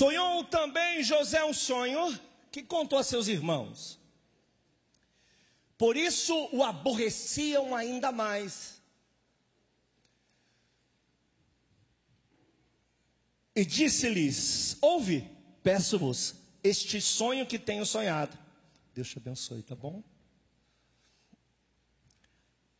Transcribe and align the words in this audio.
Sonhou 0.00 0.42
também 0.44 1.02
José 1.02 1.44
um 1.44 1.52
sonho 1.52 2.18
que 2.50 2.62
contou 2.62 2.98
a 2.98 3.04
seus 3.04 3.28
irmãos. 3.28 4.00
Por 5.76 5.94
isso 5.94 6.34
o 6.52 6.64
aborreciam 6.64 7.76
ainda 7.76 8.10
mais. 8.10 8.80
E 13.54 13.62
disse-lhes: 13.62 14.78
Ouve, 14.80 15.30
peço-vos, 15.62 16.34
este 16.64 16.98
sonho 16.98 17.46
que 17.46 17.58
tenho 17.58 17.84
sonhado. 17.84 18.38
Deus 18.94 19.10
te 19.10 19.18
abençoe, 19.18 19.62
tá 19.62 19.74
bom? 19.74 20.02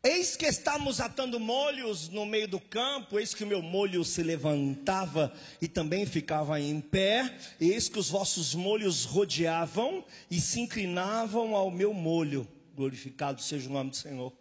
Eis 0.02 0.34
que 0.34 0.46
estamos 0.46 0.98
atando 0.98 1.38
molhos 1.38 2.08
no 2.08 2.24
meio 2.24 2.48
do 2.48 2.58
campo, 2.58 3.18
eis 3.18 3.34
que 3.34 3.44
o 3.44 3.46
meu 3.46 3.60
molho 3.60 4.02
se 4.02 4.22
levantava 4.22 5.30
e 5.60 5.68
também 5.68 6.06
ficava 6.06 6.58
em 6.58 6.80
pé, 6.80 7.36
eis 7.60 7.86
que 7.86 7.98
os 7.98 8.08
vossos 8.08 8.54
molhos 8.54 9.04
rodeavam 9.04 10.02
e 10.30 10.40
se 10.40 10.58
inclinavam 10.58 11.54
ao 11.54 11.70
meu 11.70 11.92
molho. 11.92 12.48
Glorificado 12.74 13.42
seja 13.42 13.68
o 13.68 13.72
nome 13.72 13.90
do 13.90 13.96
Senhor. 13.96 14.32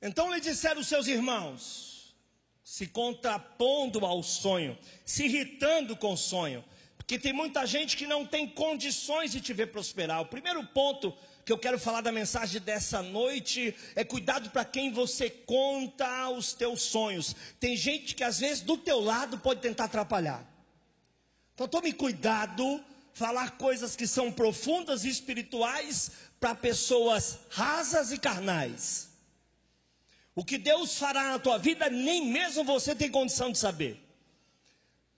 Então 0.00 0.32
lhe 0.32 0.40
disseram 0.40 0.80
os 0.80 0.88
seus 0.88 1.06
irmãos, 1.06 2.14
se 2.64 2.86
contrapondo 2.86 4.06
ao 4.06 4.22
sonho, 4.22 4.78
se 5.04 5.26
irritando 5.26 5.94
com 5.94 6.14
o 6.14 6.16
sonho, 6.16 6.64
porque 6.96 7.18
tem 7.18 7.34
muita 7.34 7.66
gente 7.66 7.98
que 7.98 8.06
não 8.06 8.24
tem 8.24 8.48
condições 8.48 9.30
de 9.30 9.42
te 9.42 9.52
ver 9.52 9.66
prosperar. 9.66 10.22
O 10.22 10.26
primeiro 10.26 10.64
ponto 10.68 11.14
que 11.50 11.52
eu 11.52 11.58
quero 11.58 11.80
falar 11.80 12.00
da 12.00 12.12
mensagem 12.12 12.60
dessa 12.60 13.02
noite 13.02 13.74
é 13.96 14.04
cuidado 14.04 14.50
para 14.50 14.64
quem 14.64 14.92
você 14.92 15.28
conta 15.28 16.30
os 16.30 16.52
teus 16.52 16.80
sonhos. 16.80 17.34
Tem 17.58 17.76
gente 17.76 18.14
que 18.14 18.22
às 18.22 18.38
vezes 18.38 18.60
do 18.60 18.78
teu 18.78 19.00
lado 19.00 19.36
pode 19.36 19.60
tentar 19.60 19.86
atrapalhar. 19.86 20.48
Então 21.52 21.66
tome 21.66 21.92
cuidado 21.92 22.80
falar 23.12 23.58
coisas 23.58 23.96
que 23.96 24.06
são 24.06 24.30
profundas 24.30 25.04
e 25.04 25.08
espirituais 25.08 26.12
para 26.38 26.54
pessoas 26.54 27.40
rasas 27.50 28.12
e 28.12 28.18
carnais. 28.18 29.08
O 30.36 30.44
que 30.44 30.56
Deus 30.56 30.98
fará 30.98 31.32
na 31.32 31.40
tua 31.40 31.58
vida, 31.58 31.90
nem 31.90 32.26
mesmo 32.26 32.62
você 32.62 32.94
tem 32.94 33.10
condição 33.10 33.50
de 33.50 33.58
saber. 33.58 34.00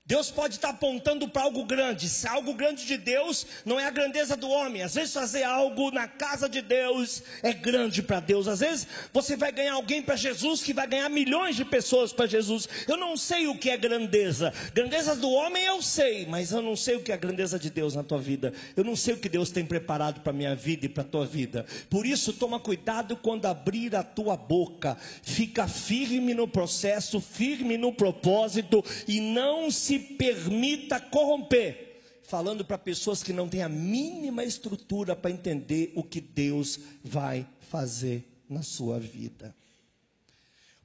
Deus 0.05 0.33
pode 0.33 0.57
estar 0.57 0.71
apontando 0.71 1.29
para 1.29 1.43
algo 1.43 1.65
grande. 1.65 2.09
Se 2.09 2.27
algo 2.27 2.55
grande 2.55 2.85
de 2.85 2.97
Deus 2.97 3.47
não 3.65 3.79
é 3.79 3.87
a 3.87 3.91
grandeza 3.91 4.37
do 4.37 4.49
homem. 4.49 4.83
Às 4.83 4.95
vezes 4.95 5.15
fazer 5.15 5.45
algo 5.45 5.93
na 5.93 6.09
casa 6.09 6.49
de 6.49 6.61
Deus 6.61 7.23
é 7.41 7.53
grande 7.53 8.03
para 8.03 8.19
Deus. 8.19 8.49
Às 8.49 8.61
vezes 8.61 8.87
você 9.13 9.37
vai 9.37 9.53
ganhar 9.53 9.75
alguém 9.75 10.03
para 10.03 10.17
Jesus 10.17 10.61
que 10.61 10.75
vai 10.75 10.89
ganhar 10.89 11.09
milhões 11.09 11.55
de 11.55 11.65
pessoas 11.65 12.13
para 12.13 12.27
Jesus. 12.27 12.69
Eu 12.89 12.97
não 12.97 13.17
sei 13.17 13.47
o 13.47 13.57
que 13.57 13.71
é 13.71 13.77
grandeza. 13.77 14.53
Grandeza 14.75 15.15
do 15.15 15.31
homem 15.31 15.65
eu 15.65 15.81
sei, 15.81 16.27
mas 16.27 16.51
eu 16.51 16.61
não 16.61 16.75
sei 16.75 16.97
o 16.97 17.01
que 17.01 17.13
é 17.13 17.15
a 17.15 17.19
grandeza 17.19 17.57
de 17.57 17.71
Deus 17.71 17.95
na 17.95 18.03
tua 18.03 18.19
vida. 18.19 18.53
Eu 18.77 18.83
não 18.83 18.97
sei 18.97 19.15
o 19.15 19.19
que 19.19 19.29
Deus 19.29 19.51
tem 19.51 19.65
preparado 19.65 20.21
para 20.21 20.33
minha 20.33 20.57
vida 20.57 20.85
e 20.85 20.89
para 20.89 21.05
tua 21.05 21.25
vida. 21.25 21.65
Por 21.89 22.07
isso 22.07 22.33
toma 22.33 22.59
cuidado 22.59 23.17
quando 23.17 23.47
abrir 23.47 23.95
a 23.95 24.03
tua 24.03 24.37
boca. 24.37 24.97
Fica 25.23 25.69
firme 25.69 26.35
no 26.35 26.49
processo, 26.49 27.21
firme 27.21 27.79
no 27.79 27.93
propósito 27.93 28.85
e 29.07 29.21
não 29.21 29.71
se 29.71 29.92
se 29.93 29.99
permita 29.99 30.99
corromper, 30.99 32.01
falando 32.23 32.65
para 32.65 32.79
pessoas 32.79 33.23
que 33.23 33.31
não 33.31 33.47
têm 33.47 33.63
a 33.63 33.69
mínima 33.69 34.43
estrutura 34.43 35.15
para 35.15 35.31
entender 35.31 35.93
o 35.95 36.03
que 36.03 36.19
Deus 36.19 36.81
vai 37.05 37.47
fazer 37.71 38.27
na 38.49 38.63
sua 38.63 38.99
vida. 38.99 39.55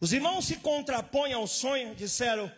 Os 0.01 0.11
irmãos 0.11 0.45
se 0.45 0.57
contrapõem 0.57 1.31
ao 1.31 1.47
sonho, 1.47 1.95
disseram: 1.95 2.51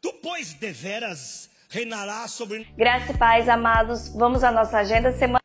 Tu, 0.00 0.12
pois, 0.22 0.54
deveras 0.54 1.50
reinarás 1.68 2.30
sobre. 2.30 2.64
Graça 2.76 3.10
e 3.10 3.18
paz, 3.18 3.48
amados. 3.48 4.08
Vamos 4.10 4.44
à 4.44 4.52
nossa 4.52 4.78
agenda 4.78 5.10
semana. 5.10 5.42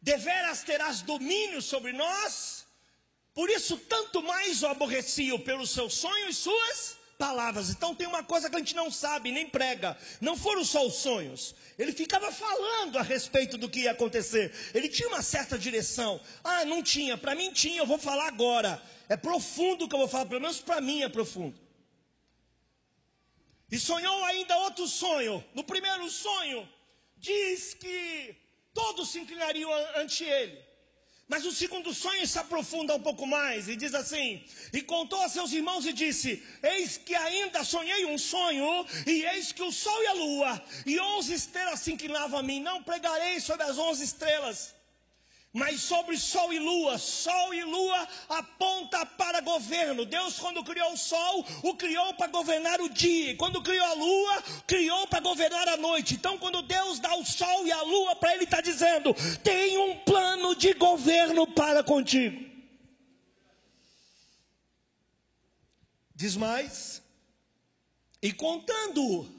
Deveras 0.00 0.62
terás 0.62 1.02
domínio 1.02 1.60
sobre 1.60 1.92
nós. 1.92 2.64
Por 3.34 3.50
isso, 3.50 3.76
tanto 3.76 4.22
mais 4.22 4.62
o 4.62 4.68
aborreciam 4.68 5.40
pelos 5.40 5.70
seus 5.70 5.94
sonhos 5.94 6.38
e 6.38 6.40
suas 6.42 6.96
palavras. 7.16 7.70
Então 7.70 7.94
tem 7.94 8.06
uma 8.06 8.22
coisa 8.22 8.48
que 8.48 8.56
a 8.56 8.58
gente 8.58 8.74
não 8.74 8.90
sabe, 8.90 9.32
nem 9.32 9.48
prega. 9.48 9.96
Não 10.20 10.36
foram 10.36 10.64
só 10.64 10.86
os 10.86 10.94
sonhos. 10.94 11.54
Ele 11.78 11.92
ficava 11.92 12.30
falando 12.32 12.98
a 12.98 13.02
respeito 13.02 13.58
do 13.58 13.68
que 13.68 13.80
ia 13.80 13.92
acontecer. 13.92 14.52
Ele 14.74 14.88
tinha 14.88 15.08
uma 15.08 15.22
certa 15.22 15.58
direção. 15.58 16.20
Ah, 16.42 16.64
não 16.64 16.82
tinha. 16.82 17.16
Para 17.16 17.34
mim 17.34 17.52
tinha, 17.52 17.78
eu 17.78 17.86
vou 17.86 17.98
falar 17.98 18.26
agora. 18.26 18.82
É 19.08 19.16
profundo 19.16 19.84
o 19.84 19.88
que 19.88 19.94
eu 19.94 20.00
vou 20.00 20.08
falar, 20.08 20.26
pelo 20.26 20.40
menos 20.40 20.60
para 20.60 20.80
mim 20.80 21.02
é 21.02 21.08
profundo. 21.08 21.58
E 23.70 23.78
sonhou 23.78 24.24
ainda 24.24 24.56
outro 24.58 24.86
sonho. 24.86 25.44
No 25.54 25.64
primeiro 25.64 26.08
sonho, 26.08 26.68
diz 27.16 27.74
que 27.74 28.36
todos 28.72 29.10
se 29.10 29.18
inclinariam 29.18 29.70
ante 29.96 30.24
ele. 30.24 30.65
Mas 31.28 31.44
o 31.44 31.50
segundo 31.50 31.92
sonho 31.92 32.24
se 32.24 32.38
aprofunda 32.38 32.94
um 32.94 33.02
pouco 33.02 33.26
mais 33.26 33.68
e 33.68 33.74
diz 33.74 33.94
assim: 33.94 34.44
E 34.72 34.80
contou 34.80 35.20
a 35.22 35.28
seus 35.28 35.52
irmãos 35.52 35.84
e 35.84 35.92
disse: 35.92 36.40
Eis 36.62 36.96
que 36.98 37.16
ainda 37.16 37.64
sonhei 37.64 38.06
um 38.06 38.16
sonho, 38.16 38.86
e 39.04 39.24
eis 39.24 39.50
que 39.50 39.62
o 39.62 39.72
sol 39.72 40.00
e 40.04 40.06
a 40.06 40.12
lua 40.12 40.64
e 40.86 41.00
onze 41.00 41.34
estrelas 41.34 41.80
se 41.80 41.92
inclinavam 41.92 42.38
a 42.38 42.42
mim. 42.44 42.60
Não 42.60 42.80
pregarei 42.80 43.40
sobre 43.40 43.64
as 43.64 43.76
onze 43.76 44.04
estrelas, 44.04 44.75
mas 45.56 45.80
sobre 45.80 46.18
sol 46.18 46.52
e 46.52 46.58
lua, 46.58 46.98
sol 46.98 47.54
e 47.54 47.64
lua 47.64 48.06
aponta 48.28 49.06
para 49.06 49.40
governo. 49.40 50.04
Deus, 50.04 50.38
quando 50.38 50.62
criou 50.62 50.92
o 50.92 50.98
sol, 50.98 51.46
o 51.62 51.74
criou 51.74 52.12
para 52.12 52.26
governar 52.26 52.78
o 52.82 52.90
dia. 52.90 53.34
Quando 53.38 53.62
criou 53.62 53.86
a 53.86 53.94
lua, 53.94 54.42
criou 54.66 55.06
para 55.06 55.20
governar 55.20 55.66
a 55.66 55.78
noite. 55.78 56.12
Então, 56.12 56.36
quando 56.36 56.60
Deus 56.60 57.00
dá 57.00 57.16
o 57.16 57.24
sol 57.24 57.66
e 57.66 57.72
a 57.72 57.80
lua 57.80 58.14
para 58.16 58.34
ele, 58.34 58.44
está 58.44 58.60
dizendo: 58.60 59.14
tem 59.42 59.78
um 59.78 59.98
plano 60.00 60.54
de 60.54 60.74
governo 60.74 61.46
para 61.46 61.82
contigo. 61.82 62.44
Diz 66.14 66.36
mais, 66.36 67.02
e 68.20 68.30
contando 68.30 69.35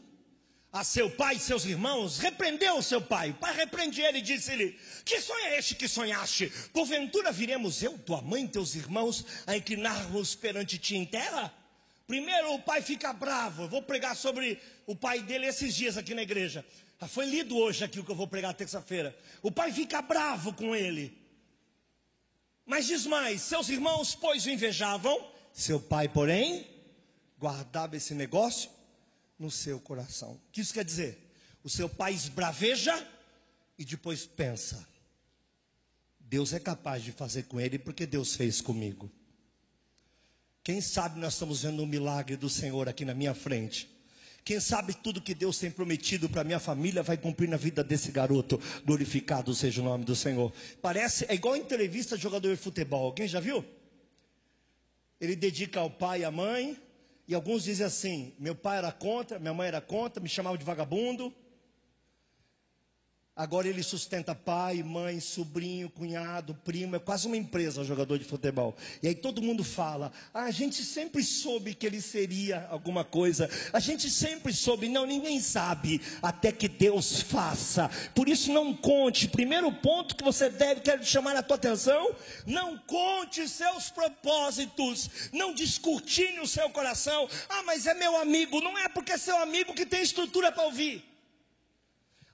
a 0.78 0.84
seu 0.84 1.10
pai 1.10 1.38
e 1.38 1.40
seus 1.40 1.66
irmãos, 1.66 2.20
repreendeu 2.20 2.78
o 2.78 2.84
seu 2.84 3.02
pai. 3.02 3.32
O 3.32 3.34
pai 3.34 3.56
repreende 3.56 4.00
ele 4.00 4.20
e 4.20 4.22
disse-lhe: 4.22 4.78
Que 5.04 5.20
sonho 5.20 5.46
é 5.46 5.58
este 5.58 5.74
que 5.74 5.88
sonhaste? 5.88 6.52
Porventura 6.72 7.32
viremos 7.32 7.82
eu, 7.82 7.98
tua 7.98 8.22
mãe 8.22 8.44
e 8.44 8.48
teus 8.48 8.76
irmãos 8.76 9.26
a 9.48 9.58
inclinarmos 9.58 10.36
perante 10.36 10.78
ti 10.78 10.96
em 10.96 11.06
terra? 11.06 11.52
Primeiro 12.06 12.54
o 12.54 12.62
pai 12.62 12.84
fica 12.84 13.12
bravo. 13.12 13.64
Eu 13.64 13.70
vou 13.70 13.82
pregar 13.82 14.16
sobre 14.16 14.62
o 14.86 14.96
pai 14.96 15.20
dele 15.22 15.48
esses 15.48 15.74
dias 15.74 15.98
aqui 15.98 16.14
na 16.14 16.22
igreja. 16.22 16.64
Ah, 17.02 17.08
foi 17.08 17.26
lido 17.26 17.58
hoje 17.58 17.84
aqui 17.84 18.00
o 18.00 18.04
que 18.04 18.12
eu 18.12 18.16
vou 18.16 18.28
pregar 18.28 18.54
terça-feira. 18.54 19.18
O 19.42 19.52
pai 19.52 19.72
fica 19.72 20.00
bravo 20.00 20.54
com 20.54 20.76
ele. 20.76 21.18
Mas 22.68 22.86
diz 22.86 23.08
mais: 23.08 23.42
seus 23.42 23.70
irmãos, 23.70 24.14
pois, 24.14 24.46
o 24.46 24.50
invejavam. 24.52 25.28
Seu 25.52 25.80
pai, 25.80 26.08
porém, 26.08 26.68
guardava 27.40 27.98
esse 27.98 28.14
negócio 28.14 28.77
no 29.38 29.52
seu 29.52 29.80
coração. 29.80 30.32
O 30.32 30.52
que 30.52 30.62
isso 30.62 30.74
quer 30.74 30.86
dizer? 30.86 31.32
O 31.64 31.70
seu 31.70 31.88
pai 31.90 32.14
esbraveja 32.14 33.08
e 33.78 33.86
depois 33.86 34.26
pensa: 34.26 34.88
Deus 36.20 36.54
é 36.54 36.60
capaz 36.60 37.04
de 37.04 37.12
fazer 37.12 37.44
com 37.44 37.60
ele 37.60 37.78
porque 37.78 38.06
Deus 38.06 38.36
fez 38.36 38.62
comigo. 38.62 39.12
Quem 40.64 40.82
sabe 40.82 41.20
nós 41.20 41.34
estamos 41.34 41.64
vendo 41.64 41.82
um 41.82 41.86
milagre 41.86 42.36
do 42.36 42.50
Senhor 42.50 42.90
aqui 42.90 43.06
na 43.06 43.14
minha 43.14 43.34
frente. 43.34 43.90
Quem 44.44 44.62
sabe 44.62 44.94
tudo 44.94 45.22
que 45.22 45.36
Deus 45.36 45.60
tem 45.60 45.70
prometido 45.70 46.30
para 46.30 46.44
minha 46.44 46.60
família 46.60 47.04
vai 47.04 47.18
cumprir 47.18 47.50
na 47.50 47.58
vida 47.58 47.84
desse 47.84 48.12
garoto. 48.12 48.58
Glorificado 48.86 49.54
seja 49.54 49.82
o 49.82 49.84
nome 49.84 50.06
do 50.06 50.16
Senhor. 50.16 50.54
Parece, 50.82 51.26
é 51.28 51.36
igual 51.36 51.58
entrevista 51.58 52.16
de 52.16 52.24
jogador 52.24 52.56
de 52.56 52.62
futebol. 52.62 53.08
Alguém 53.08 53.28
já 53.28 53.42
viu? 53.42 53.66
Ele 55.20 55.36
dedica 55.36 55.82
ao 55.82 55.90
pai 55.90 56.22
e 56.22 56.24
à 56.24 56.32
mãe, 56.32 56.78
e 57.28 57.36
alguns 57.36 57.64
dizem 57.64 57.86
assim: 57.86 58.34
meu 58.40 58.56
pai 58.56 58.78
era 58.78 58.92
contra, 58.92 59.38
minha 59.38 59.54
mãe 59.54 59.68
era 59.68 59.82
contra, 59.82 60.22
me 60.22 60.30
chamavam 60.30 60.58
de 60.58 60.64
vagabundo. 60.64 61.34
Agora 63.38 63.68
ele 63.68 63.84
sustenta 63.84 64.34
pai, 64.34 64.82
mãe, 64.82 65.20
sobrinho, 65.20 65.92
cunhado, 65.92 66.56
primo, 66.66 66.96
é 66.96 67.00
quase 67.00 67.28
uma 67.28 67.38
empresa 67.38 67.84
jogador 67.84 68.18
de 68.18 68.26
futebol. 68.26 68.76
E 69.04 69.08
aí 69.08 69.14
todo 69.14 69.44
mundo 69.44 69.64
fala: 69.64 70.12
ah, 70.34 70.46
a 70.46 70.52
gente 70.52 70.84
sempre 70.84 71.24
soube 71.24 71.76
que 71.76 71.86
ele 71.86 72.02
seria 72.02 72.68
alguma 72.72 73.04
coisa, 73.04 73.48
a 73.72 73.80
gente 73.80 74.10
sempre 74.10 74.52
soube, 74.52 74.90
não, 74.90 75.06
ninguém 75.06 75.40
sabe, 75.40 76.02
até 76.20 76.52
que 76.52 76.68
Deus 76.68 77.22
faça. 77.22 77.92
Por 78.16 78.28
isso 78.28 78.52
não 78.52 78.74
conte. 78.74 79.28
Primeiro 79.28 79.72
ponto 79.72 80.16
que 80.16 80.24
você 80.24 80.50
deve, 80.50 80.82
quero 80.82 81.06
chamar 81.06 81.36
a 81.36 81.44
tua 81.44 81.58
atenção: 81.58 82.16
não 82.44 82.76
conte 82.88 83.48
seus 83.48 83.92
propósitos, 83.92 85.30
não 85.32 85.54
descortine 85.54 86.40
o 86.40 86.48
seu 86.48 86.72
coração. 86.72 87.30
Ah, 87.48 87.62
mas 87.62 87.86
é 87.86 87.94
meu 87.94 88.18
amigo, 88.18 88.62
não 88.62 88.76
é 88.76 88.90
porque 88.90 89.12
é 89.12 89.18
seu 89.20 89.38
amigo 89.38 89.76
que 89.76 89.86
tem 89.86 90.02
estrutura 90.02 90.52
para 90.52 90.64
ouvir. 90.64 91.17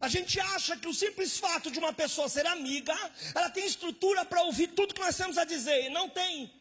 A 0.03 0.09
gente 0.09 0.37
acha 0.37 0.75
que 0.75 0.89
o 0.89 0.93
simples 0.93 1.37
fato 1.37 1.71
de 1.71 1.79
uma 1.79 1.93
pessoa 1.93 2.27
ser 2.27 2.45
amiga, 2.45 2.93
ela 3.33 3.49
tem 3.49 3.65
estrutura 3.65 4.25
para 4.25 4.41
ouvir 4.41 4.67
tudo 4.67 4.93
que 4.93 4.99
nós 4.99 5.15
temos 5.15 5.37
a 5.37 5.45
dizer, 5.45 5.85
e 5.85 5.89
não 5.89 6.09
tem. 6.09 6.51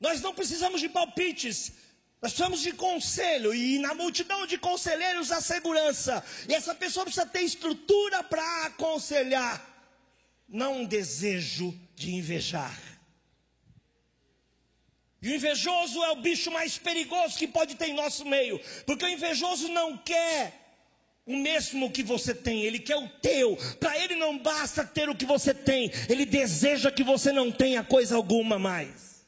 Nós 0.00 0.22
não 0.22 0.32
precisamos 0.32 0.80
de 0.80 0.88
palpites. 0.88 1.72
Nós 2.22 2.32
precisamos 2.32 2.62
de 2.62 2.72
conselho 2.72 3.52
e 3.54 3.78
na 3.78 3.92
multidão 3.92 4.46
de 4.46 4.56
conselheiros 4.56 5.30
a 5.30 5.42
segurança. 5.42 6.24
E 6.48 6.54
essa 6.54 6.74
pessoa 6.74 7.04
precisa 7.04 7.26
ter 7.26 7.42
estrutura 7.42 8.24
para 8.24 8.64
aconselhar, 8.64 9.54
não 10.48 10.78
um 10.78 10.86
desejo 10.86 11.78
de 11.94 12.14
invejar. 12.14 12.80
E 15.20 15.28
o 15.28 15.34
invejoso 15.34 16.02
é 16.04 16.10
o 16.12 16.22
bicho 16.22 16.50
mais 16.50 16.78
perigoso 16.78 17.36
que 17.36 17.46
pode 17.46 17.74
ter 17.74 17.88
em 17.88 17.94
nosso 18.02 18.24
meio, 18.24 18.58
porque 18.86 19.04
o 19.04 19.08
invejoso 19.08 19.68
não 19.68 19.98
quer 19.98 20.65
o 21.26 21.36
mesmo 21.36 21.90
que 21.90 22.04
você 22.04 22.32
tem, 22.32 22.62
ele 22.62 22.78
quer 22.78 22.96
o 22.96 23.08
teu. 23.08 23.56
Para 23.80 23.98
ele 23.98 24.14
não 24.14 24.38
basta 24.38 24.84
ter 24.84 25.08
o 25.08 25.14
que 25.14 25.26
você 25.26 25.52
tem, 25.52 25.90
ele 26.08 26.24
deseja 26.24 26.90
que 26.90 27.02
você 27.02 27.32
não 27.32 27.50
tenha 27.50 27.82
coisa 27.82 28.14
alguma 28.14 28.58
mais. 28.58 29.26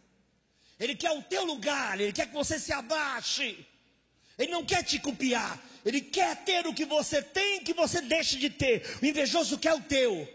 Ele 0.79 0.95
quer 0.95 1.11
o 1.11 1.23
teu 1.23 1.45
lugar, 1.45 2.01
ele 2.01 2.13
quer 2.13 2.29
que 2.29 2.35
você 2.35 2.57
se 2.57 2.73
abaixe. 2.73 3.67
Ele 4.39 4.53
não 4.53 4.65
quer 4.65 4.85
te 4.85 5.01
copiar, 5.01 5.61
ele 5.85 6.01
quer 6.01 6.37
ter 6.45 6.65
o 6.69 6.73
que 6.73 6.85
você 6.85 7.21
tem 7.21 7.65
que 7.65 7.75
você 7.75 8.01
deixe 8.01 8.37
de 8.37 8.49
ter. 8.49 8.87
O 9.03 9.05
invejoso 9.05 9.59
quer 9.59 9.75
o 9.75 9.81
teu. 9.81 10.33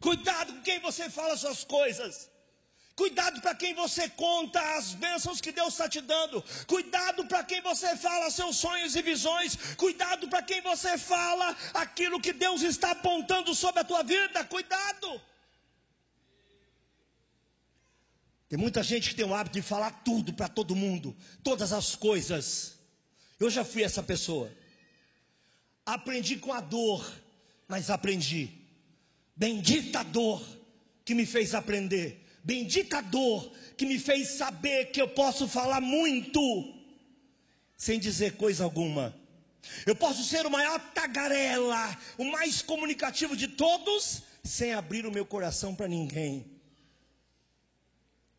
Cuidado 0.00 0.54
com 0.54 0.62
quem 0.62 0.80
você 0.80 1.08
fala 1.08 1.36
suas 1.36 1.62
coisas. 1.62 2.31
Cuidado 2.94 3.40
para 3.40 3.54
quem 3.54 3.74
você 3.74 4.08
conta 4.10 4.60
as 4.76 4.92
bênçãos 4.94 5.40
que 5.40 5.50
Deus 5.50 5.72
está 5.74 5.88
te 5.88 6.00
dando. 6.00 6.44
Cuidado 6.66 7.26
para 7.26 7.42
quem 7.42 7.60
você 7.62 7.96
fala 7.96 8.30
seus 8.30 8.56
sonhos 8.56 8.94
e 8.94 9.02
visões. 9.02 9.56
Cuidado 9.76 10.28
para 10.28 10.42
quem 10.42 10.60
você 10.60 10.98
fala 10.98 11.56
aquilo 11.72 12.20
que 12.20 12.32
Deus 12.32 12.62
está 12.62 12.90
apontando 12.90 13.54
sobre 13.54 13.80
a 13.80 13.84
tua 13.84 14.02
vida. 14.02 14.44
Cuidado. 14.44 15.20
Tem 18.46 18.58
muita 18.58 18.82
gente 18.82 19.08
que 19.08 19.14
tem 19.14 19.24
o 19.24 19.34
hábito 19.34 19.54
de 19.54 19.62
falar 19.62 20.02
tudo 20.04 20.34
para 20.34 20.46
todo 20.46 20.76
mundo, 20.76 21.16
todas 21.42 21.72
as 21.72 21.96
coisas. 21.96 22.78
Eu 23.40 23.48
já 23.48 23.64
fui 23.64 23.82
essa 23.82 24.02
pessoa. 24.02 24.52
Aprendi 25.86 26.36
com 26.36 26.52
a 26.52 26.60
dor, 26.60 27.10
mas 27.66 27.88
aprendi. 27.88 28.50
Bendita 29.34 30.04
dor 30.04 30.46
que 31.06 31.14
me 31.14 31.24
fez 31.24 31.54
aprender. 31.54 32.22
Bendita 32.44 33.00
dor 33.00 33.52
que 33.76 33.86
me 33.86 33.98
fez 33.98 34.30
saber 34.30 34.86
que 34.86 35.00
eu 35.00 35.08
posso 35.08 35.46
falar 35.46 35.80
muito 35.80 36.40
sem 37.76 37.98
dizer 37.98 38.36
coisa 38.36 38.62
alguma. 38.62 39.14
Eu 39.86 39.96
posso 39.96 40.22
ser 40.24 40.46
o 40.46 40.50
maior 40.50 40.78
tagarela, 40.92 41.96
o 42.18 42.24
mais 42.24 42.62
comunicativo 42.62 43.36
de 43.36 43.48
todos, 43.48 44.22
sem 44.44 44.72
abrir 44.72 45.06
o 45.06 45.10
meu 45.10 45.24
coração 45.24 45.74
para 45.74 45.88
ninguém. 45.88 46.51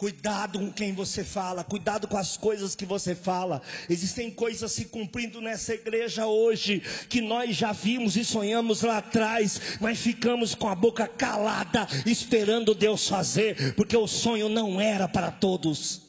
Cuidado 0.03 0.59
com 0.59 0.69
quem 0.69 0.93
você 0.93 1.23
fala, 1.23 1.63
cuidado 1.63 2.09
com 2.09 2.17
as 2.17 2.35
coisas 2.35 2.75
que 2.75 2.85
você 2.85 3.15
fala. 3.15 3.61
Existem 3.89 4.29
coisas 4.29 4.69
se 4.69 4.83
cumprindo 4.83 5.39
nessa 5.39 5.73
igreja 5.73 6.27
hoje 6.27 6.81
que 7.07 7.21
nós 7.21 7.55
já 7.55 7.71
vimos 7.71 8.17
e 8.17 8.25
sonhamos 8.25 8.81
lá 8.81 8.97
atrás, 8.97 9.77
mas 9.79 10.01
ficamos 10.01 10.53
com 10.53 10.67
a 10.67 10.75
boca 10.75 11.07
calada, 11.07 11.87
esperando 12.05 12.75
Deus 12.75 13.07
fazer, 13.07 13.75
porque 13.75 13.95
o 13.95 14.05
sonho 14.05 14.49
não 14.49 14.81
era 14.81 15.07
para 15.07 15.31
todos. 15.31 16.01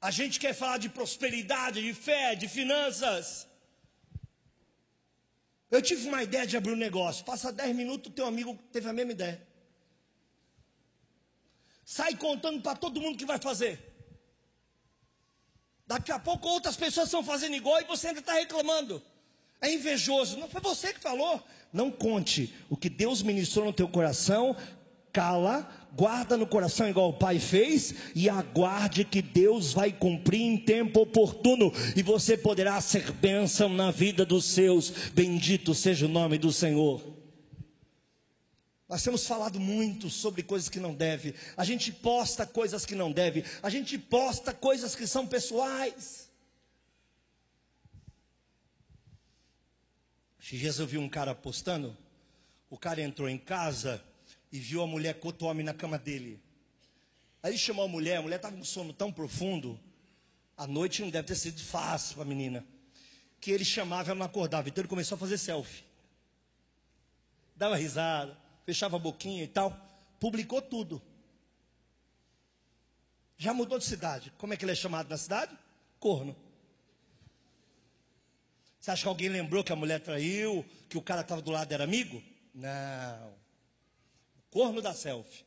A 0.00 0.10
gente 0.10 0.40
quer 0.40 0.52
falar 0.52 0.78
de 0.78 0.88
prosperidade, 0.88 1.80
de 1.80 1.94
fé, 1.94 2.34
de 2.34 2.48
finanças. 2.48 3.46
Eu 5.70 5.80
tive 5.80 6.08
uma 6.08 6.24
ideia 6.24 6.44
de 6.44 6.56
abrir 6.56 6.72
um 6.72 6.76
negócio. 6.88 7.24
Passa 7.24 7.52
10 7.52 7.76
minutos, 7.76 8.12
teu 8.12 8.26
amigo 8.26 8.58
teve 8.72 8.88
a 8.88 8.92
mesma 8.92 9.12
ideia 9.12 9.53
sai 11.84 12.16
contando 12.16 12.60
para 12.62 12.76
todo 12.76 13.00
mundo 13.00 13.18
que 13.18 13.26
vai 13.26 13.38
fazer. 13.38 13.92
Daqui 15.86 16.10
a 16.10 16.18
pouco 16.18 16.48
outras 16.48 16.76
pessoas 16.76 17.08
estão 17.08 17.22
fazendo 17.22 17.54
igual 17.54 17.80
e 17.80 17.84
você 17.84 18.08
ainda 18.08 18.20
está 18.20 18.34
reclamando. 18.34 19.02
É 19.60 19.72
invejoso. 19.72 20.38
Não 20.38 20.48
foi 20.48 20.60
você 20.60 20.92
que 20.92 21.00
falou. 21.00 21.42
Não 21.72 21.90
conte 21.90 22.54
o 22.70 22.76
que 22.76 22.88
Deus 22.88 23.22
ministrou 23.22 23.66
no 23.66 23.72
teu 23.72 23.88
coração. 23.88 24.56
Cala, 25.12 25.70
guarda 25.94 26.36
no 26.36 26.46
coração 26.46 26.88
igual 26.88 27.10
o 27.10 27.18
pai 27.18 27.38
fez 27.38 27.94
e 28.16 28.28
aguarde 28.28 29.04
que 29.04 29.22
Deus 29.22 29.72
vai 29.72 29.92
cumprir 29.92 30.40
em 30.40 30.56
tempo 30.56 31.02
oportuno 31.02 31.72
e 31.94 32.02
você 32.02 32.36
poderá 32.36 32.80
ser 32.80 33.12
bênção 33.12 33.68
na 33.68 33.92
vida 33.92 34.24
dos 34.24 34.44
seus. 34.44 34.90
Bendito 35.12 35.72
seja 35.72 36.06
o 36.06 36.08
nome 36.08 36.36
do 36.36 36.50
Senhor. 36.50 37.13
Nós 38.88 39.02
temos 39.02 39.26
falado 39.26 39.58
muito 39.58 40.10
sobre 40.10 40.42
coisas 40.42 40.68
que 40.68 40.78
não 40.78 40.94
deve. 40.94 41.34
A 41.56 41.64
gente 41.64 41.90
posta 41.90 42.46
coisas 42.46 42.84
que 42.84 42.94
não 42.94 43.10
deve. 43.10 43.44
A 43.62 43.70
gente 43.70 43.98
posta 43.98 44.52
coisas 44.52 44.94
que 44.94 45.06
são 45.06 45.26
pessoais. 45.26 46.30
Esses 50.38 50.58
dias 50.58 50.78
eu 50.78 50.86
vi 50.86 50.98
um 50.98 51.08
cara 51.08 51.34
postando. 51.34 51.96
O 52.68 52.76
cara 52.76 53.00
entrou 53.00 53.28
em 53.28 53.38
casa 53.38 54.04
e 54.52 54.58
viu 54.58 54.82
a 54.82 54.86
mulher 54.86 55.14
com 55.18 55.28
outro 55.28 55.46
homem 55.46 55.64
na 55.64 55.72
cama 55.72 55.98
dele. 55.98 56.38
Aí 57.42 57.52
ele 57.52 57.58
chamou 57.58 57.86
a 57.86 57.88
mulher. 57.88 58.18
A 58.18 58.22
mulher 58.22 58.36
estava 58.36 58.54
com 58.54 58.64
sono 58.64 58.92
tão 58.92 59.10
profundo. 59.10 59.80
A 60.58 60.66
noite 60.66 61.00
não 61.00 61.08
deve 61.08 61.28
ter 61.28 61.36
sido 61.36 61.58
fácil 61.58 62.16
para 62.16 62.24
a 62.24 62.26
menina. 62.26 62.66
Que 63.40 63.50
ele 63.50 63.64
chamava 63.64 64.08
e 64.08 64.10
ela 64.10 64.18
não 64.18 64.26
acordava. 64.26 64.68
Então 64.68 64.82
ele 64.82 64.88
começou 64.88 65.16
a 65.16 65.18
fazer 65.18 65.38
selfie. 65.38 65.84
Dava 67.56 67.76
risada 67.76 68.43
fechava 68.64 68.96
a 68.96 68.98
boquinha 68.98 69.44
e 69.44 69.48
tal, 69.48 69.76
publicou 70.18 70.60
tudo. 70.60 71.00
Já 73.36 73.52
mudou 73.52 73.78
de 73.78 73.84
cidade. 73.84 74.32
Como 74.38 74.54
é 74.54 74.56
que 74.56 74.64
ele 74.64 74.72
é 74.72 74.76
chamado 74.76 75.08
na 75.08 75.16
cidade? 75.16 75.56
Corno. 75.98 76.36
Você 78.80 78.90
acha 78.90 79.02
que 79.02 79.08
alguém 79.08 79.28
lembrou 79.28 79.64
que 79.64 79.72
a 79.72 79.76
mulher 79.76 80.00
traiu, 80.00 80.64
que 80.88 80.98
o 80.98 81.02
cara 81.02 81.22
estava 81.22 81.40
do 81.40 81.50
lado 81.50 81.72
era 81.72 81.84
amigo? 81.84 82.22
Não. 82.54 83.34
Corno 84.50 84.80
da 84.80 84.92
selfie. 84.92 85.44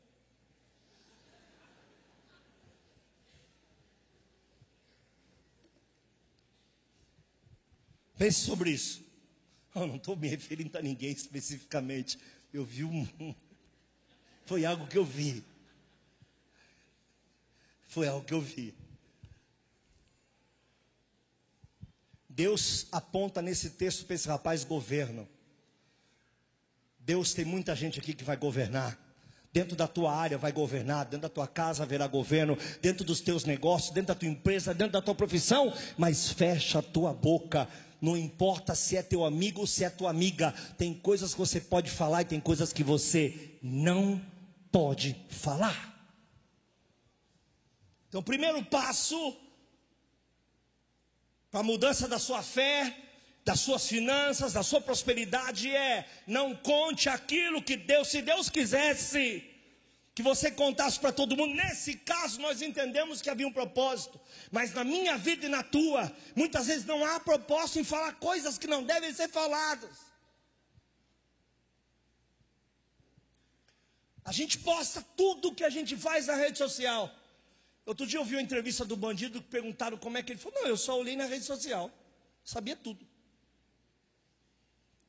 Pense 8.17 8.41
sobre 8.41 8.71
isso. 8.71 9.05
Eu 9.75 9.85
não 9.85 9.97
estou 9.97 10.15
me 10.15 10.27
referindo 10.27 10.75
a 10.75 10.81
ninguém 10.81 11.11
especificamente. 11.11 12.17
Eu 12.57 12.65
vi 12.65 12.83
um. 12.83 13.07
Foi 14.47 14.65
algo 14.65 14.87
que 14.87 14.97
eu 14.97 15.05
vi. 15.05 15.43
Foi 17.87 18.07
algo 18.07 18.25
que 18.25 18.33
eu 18.33 18.41
vi. 18.41 18.73
Deus 22.27 22.87
aponta 22.91 23.43
nesse 23.43 23.69
texto 23.69 24.05
para 24.05 24.15
esse 24.15 24.27
rapaz 24.27 24.63
governo. 24.63 25.29
Deus 26.97 27.31
tem 27.35 27.45
muita 27.45 27.75
gente 27.75 27.99
aqui 27.99 28.11
que 28.15 28.23
vai 28.23 28.35
governar. 28.35 28.97
Dentro 29.53 29.75
da 29.75 29.87
tua 29.87 30.11
área 30.11 30.37
vai 30.37 30.51
governar, 30.51 31.05
dentro 31.05 31.21
da 31.21 31.29
tua 31.29 31.47
casa 31.47 31.83
haverá 31.83 32.07
governo, 32.07 32.57
dentro 32.81 33.05
dos 33.05 33.21
teus 33.21 33.45
negócios, 33.45 33.93
dentro 33.93 34.07
da 34.07 34.19
tua 34.19 34.27
empresa, 34.27 34.73
dentro 34.73 34.93
da 34.93 35.01
tua 35.01 35.13
profissão, 35.13 35.71
mas 35.95 36.31
fecha 36.31 36.79
a 36.79 36.83
tua 36.83 37.13
boca 37.13 37.69
não 38.01 38.15
importa 38.15 38.75
se 38.75 38.95
é 38.95 39.03
teu 39.03 39.25
amigo 39.25 39.61
ou 39.61 39.67
se 39.67 39.83
é 39.83 39.89
tua 39.89 40.09
amiga, 40.09 40.53
tem 40.77 40.93
coisas 40.93 41.33
que 41.33 41.39
você 41.39 41.59
pode 41.59 41.89
falar 41.89 42.21
e 42.21 42.25
tem 42.25 42.39
coisas 42.39 42.71
que 42.71 42.83
você 42.83 43.57
não 43.61 44.21
pode 44.71 45.15
falar. 45.29 45.95
Então, 48.07 48.21
o 48.21 48.23
primeiro 48.23 48.63
passo 48.65 49.35
para 51.51 51.61
a 51.61 51.63
mudança 51.63 52.07
da 52.07 52.19
sua 52.19 52.41
fé, 52.41 52.95
das 53.43 53.59
suas 53.59 53.87
finanças, 53.87 54.53
da 54.53 54.63
sua 54.63 54.81
prosperidade 54.81 55.69
é: 55.69 56.07
não 56.25 56.55
conte 56.55 57.09
aquilo 57.09 57.61
que 57.61 57.75
Deus, 57.75 58.09
se 58.09 58.21
Deus 58.21 58.49
quisesse, 58.49 59.43
que 60.17 60.23
você 60.23 60.49
contasse 60.49 60.99
para 60.99 61.11
todo 61.11 61.37
mundo. 61.37 61.53
Nesse 61.53 61.93
caso, 62.11 62.41
nós 62.41 62.63
entendemos 62.67 63.21
que 63.21 63.29
havia 63.29 63.47
um 63.47 63.53
propósito, 63.53 64.19
mas 64.51 64.73
na 64.73 64.83
minha 64.83 65.15
vida 65.15 65.45
e 65.45 65.49
na 65.57 65.61
tua, 65.61 66.11
muitas 66.35 66.65
vezes 66.65 66.85
não 66.85 67.05
há 67.05 67.19
propósito 67.19 67.77
em 67.81 67.83
falar 67.83 68.13
coisas 68.13 68.57
que 68.57 68.65
não 68.65 68.81
devem 68.83 69.13
ser 69.13 69.29
faladas. 69.29 69.95
A 74.25 74.31
gente 74.31 74.57
posta 74.57 75.05
tudo 75.15 75.53
que 75.53 75.63
a 75.63 75.69
gente 75.69 75.95
faz 75.95 76.25
na 76.25 76.33
rede 76.33 76.57
social. 76.57 77.03
Outro 77.85 78.07
dia 78.07 78.17
eu 78.17 78.25
vi 78.25 78.37
uma 78.37 78.41
entrevista 78.41 78.83
do 78.83 78.97
bandido 78.97 79.39
que 79.39 79.49
perguntaram 79.49 79.99
como 79.99 80.17
é 80.17 80.23
que 80.23 80.31
ele 80.31 80.39
falou: 80.39 80.59
Não, 80.59 80.67
eu 80.67 80.77
só 80.77 80.99
olhei 80.99 81.15
na 81.15 81.25
rede 81.25 81.45
social, 81.45 81.91
sabia 82.43 82.75
tudo. 82.75 83.07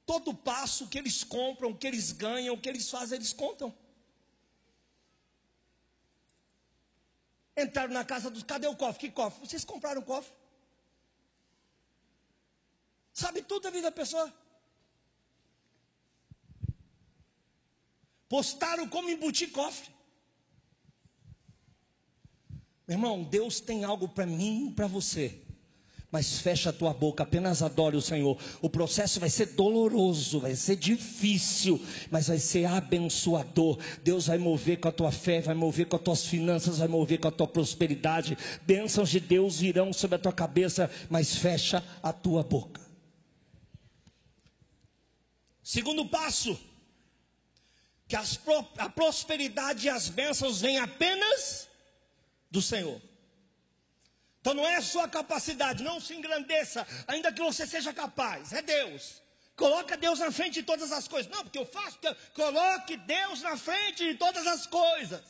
Todo 0.05 0.35
passo 0.35 0.87
que 0.87 0.99
eles 0.99 1.25
compram, 1.25 1.73
que 1.73 1.87
eles 1.87 2.13
ganham, 2.13 2.55
o 2.55 2.61
que 2.61 2.69
eles 2.69 2.91
fazem, 2.91 3.17
eles 3.17 3.33
contam. 3.33 3.75
Entraram 7.63 7.93
na 7.93 8.05
casa 8.05 8.31
dos. 8.31 8.43
Cadê 8.43 8.67
o 8.67 8.77
cofre? 8.77 9.01
Que 9.01 9.11
cofre? 9.11 9.47
Vocês 9.47 9.65
compraram 9.65 10.01
o 10.01 10.05
cofre? 10.05 10.33
Sabe 13.13 13.43
tudo 13.43 13.65
da 13.65 13.71
vida 13.71 13.91
da 13.91 13.93
pessoa. 13.93 14.33
Postaram 18.29 18.89
como 18.89 19.11
embutir 19.11 19.51
cofre. 19.51 19.91
Meu 22.87 22.97
irmão, 22.97 23.25
Deus 23.25 23.61
tem 23.61 23.85
algo 23.85 24.09
para 24.09 24.25
mim 24.25 24.69
e 24.69 24.73
para 24.73 24.87
você. 24.87 25.48
Mas 26.11 26.39
fecha 26.39 26.71
a 26.71 26.73
tua 26.73 26.95
boca, 26.95 27.23
apenas 27.23 27.63
adore 27.63 27.95
o 27.95 28.01
Senhor. 28.01 28.39
O 28.63 28.71
processo 28.71 29.21
vai 29.21 29.29
ser 29.29 29.47
doloroso, 29.49 30.41
vai 30.41 30.57
ser 30.57 30.77
difícil, 30.77 31.79
mas 32.11 32.29
vai 32.29 32.39
ser 32.39 32.65
abençoador. 32.65 33.79
Deus 34.03 34.27
vai 34.27 34.39
mover 34.39 34.81
com 34.81 34.89
a 34.89 34.93
tua 34.93 35.13
fé, 35.13 35.43
vai 35.43 35.55
mover 35.55 35.87
com 35.87 35.97
as 35.97 36.03
tuas 36.03 36.25
finanças, 36.25 36.79
vai 36.79 36.89
mover 36.89 37.21
com 37.21 37.29
a 37.29 37.31
tua 37.31 37.47
prosperidade. 37.47 38.39
Bênçãos 38.63 39.11
de 39.11 39.21
Deus 39.21 39.61
virão 39.61 39.93
sobre 39.93 40.17
a 40.17 40.19
tua 40.19 40.33
cabeça, 40.33 40.91
mas 41.11 41.37
fecha 41.37 41.85
a 42.03 42.11
tua 42.11 42.43
boca. 42.43 42.81
Segundo 45.63 46.07
passo, 46.07 46.59
que 48.09 48.17
as, 48.17 48.41
a 48.79 48.89
prosperidade 48.89 49.87
e 49.87 49.91
as 49.91 50.09
bênçãos 50.09 50.63
vêm 50.63 50.79
apenas 50.79 51.69
do 52.51 52.63
Senhor. 52.63 52.99
Então 54.49 54.63
não 54.63 54.67
é 54.67 54.77
a 54.77 54.83
sua 54.83 55.07
capacidade, 55.07 55.85
não 55.85 56.01
se 56.01 56.15
engrandeça, 56.15 56.87
ainda 57.07 57.31
que 57.31 57.43
você 57.43 57.67
seja 57.67 57.93
capaz, 57.93 58.51
é 58.55 58.63
Deus. 58.63 59.21
Coloca 59.55 59.95
Deus 59.95 60.21
na 60.21 60.33
frente 60.33 60.55
de 60.55 60.63
todas 60.63 60.91
as 60.91 61.07
coisas. 61.07 61.31
Não, 61.31 61.43
porque 61.43 61.59
eu 61.59 61.67
faço, 61.67 61.99
porque 61.99 62.09
eu... 62.09 62.17
coloque 62.33 62.97
Deus 62.97 63.43
na 63.43 63.59
frente 63.59 64.07
de 64.07 64.15
todas 64.15 64.47
as 64.47 64.67
coisas. 64.67 65.21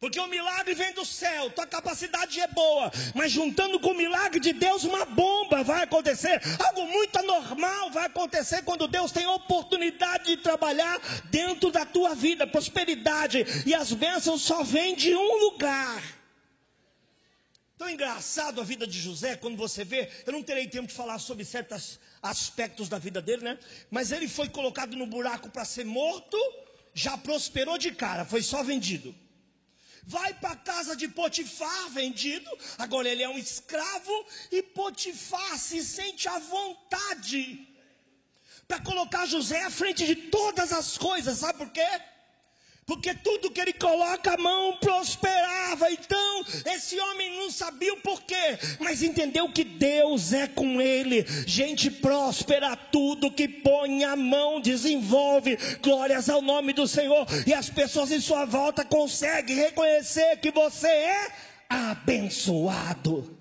Porque 0.00 0.18
o 0.18 0.26
milagre 0.26 0.74
vem 0.74 0.92
do 0.92 1.04
céu, 1.04 1.50
tua 1.50 1.68
capacidade 1.68 2.40
é 2.40 2.48
boa, 2.48 2.90
mas 3.14 3.30
juntando 3.30 3.78
com 3.78 3.90
o 3.90 3.96
milagre 3.96 4.40
de 4.40 4.52
Deus, 4.52 4.82
uma 4.82 5.04
bomba 5.04 5.62
vai 5.62 5.84
acontecer, 5.84 6.40
algo 6.58 6.84
muito 6.84 7.16
anormal 7.16 7.90
vai 7.90 8.06
acontecer 8.06 8.62
quando 8.62 8.88
Deus 8.88 9.12
tem 9.12 9.26
oportunidade 9.28 10.24
de 10.24 10.36
trabalhar 10.38 10.98
dentro 11.26 11.70
da 11.70 11.86
tua 11.86 12.12
vida, 12.16 12.44
prosperidade, 12.44 13.46
e 13.64 13.72
as 13.72 13.92
bênçãos 13.92 14.42
só 14.42 14.64
vêm 14.64 14.96
de 14.96 15.14
um 15.14 15.36
lugar. 15.44 16.17
Tão 17.78 17.88
engraçado 17.88 18.60
a 18.60 18.64
vida 18.64 18.86
de 18.86 19.00
José, 19.00 19.36
quando 19.36 19.56
você 19.56 19.84
vê, 19.84 20.10
eu 20.26 20.32
não 20.32 20.42
terei 20.42 20.66
tempo 20.66 20.88
de 20.88 20.94
falar 20.94 21.18
sobre 21.20 21.44
certos 21.44 22.00
aspectos 22.20 22.88
da 22.88 22.98
vida 22.98 23.22
dele, 23.22 23.44
né? 23.44 23.58
Mas 23.88 24.10
ele 24.10 24.28
foi 24.28 24.48
colocado 24.48 24.96
no 24.96 25.06
buraco 25.06 25.48
para 25.48 25.64
ser 25.64 25.84
morto, 25.84 26.36
já 26.92 27.16
prosperou 27.16 27.78
de 27.78 27.92
cara, 27.92 28.24
foi 28.24 28.42
só 28.42 28.62
vendido 28.62 29.14
vai 30.08 30.32
para 30.32 30.52
a 30.52 30.56
casa 30.56 30.96
de 30.96 31.06
Potifar, 31.06 31.90
vendido, 31.90 32.50
agora 32.78 33.06
ele 33.10 33.22
é 33.22 33.28
um 33.28 33.36
escravo, 33.36 34.26
e 34.50 34.62
Potifar 34.62 35.58
se 35.58 35.84
sente 35.84 36.26
à 36.26 36.38
vontade 36.38 37.68
para 38.66 38.80
colocar 38.80 39.26
José 39.26 39.62
à 39.62 39.70
frente 39.70 40.06
de 40.06 40.16
todas 40.30 40.72
as 40.72 40.96
coisas, 40.96 41.38
sabe 41.38 41.58
por 41.58 41.70
quê? 41.70 41.86
Porque 42.88 43.12
tudo 43.12 43.50
que 43.50 43.60
ele 43.60 43.74
coloca 43.74 44.32
a 44.32 44.38
mão 44.38 44.78
prosperava. 44.78 45.92
Então, 45.92 46.44
esse 46.64 46.98
homem 46.98 47.36
não 47.36 47.50
sabia 47.50 47.92
o 47.92 48.00
porquê, 48.00 48.58
mas 48.80 49.02
entendeu 49.02 49.52
que 49.52 49.62
Deus 49.62 50.32
é 50.32 50.48
com 50.48 50.80
ele. 50.80 51.22
Gente 51.46 51.90
próspera, 51.90 52.74
tudo 52.74 53.30
que 53.30 53.46
põe 53.46 54.04
a 54.04 54.16
mão 54.16 54.58
desenvolve. 54.58 55.58
Glórias 55.82 56.30
ao 56.30 56.40
nome 56.40 56.72
do 56.72 56.88
Senhor. 56.88 57.26
E 57.46 57.52
as 57.52 57.68
pessoas 57.68 58.10
em 58.10 58.22
sua 58.22 58.46
volta 58.46 58.82
conseguem 58.86 59.54
reconhecer 59.54 60.38
que 60.38 60.50
você 60.50 60.88
é 60.88 61.32
abençoado. 61.68 63.36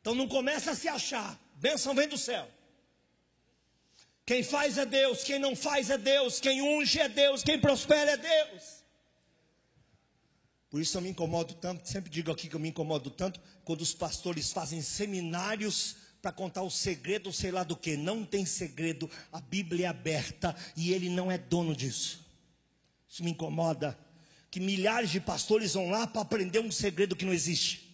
Então 0.00 0.14
não 0.14 0.28
começa 0.28 0.70
a 0.70 0.76
se 0.76 0.86
achar. 0.86 1.36
Bênção 1.56 1.92
vem 1.92 2.06
do 2.06 2.16
céu. 2.16 2.48
Quem 4.30 4.44
faz 4.44 4.78
é 4.78 4.86
Deus, 4.86 5.24
quem 5.24 5.40
não 5.40 5.56
faz 5.56 5.90
é 5.90 5.98
Deus, 5.98 6.38
quem 6.38 6.62
unge 6.62 7.00
é 7.00 7.08
Deus, 7.08 7.42
quem 7.42 7.58
prospera 7.58 8.12
é 8.12 8.16
Deus. 8.16 8.62
Por 10.70 10.80
isso 10.80 10.96
eu 10.96 11.00
me 11.02 11.10
incomodo 11.10 11.54
tanto, 11.54 11.88
sempre 11.88 12.08
digo 12.08 12.30
aqui 12.30 12.48
que 12.48 12.54
eu 12.54 12.60
me 12.60 12.68
incomodo 12.68 13.10
tanto, 13.10 13.40
quando 13.64 13.80
os 13.80 13.92
pastores 13.92 14.52
fazem 14.52 14.80
seminários 14.82 15.96
para 16.22 16.30
contar 16.30 16.62
o 16.62 16.70
segredo, 16.70 17.32
sei 17.32 17.50
lá 17.50 17.64
do 17.64 17.74
que. 17.74 17.96
Não 17.96 18.24
tem 18.24 18.46
segredo, 18.46 19.10
a 19.32 19.40
Bíblia 19.40 19.86
é 19.86 19.88
aberta 19.88 20.54
e 20.76 20.92
ele 20.92 21.08
não 21.08 21.28
é 21.28 21.36
dono 21.36 21.74
disso. 21.74 22.24
Isso 23.08 23.24
me 23.24 23.32
incomoda. 23.32 23.98
Que 24.48 24.60
milhares 24.60 25.10
de 25.10 25.18
pastores 25.18 25.74
vão 25.74 25.90
lá 25.90 26.06
para 26.06 26.22
aprender 26.22 26.60
um 26.60 26.70
segredo 26.70 27.16
que 27.16 27.24
não 27.24 27.32
existe. 27.32 27.89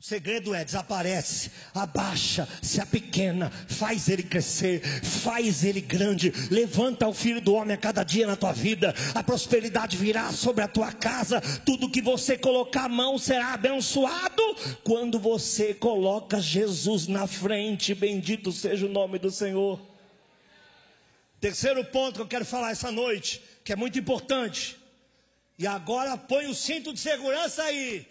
O 0.00 0.04
segredo 0.04 0.54
é: 0.54 0.64
desaparece, 0.64 1.50
abaixa, 1.74 2.48
se 2.62 2.80
apequena, 2.80 3.50
faz 3.50 4.08
ele 4.08 4.22
crescer, 4.22 4.80
faz 5.02 5.64
ele 5.64 5.80
grande, 5.80 6.32
levanta 6.52 7.08
o 7.08 7.12
filho 7.12 7.40
do 7.40 7.52
homem 7.54 7.74
a 7.74 7.76
cada 7.76 8.04
dia 8.04 8.24
na 8.24 8.36
tua 8.36 8.52
vida, 8.52 8.94
a 9.12 9.24
prosperidade 9.24 9.96
virá 9.96 10.30
sobre 10.30 10.62
a 10.62 10.68
tua 10.68 10.92
casa, 10.92 11.40
tudo 11.66 11.90
que 11.90 12.00
você 12.00 12.38
colocar 12.38 12.84
a 12.84 12.88
mão 12.88 13.18
será 13.18 13.54
abençoado 13.54 14.42
quando 14.84 15.18
você 15.18 15.74
coloca 15.74 16.40
Jesus 16.40 17.08
na 17.08 17.26
frente, 17.26 17.92
bendito 17.92 18.52
seja 18.52 18.86
o 18.86 18.88
nome 18.88 19.18
do 19.18 19.32
Senhor. 19.32 19.80
Terceiro 21.40 21.84
ponto 21.86 22.14
que 22.14 22.22
eu 22.22 22.28
quero 22.28 22.44
falar 22.44 22.70
essa 22.70 22.92
noite, 22.92 23.42
que 23.64 23.72
é 23.72 23.76
muito 23.76 23.98
importante, 23.98 24.76
e 25.58 25.66
agora 25.66 26.16
põe 26.16 26.46
o 26.46 26.54
cinto 26.54 26.92
de 26.92 27.00
segurança 27.00 27.64
aí. 27.64 28.06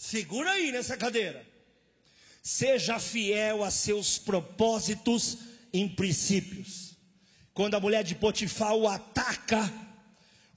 Segura 0.00 0.52
aí 0.52 0.72
nessa 0.72 0.96
cadeira. 0.96 1.46
Seja 2.42 2.98
fiel 2.98 3.62
a 3.62 3.70
seus 3.70 4.16
propósitos 4.16 5.36
em 5.74 5.86
princípios. 5.86 6.96
Quando 7.52 7.74
a 7.74 7.80
mulher 7.80 8.02
de 8.02 8.14
Potifar 8.14 8.74
o 8.74 8.88
ataca, 8.88 9.70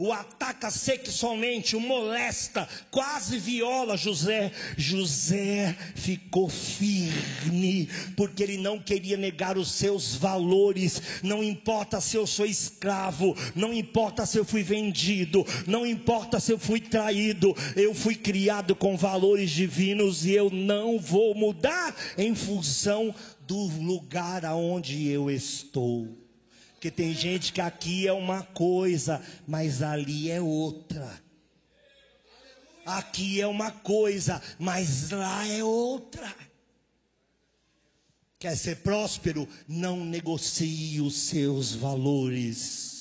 o 0.04 0.12
ataca 0.12 0.70
sexualmente, 0.70 1.78
o 1.78 1.80
molesta, 1.80 2.68
quase 2.92 3.38
viola 3.38 3.96
José. 3.96 4.52
José 4.78 5.74
ficou 5.96 6.50
firme, 6.50 7.88
porque 8.18 8.44
ele 8.44 8.58
não 8.58 8.78
queria 8.78 9.16
negar 9.16 9.58
os 9.58 9.72
seus 9.72 10.14
valores. 10.14 11.02
Não 11.24 11.42
importa 11.42 12.02
se 12.02 12.18
eu 12.18 12.28
sou 12.28 12.46
escravo, 12.46 13.34
não 13.56 13.74
importa 13.74 14.26
se 14.26 14.38
eu 14.38 14.44
fui 14.44 14.62
vendido, 14.62 15.46
não 15.66 15.86
importa 15.86 16.38
se 16.38 16.52
eu 16.52 16.60
fui 16.60 16.82
traído, 16.82 17.56
eu 17.74 17.96
fui 17.96 18.16
criado 18.16 18.76
com 18.76 18.98
valores 18.98 19.52
divinos 19.52 20.26
e 20.26 20.32
eu 20.32 20.50
não 20.50 21.00
vou 21.00 21.34
mudar 21.34 21.96
em 22.18 22.36
função 22.36 23.16
do 23.48 23.68
lugar 23.82 24.44
aonde 24.44 25.08
eu 25.08 25.32
estou. 25.32 26.23
Porque 26.84 26.92
tem 26.92 27.14
gente 27.14 27.54
que 27.54 27.62
aqui 27.62 28.06
é 28.06 28.12
uma 28.12 28.44
coisa, 28.44 29.26
mas 29.48 29.82
ali 29.82 30.30
é 30.30 30.42
outra. 30.42 31.10
Aqui 32.86 33.40
é 33.40 33.48
uma 33.48 33.72
coisa, 33.72 34.42
mas 34.60 35.10
lá 35.10 35.48
é 35.48 35.64
outra. 35.64 36.36
Quer 38.38 38.58
ser 38.58 38.82
próspero? 38.82 39.48
Não 39.66 40.04
negocie 40.04 41.00
os 41.00 41.16
seus 41.16 41.74
valores. 41.74 42.93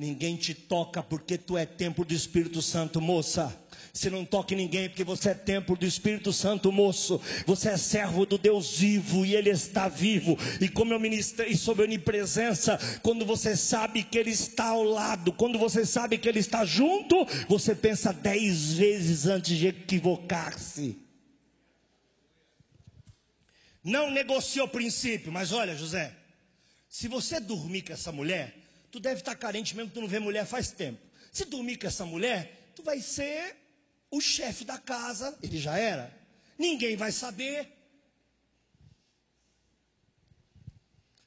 Ninguém 0.00 0.34
te 0.34 0.54
toca 0.54 1.02
porque 1.02 1.36
tu 1.36 1.58
é 1.58 1.66
templo 1.66 2.06
do 2.06 2.14
Espírito 2.14 2.62
Santo, 2.62 3.02
moça. 3.02 3.54
Você 3.92 4.08
não 4.08 4.24
toque 4.24 4.56
ninguém, 4.56 4.88
porque 4.88 5.04
você 5.04 5.28
é 5.28 5.34
templo 5.34 5.76
do 5.76 5.84
Espírito 5.84 6.32
Santo, 6.32 6.72
moço. 6.72 7.20
Você 7.44 7.68
é 7.68 7.76
servo 7.76 8.24
do 8.24 8.38
Deus 8.38 8.78
vivo 8.78 9.26
e 9.26 9.36
Ele 9.36 9.50
está 9.50 9.88
vivo. 9.88 10.38
E 10.58 10.70
como 10.70 10.94
eu 10.94 10.98
ministrei 10.98 11.54
sobre 11.54 11.84
onipresença, 11.84 12.78
quando 13.02 13.26
você 13.26 13.54
sabe 13.54 14.02
que 14.02 14.16
Ele 14.16 14.30
está 14.30 14.68
ao 14.68 14.84
lado, 14.84 15.34
quando 15.34 15.58
você 15.58 15.84
sabe 15.84 16.16
que 16.16 16.30
Ele 16.30 16.38
está 16.38 16.64
junto, 16.64 17.14
você 17.46 17.74
pensa 17.74 18.10
dez 18.10 18.72
vezes 18.72 19.26
antes 19.26 19.58
de 19.58 19.66
equivocar-se. 19.66 20.96
Não 23.84 24.10
negociou 24.10 24.64
o 24.64 24.70
princípio, 24.70 25.30
mas 25.30 25.52
olha, 25.52 25.76
José, 25.76 26.16
se 26.88 27.06
você 27.06 27.38
dormir 27.38 27.82
com 27.82 27.92
essa 27.92 28.10
mulher, 28.10 28.59
tu 28.90 29.00
deve 29.00 29.20
estar 29.20 29.34
carente 29.34 29.76
mesmo 29.76 29.90
que 29.90 29.94
tu 29.94 30.00
não 30.00 30.08
vê 30.08 30.18
mulher 30.18 30.46
faz 30.46 30.70
tempo. 30.70 31.00
Se 31.32 31.44
dormir 31.44 31.78
com 31.78 31.86
essa 31.86 32.04
mulher, 32.04 32.72
tu 32.74 32.82
vai 32.82 33.00
ser 33.00 33.56
o 34.10 34.20
chefe 34.20 34.64
da 34.64 34.78
casa, 34.78 35.38
ele 35.42 35.58
já 35.58 35.78
era. 35.78 36.12
Ninguém 36.58 36.96
vai 36.96 37.12
saber. 37.12 37.70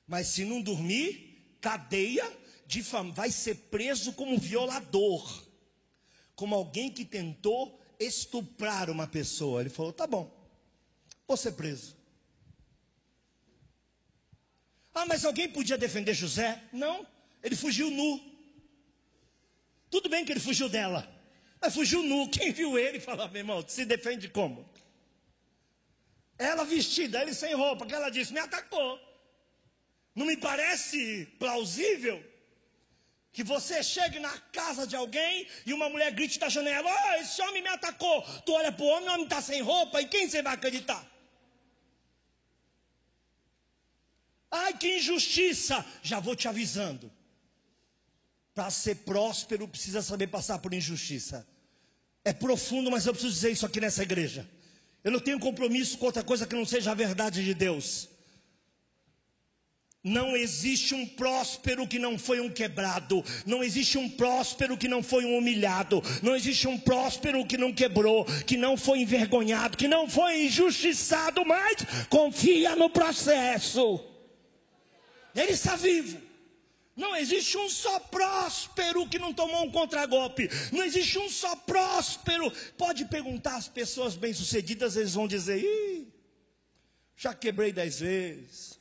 Mas 0.05 0.27
se 0.27 0.43
não 0.43 0.61
dormir, 0.61 1.57
cadeia, 1.61 2.29
difam, 2.65 3.11
vai 3.13 3.31
ser 3.31 3.55
preso 3.55 4.13
como 4.13 4.37
violador, 4.37 5.47
como 6.35 6.53
alguém 6.53 6.91
que 6.91 7.05
tentou 7.05 7.79
estuprar 7.99 8.89
uma 8.89 9.07
pessoa. 9.07 9.61
Ele 9.61 9.69
falou: 9.69 9.93
tá 9.93 10.05
bom, 10.05 10.31
vou 11.25 11.37
ser 11.37 11.53
preso. 11.53 11.95
Ah, 14.93 15.05
mas 15.07 15.25
alguém 15.25 15.49
podia 15.49 15.77
defender 15.77 16.13
José? 16.13 16.61
Não, 16.71 17.07
ele 17.43 17.55
fugiu 17.55 17.91
nu. 17.91 18.09
Tudo 19.91 20.09
bem 20.09 20.23
que 20.25 20.31
ele 20.31 20.39
fugiu 20.39 20.69
dela. 20.69 21.01
Mas 21.61 21.75
fugiu 21.75 22.01
nu. 22.01 22.29
Quem 22.29 22.51
viu 22.51 22.79
ele 22.79 22.99
falou, 22.99 23.27
meu 23.29 23.41
irmão, 23.41 23.63
se 23.67 23.85
defende 23.85 24.29
como? 24.29 24.67
Ela 26.37 26.63
vestida, 26.63 27.21
ele 27.21 27.33
sem 27.33 27.53
roupa, 27.53 27.85
que 27.85 27.93
ela 27.93 28.09
disse, 28.09 28.33
me 28.33 28.39
atacou. 28.39 28.99
Não 30.15 30.25
me 30.25 30.37
parece 30.37 31.25
plausível? 31.37 32.23
Que 33.31 33.43
você 33.43 33.83
chegue 33.83 34.19
na 34.19 34.37
casa 34.59 34.85
de 34.85 34.95
alguém 34.95 35.47
e 35.65 35.73
uma 35.73 35.89
mulher 35.89 36.11
grite 36.11 36.37
da 36.37 36.49
janela: 36.49 36.87
oh, 36.87 37.13
esse 37.21 37.41
homem 37.41 37.63
me 37.63 37.69
atacou. 37.69 38.21
Tu 38.45 38.53
olha 38.53 38.71
para 38.71 38.85
o 38.85 38.87
homem, 38.87 39.09
o 39.09 39.13
homem 39.13 39.23
está 39.23 39.41
sem 39.41 39.59
roupa, 39.61 40.01
em 40.01 40.07
quem 40.07 40.29
você 40.29 40.43
vai 40.43 40.53
acreditar? 40.53 41.03
Ai, 44.51 44.77
que 44.77 44.97
injustiça! 44.97 45.83
Já 46.03 46.19
vou 46.19 46.35
te 46.35 46.47
avisando. 46.47 47.11
Para 48.53 48.69
ser 48.69 48.95
próspero, 48.97 49.67
precisa 49.67 50.01
saber 50.01 50.27
passar 50.27 50.59
por 50.59 50.73
injustiça. 50.73 51.47
É 52.23 52.31
profundo, 52.31 52.91
mas 52.91 53.05
eu 53.05 53.13
preciso 53.13 53.33
dizer 53.33 53.51
isso 53.51 53.65
aqui 53.65 53.81
nessa 53.81 54.03
igreja. 54.03 54.47
Eu 55.03 55.11
não 55.11 55.19
tenho 55.19 55.39
compromisso 55.39 55.97
com 55.97 56.05
outra 56.05 56.23
coisa 56.23 56.45
que 56.45 56.55
não 56.55 56.65
seja 56.65 56.91
a 56.91 56.95
verdade 56.95 57.43
de 57.43 57.53
Deus. 57.53 58.09
Não 60.03 60.35
existe 60.35 60.93
um 60.93 61.05
próspero 61.05 61.87
que 61.87 61.97
não 61.97 62.19
foi 62.19 62.41
um 62.41 62.49
quebrado. 62.49 63.23
Não 63.45 63.63
existe 63.63 63.97
um 63.97 64.09
próspero 64.09 64.77
que 64.77 64.87
não 64.87 65.01
foi 65.01 65.25
um 65.25 65.37
humilhado. 65.37 66.01
Não 66.21 66.35
existe 66.35 66.67
um 66.67 66.77
próspero 66.77 67.45
que 67.45 67.57
não 67.57 67.73
quebrou, 67.73 68.25
que 68.45 68.57
não 68.57 68.75
foi 68.75 68.99
envergonhado, 68.99 69.77
que 69.77 69.87
não 69.87 70.09
foi 70.09 70.45
injustiçado, 70.45 71.45
mas 71.45 71.77
confia 72.09 72.75
no 72.75 72.89
processo. 72.89 74.03
Ele 75.33 75.53
está 75.53 75.77
vivo. 75.77 76.32
Não 76.95 77.15
existe 77.15 77.57
um 77.57 77.67
só 77.67 77.99
próspero 77.99 79.07
que 79.07 79.17
não 79.17 79.33
tomou 79.33 79.63
um 79.63 79.71
contragolpe. 79.71 80.49
Não 80.71 80.83
existe 80.83 81.17
um 81.17 81.27
só 81.27 81.55
próspero. 81.55 82.51
Pode 82.77 83.05
perguntar 83.05 83.55
às 83.55 83.67
pessoas 83.67 84.15
bem-sucedidas, 84.15 84.95
eles 84.95 85.15
vão 85.15 85.27
dizer: 85.27 85.57
Ih, 85.59 86.07
já 87.17 87.33
quebrei 87.33 87.71
dez 87.71 87.99
vezes. 87.99 88.79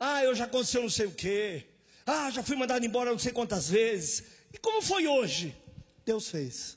Ah, 0.00 0.24
eu 0.24 0.34
já 0.34 0.44
aconteceu 0.44 0.82
não 0.82 0.90
sei 0.90 1.06
o 1.06 1.12
quê. 1.12 1.64
Ah, 2.04 2.28
já 2.30 2.42
fui 2.42 2.56
mandado 2.56 2.84
embora 2.84 3.12
não 3.12 3.18
sei 3.18 3.30
quantas 3.30 3.68
vezes. 3.68 4.24
E 4.52 4.58
como 4.58 4.82
foi 4.82 5.06
hoje? 5.06 5.56
Deus 6.04 6.28
fez. 6.28 6.76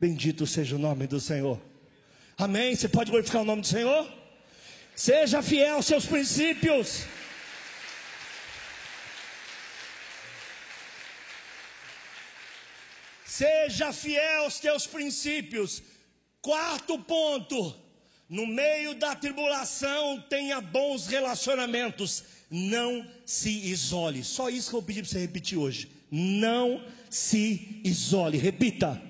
Bendito 0.00 0.46
seja 0.46 0.76
o 0.76 0.78
nome 0.78 1.06
do 1.06 1.20
Senhor. 1.20 1.60
Amém? 2.38 2.74
Você 2.74 2.88
pode 2.88 3.10
glorificar 3.10 3.42
o 3.42 3.44
nome 3.44 3.60
do 3.60 3.68
Senhor? 3.68 4.10
Seja 4.96 5.42
fiel 5.42 5.74
aos 5.74 5.84
seus 5.84 6.06
princípios. 6.06 7.04
Seja 13.40 13.90
fiel 13.90 14.42
aos 14.44 14.60
teus 14.60 14.86
princípios. 14.86 15.82
Quarto 16.42 16.98
ponto. 16.98 17.74
No 18.28 18.46
meio 18.46 18.94
da 18.94 19.16
tribulação, 19.16 20.20
tenha 20.28 20.60
bons 20.60 21.06
relacionamentos. 21.06 22.22
Não 22.50 22.92
se 23.24 23.48
isole. 23.48 24.22
Só 24.22 24.50
isso 24.50 24.68
que 24.68 24.76
eu 24.76 24.82
pedi 24.82 25.00
para 25.00 25.10
você 25.10 25.20
repetir 25.20 25.56
hoje. 25.56 25.90
Não 26.10 26.84
se 27.08 27.80
isole. 27.82 28.36
Repita. 28.36 29.00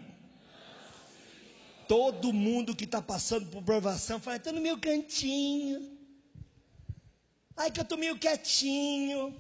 Todo 1.89 2.33
mundo 2.33 2.77
que 2.77 2.85
está 2.85 3.03
passando 3.03 3.47
por 3.47 3.65
provação 3.65 4.21
fala, 4.21 4.37
estou 4.37 4.53
no 4.53 4.61
meu 4.61 4.79
cantinho. 4.79 5.99
Ai, 7.57 7.73
que 7.73 7.81
eu 7.81 7.83
estou 7.83 7.99
meio 7.99 8.17
quietinho. 8.17 9.35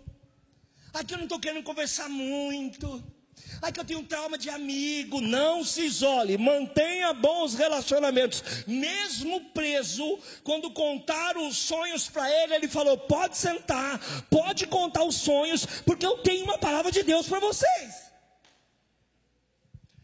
Ai, 0.92 1.04
que 1.04 1.14
eu 1.14 1.18
não 1.18 1.26
estou 1.26 1.38
querendo 1.38 1.62
conversar 1.62 2.08
muito. 2.08 3.19
Ai, 3.62 3.72
que 3.72 3.80
eu 3.80 3.84
tenho 3.84 4.00
um 4.00 4.04
trauma 4.04 4.38
de 4.38 4.48
amigo. 4.48 5.20
Não 5.20 5.62
se 5.64 5.82
isole, 5.82 6.38
mantenha 6.38 7.12
bons 7.12 7.54
relacionamentos. 7.54 8.64
Mesmo 8.66 9.40
preso, 9.50 10.18
quando 10.42 10.70
contaram 10.70 11.46
os 11.46 11.56
sonhos 11.56 12.08
para 12.08 12.30
ele, 12.42 12.54
ele 12.54 12.68
falou: 12.68 12.96
pode 12.96 13.36
sentar, 13.36 13.98
pode 14.30 14.66
contar 14.66 15.04
os 15.04 15.16
sonhos, 15.16 15.66
porque 15.84 16.06
eu 16.06 16.18
tenho 16.18 16.44
uma 16.44 16.58
palavra 16.58 16.90
de 16.90 17.02
Deus 17.02 17.28
para 17.28 17.40
vocês. 17.40 18.10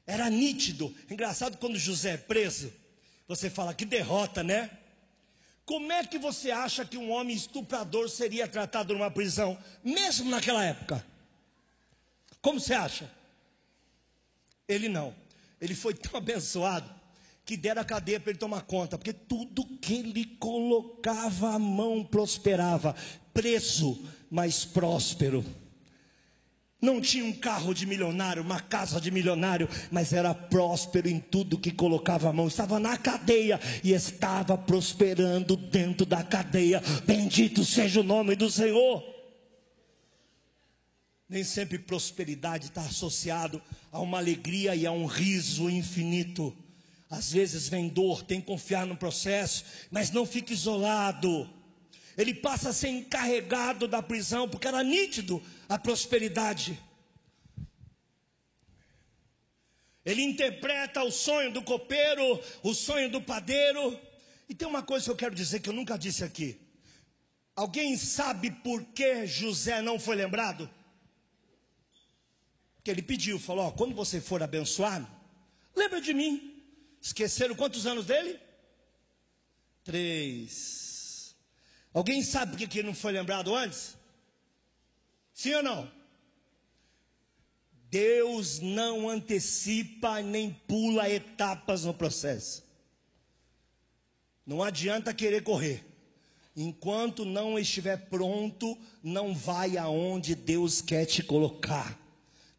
Era 0.07 0.29
nítido. 0.31 0.95
Engraçado 1.11 1.57
quando 1.57 1.79
José 1.79 2.15
é 2.15 2.17
preso, 2.17 2.73
você 3.27 3.49
fala 3.51 3.75
que 3.75 3.85
derrota, 3.85 4.43
né? 4.43 4.71
Como 5.65 5.91
é 5.91 6.05
que 6.05 6.19
você 6.19 6.53
acha 6.53 6.85
que 6.85 6.97
um 6.97 7.11
homem 7.11 7.35
estuprador 7.35 8.09
seria 8.09 8.47
tratado 8.47 8.95
numa 8.95 9.11
prisão, 9.11 9.59
mesmo 9.83 10.31
naquela 10.31 10.65
época? 10.65 11.05
Como 12.41 12.61
você 12.61 12.73
acha? 12.73 13.16
Ele 14.69 14.89
não. 14.89 15.15
Ele 15.61 15.75
foi 15.75 15.95
tão 15.95 16.19
abençoado 16.19 16.91
que 17.45 17.57
deram 17.57 17.83
a 17.83 17.85
cadeia 17.85 18.19
para 18.19 18.31
ele 18.31 18.39
tomar 18.39 18.63
conta, 18.63 18.99
porque 18.99 19.13
tudo 19.13 19.65
que 19.81 19.95
ele 19.95 20.25
colocava 20.41 21.55
a 21.55 21.59
mão 21.59 22.03
prosperava, 22.05 22.95
preso, 23.33 24.05
mas 24.29 24.65
próspero. 24.65 25.45
Não 26.83 27.01
tinha 27.01 27.25
um 27.25 27.33
carro 27.33 27.73
de 27.73 27.87
milionário, 27.87 28.43
uma 28.43 28.61
casa 28.61 29.01
de 29.01 29.11
milionário, 29.11 29.69
mas 29.91 30.13
era 30.13 30.35
próspero 30.35 31.09
em 31.09 31.19
tudo 31.19 31.59
que 31.59 31.71
colocava 31.71 32.29
a 32.29 32.33
mão. 32.33 32.49
Estava 32.49 32.79
na 32.79 32.99
cadeia 32.99 33.59
e 33.83 33.93
estava 33.93 34.59
prosperando 34.59 35.57
dentro 35.57 36.05
da 36.05 36.23
cadeia. 36.23 36.83
Bendito 37.07 37.65
seja 37.65 38.01
o 38.01 38.05
nome 38.05 38.37
do 38.37 38.51
Senhor. 38.51 39.16
Nem 41.29 41.43
sempre 41.43 41.79
prosperidade 41.79 42.67
está 42.67 42.83
associado 42.83 43.61
a 43.91 44.01
uma 44.01 44.19
alegria 44.19 44.77
e 44.77 44.87
a 44.87 44.93
um 44.93 45.07
riso 45.07 45.69
infinito. 45.69 46.57
Às 47.11 47.33
vezes 47.33 47.69
vem 47.69 47.89
dor, 47.89 48.23
tem 48.23 48.41
que 48.41 48.47
confiar 48.47 48.87
no 48.87 48.97
processo, 48.97 49.65
mas 49.91 50.11
não 50.11 50.25
fique 50.25 50.53
isolado. 50.53 51.49
Ele 52.17 52.33
passa 52.33 52.71
a 52.71 52.73
ser 52.73 52.89
encarregado 52.89 53.87
da 53.89 54.03
prisão, 54.03 54.49
porque 54.49 54.69
era 54.69 54.83
nítido 54.83 55.43
a 55.69 55.79
prosperidade. 55.79 56.81
Ele 60.05 60.23
interpreta 60.23 61.03
o 61.03 61.11
sonho 61.11 61.53
do 61.53 61.63
copeiro, 61.63 62.41
o 62.63 62.73
sonho 62.73 63.11
do 63.11 63.21
padeiro. 63.21 63.99
E 64.49 64.55
tem 64.55 64.67
uma 64.67 64.83
coisa 64.83 65.07
que 65.07 65.11
eu 65.11 65.17
quero 65.17 65.35
dizer 65.35 65.59
que 65.59 65.69
eu 65.69 65.75
nunca 65.75 65.99
disse 65.99 66.23
aqui. 66.23 66.61
Alguém 67.57 67.97
sabe 67.97 68.53
por 68.53 68.85
que 68.85 69.27
José 69.27 69.83
não 69.83 69.99
foi 69.99 70.15
lembrado? 70.15 70.71
Que 72.87 72.91
ele 72.93 73.03
pediu, 73.03 73.37
falou: 73.37 73.65
ó, 73.67 73.71
quando 73.73 73.97
você 73.97 74.21
for 74.21 74.41
abençoado, 74.41 75.09
lembra 75.75 76.01
de 76.01 76.15
mim. 76.15 76.63
Esqueceram 77.03 77.57
quantos 77.57 77.85
anos 77.85 78.07
dele? 78.07 78.39
Três. 79.83 81.35
Alguém 81.93 82.23
sabe 82.23 82.57
por 82.57 82.69
que 82.69 82.79
ele 82.79 82.87
não 82.87 82.95
foi 82.95 83.11
lembrado 83.11 83.53
antes? 83.53 83.97
Sim 85.35 85.55
ou 85.55 85.65
não? 85.65 85.91
Deus 87.91 88.61
não 88.61 89.09
antecipa 89.09 90.23
nem 90.23 90.53
pula 90.53 91.11
etapas 91.11 91.83
no 91.85 91.93
processo. 91.93 92.63
Não 94.47 94.63
adianta 94.63 95.13
querer 95.13 95.43
correr. 95.43 95.85
Enquanto 96.55 97.25
não 97.25 97.59
estiver 97.59 97.97
pronto, 98.09 98.79
não 99.03 99.35
vai 99.35 99.77
aonde 99.77 100.37
Deus 100.37 100.81
quer 100.81 101.05
te 101.05 101.25
colocar. 101.25 102.06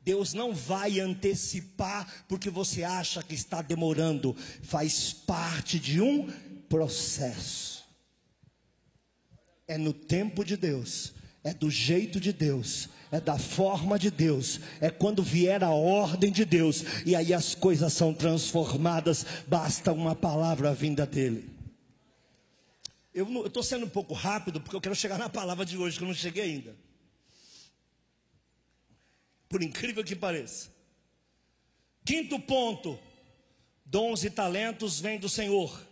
Deus 0.08 0.34
não 0.34 0.54
vai 0.54 1.02
antecipar 1.02 2.08
porque 2.30 2.50
você 2.50 2.82
acha 2.82 3.22
que 3.22 3.36
está 3.36 3.62
demorando, 3.62 4.34
faz 4.62 5.12
parte 5.12 5.78
de 5.78 6.00
um 6.00 6.32
processo. 6.70 7.84
É 9.67 9.78
no 9.78 9.91
tempo 9.91 10.46
de 10.46 10.56
Deus, 10.56 11.13
é 11.43 11.54
do 11.54 11.70
jeito 11.70 12.22
de 12.22 12.32
Deus, 12.32 12.88
é 13.12 13.20
da 13.20 13.38
forma 13.38 14.00
de 14.00 14.10
Deus, 14.10 14.62
é 14.80 14.89
quando 14.89 15.22
vier 15.22 15.62
a 15.62 15.72
ordem 15.72 16.32
de 16.32 16.46
Deus, 16.46 16.86
e 17.06 17.13
aí 17.13 17.34
as 17.34 17.54
coisas 17.54 17.91
são 17.91 18.13
transformadas, 18.13 19.26
basta 19.46 19.91
uma 19.91 20.15
palavra 20.15 20.74
vinda 20.74 21.06
dEle. 21.06 21.50
Eu 23.13 23.46
estou 23.46 23.62
sendo 23.62 23.86
um 23.86 23.89
pouco 23.89 24.13
rápido 24.13 24.62
porque 24.62 24.78
eu 24.78 24.82
quero 24.82 24.96
chegar 24.96 25.17
na 25.17 25.28
palavra 25.28 25.65
de 25.65 25.78
hoje, 25.78 25.98
que 25.98 26.06
eu 26.06 26.08
não 26.08 26.15
cheguei 26.15 26.43
ainda 26.43 26.87
por 29.50 29.64
incrível 29.64 30.04
que 30.04 30.16
pareça. 30.16 30.70
Quinto 32.06 32.40
ponto: 32.40 33.00
dons 33.86 34.24
e 34.24 34.30
talentos 34.30 35.00
vêm 35.00 35.20
do 35.20 35.30
Senhor 35.30 35.88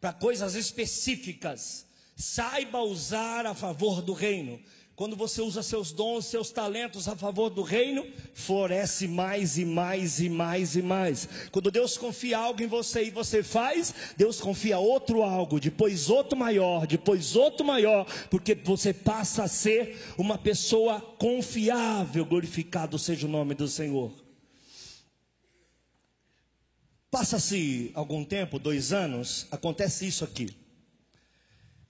para 0.00 0.12
coisas 0.12 0.54
específicas. 0.54 1.86
Saiba 2.16 2.80
usar 2.80 3.46
a 3.46 3.54
favor 3.54 4.02
do 4.02 4.12
reino. 4.12 4.62
Quando 5.02 5.16
você 5.16 5.42
usa 5.42 5.64
seus 5.64 5.90
dons, 5.90 6.26
seus 6.26 6.52
talentos 6.52 7.08
a 7.08 7.16
favor 7.16 7.50
do 7.50 7.62
reino, 7.62 8.06
floresce 8.34 9.08
mais 9.08 9.58
e 9.58 9.64
mais 9.64 10.20
e 10.20 10.28
mais 10.28 10.76
e 10.76 10.80
mais. 10.80 11.28
Quando 11.50 11.72
Deus 11.72 11.98
confia 11.98 12.38
algo 12.38 12.62
em 12.62 12.68
você 12.68 13.06
e 13.06 13.10
você 13.10 13.42
faz, 13.42 13.92
Deus 14.16 14.40
confia 14.40 14.78
outro 14.78 15.24
algo, 15.24 15.58
depois 15.58 16.08
outro 16.08 16.38
maior, 16.38 16.86
depois 16.86 17.34
outro 17.34 17.66
maior, 17.66 18.06
porque 18.30 18.54
você 18.54 18.94
passa 18.94 19.42
a 19.42 19.48
ser 19.48 20.00
uma 20.16 20.38
pessoa 20.38 21.00
confiável. 21.00 22.24
Glorificado 22.24 22.96
seja 22.96 23.26
o 23.26 23.28
nome 23.28 23.56
do 23.56 23.66
Senhor. 23.66 24.12
Passa-se 27.10 27.90
algum 27.92 28.24
tempo, 28.24 28.56
dois 28.56 28.92
anos, 28.92 29.48
acontece 29.50 30.06
isso 30.06 30.22
aqui. 30.22 30.48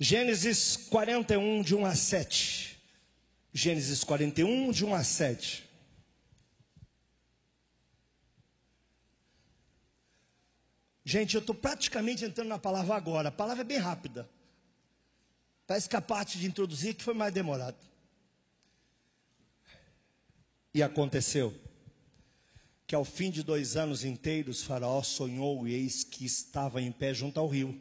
Gênesis 0.01 0.79
41, 0.88 1.61
de 1.61 1.75
1 1.75 1.85
a 1.85 1.94
7. 1.94 2.71
Gênesis 3.53 4.03
41, 4.03 4.73
de 4.73 4.85
1 4.85 4.95
a 4.95 5.05
7. 5.05 5.69
Gente, 11.05 11.35
eu 11.35 11.41
estou 11.41 11.55
praticamente 11.55 12.25
entrando 12.25 12.49
na 12.49 12.59
palavra 12.59 12.95
agora. 12.95 13.29
A 13.29 13.33
palavra 13.33 13.62
é 13.62 13.65
bem 13.65 13.77
rápida. 13.77 14.29
Parece 15.67 15.88
que 15.88 15.97
a 15.97 16.01
parte 16.01 16.38
de 16.38 16.47
introduzir 16.47 16.95
que 16.95 17.03
foi 17.03 17.12
mais 17.12 17.35
demorada. 17.35 17.77
E 20.73 20.83
aconteceu 20.83 21.55
que 22.87 22.95
ao 22.95 23.05
fim 23.05 23.31
de 23.31 23.43
dois 23.43 23.77
anos 23.77 24.05
inteiros, 24.05 24.62
Faraó 24.62 25.03
sonhou 25.03 25.69
e 25.69 25.75
eis 25.75 26.05
que 26.05 26.25
estava 26.25 26.81
em 26.81 26.91
pé 26.91 27.12
junto 27.12 27.38
ao 27.38 27.49
rio. 27.49 27.79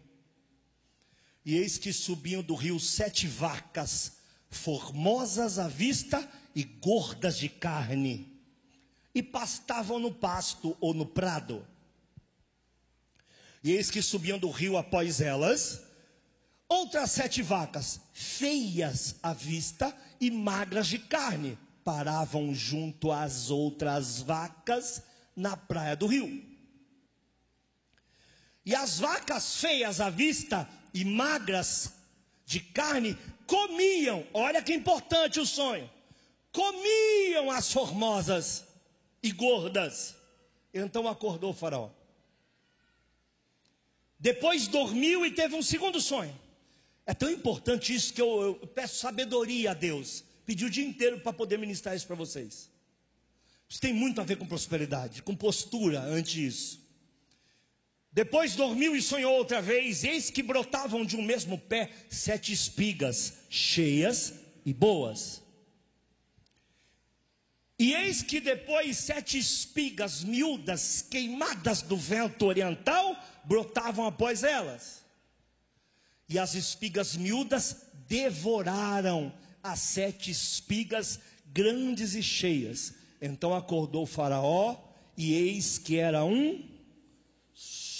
E 1.45 1.55
eis 1.55 1.77
que 1.77 1.93
subiam 1.93 2.43
do 2.43 2.55
rio 2.55 2.79
sete 2.79 3.25
vacas 3.25 4.20
formosas 4.51 5.57
à 5.57 5.67
vista 5.67 6.29
e 6.53 6.63
gordas 6.63 7.37
de 7.37 7.49
carne, 7.49 8.27
e 9.15 9.23
pastavam 9.23 9.97
no 9.97 10.13
pasto 10.13 10.77
ou 10.79 10.93
no 10.93 11.05
prado. 11.05 11.65
E 13.63 13.71
eis 13.71 13.89
que 13.89 14.01
subiam 14.01 14.37
do 14.37 14.49
rio 14.49 14.77
após 14.77 15.21
elas 15.21 15.83
outras 16.67 17.11
sete 17.11 17.41
vacas, 17.41 17.99
feias 18.13 19.15
à 19.21 19.33
vista 19.33 19.95
e 20.19 20.31
magras 20.31 20.87
de 20.87 20.99
carne 20.99 21.57
paravam 21.83 22.53
junto 22.53 23.11
às 23.11 23.49
outras 23.49 24.21
vacas 24.21 25.01
na 25.35 25.57
praia 25.57 25.95
do 25.95 26.07
rio. 26.07 26.43
E 28.65 28.75
as 28.75 28.99
vacas 28.99 29.55
feias 29.55 29.99
à 29.99 30.09
vista 30.09 30.69
e 30.93 31.03
magras 31.03 31.93
de 32.45 32.59
carne 32.59 33.17
comiam, 33.51 34.25
olha 34.33 34.61
que 34.61 34.73
importante 34.73 35.39
o 35.39 35.45
sonho, 35.45 35.89
comiam 36.51 37.51
as 37.51 37.71
formosas 37.71 38.63
e 39.21 39.31
gordas. 39.31 40.15
Então 40.73 41.07
acordou 41.07 41.51
o 41.51 41.53
faraó. 41.53 41.89
Depois 44.17 44.67
dormiu 44.67 45.25
e 45.25 45.31
teve 45.31 45.55
um 45.55 45.61
segundo 45.61 45.99
sonho. 45.99 46.33
É 47.05 47.13
tão 47.13 47.29
importante 47.29 47.93
isso 47.93 48.13
que 48.13 48.21
eu, 48.21 48.57
eu 48.61 48.67
peço 48.67 48.95
sabedoria 48.99 49.71
a 49.71 49.73
Deus 49.73 50.23
Pedi 50.51 50.65
o 50.65 50.69
dia 50.69 50.85
inteiro 50.85 51.19
para 51.19 51.31
poder 51.31 51.57
ministrar 51.57 51.95
isso 51.95 52.05
para 52.05 52.15
vocês. 52.15 52.69
Isso 53.69 53.79
tem 53.79 53.93
muito 53.93 54.19
a 54.19 54.23
ver 54.25 54.35
com 54.35 54.45
prosperidade, 54.45 55.23
com 55.23 55.33
postura 55.33 56.01
antes 56.01 56.33
disso. 56.33 56.80
Depois 58.13 58.55
dormiu 58.55 58.93
e 58.95 59.01
sonhou 59.01 59.33
outra 59.35 59.61
vez, 59.61 60.03
eis 60.03 60.29
que 60.29 60.43
brotavam 60.43 61.05
de 61.05 61.15
um 61.15 61.21
mesmo 61.21 61.57
pé 61.57 61.89
sete 62.09 62.51
espigas, 62.51 63.45
cheias 63.49 64.33
e 64.65 64.73
boas. 64.73 65.41
E 67.79 67.93
eis 67.93 68.21
que 68.21 68.41
depois 68.41 68.97
sete 68.97 69.39
espigas 69.39 70.23
miúdas, 70.23 71.01
queimadas 71.01 71.81
do 71.81 71.95
vento 71.95 72.45
oriental, 72.45 73.15
brotavam 73.45 74.05
após 74.05 74.43
elas. 74.43 75.03
E 76.27 76.37
as 76.37 76.53
espigas 76.53 77.15
miúdas 77.15 77.77
devoraram 78.07 79.33
as 79.63 79.79
sete 79.79 80.29
espigas 80.29 81.19
grandes 81.47 82.13
e 82.13 82.21
cheias. 82.21 82.93
Então 83.21 83.55
acordou 83.55 84.05
Faraó, 84.05 84.77
e 85.15 85.33
eis 85.33 85.77
que 85.77 85.97
era 85.97 86.25
um 86.25 86.69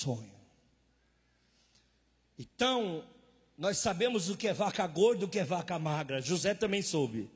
sonho. 0.01 0.31
Então, 2.37 3.05
nós 3.57 3.77
sabemos 3.77 4.29
o 4.29 4.37
que 4.37 4.47
é 4.47 4.53
vaca 4.53 4.85
gorda 4.87 5.21
e 5.21 5.25
o 5.25 5.29
que 5.29 5.39
é 5.39 5.43
vaca 5.43 5.77
magra. 5.77 6.21
José 6.21 6.53
também 6.55 6.81
soube. 6.81 7.29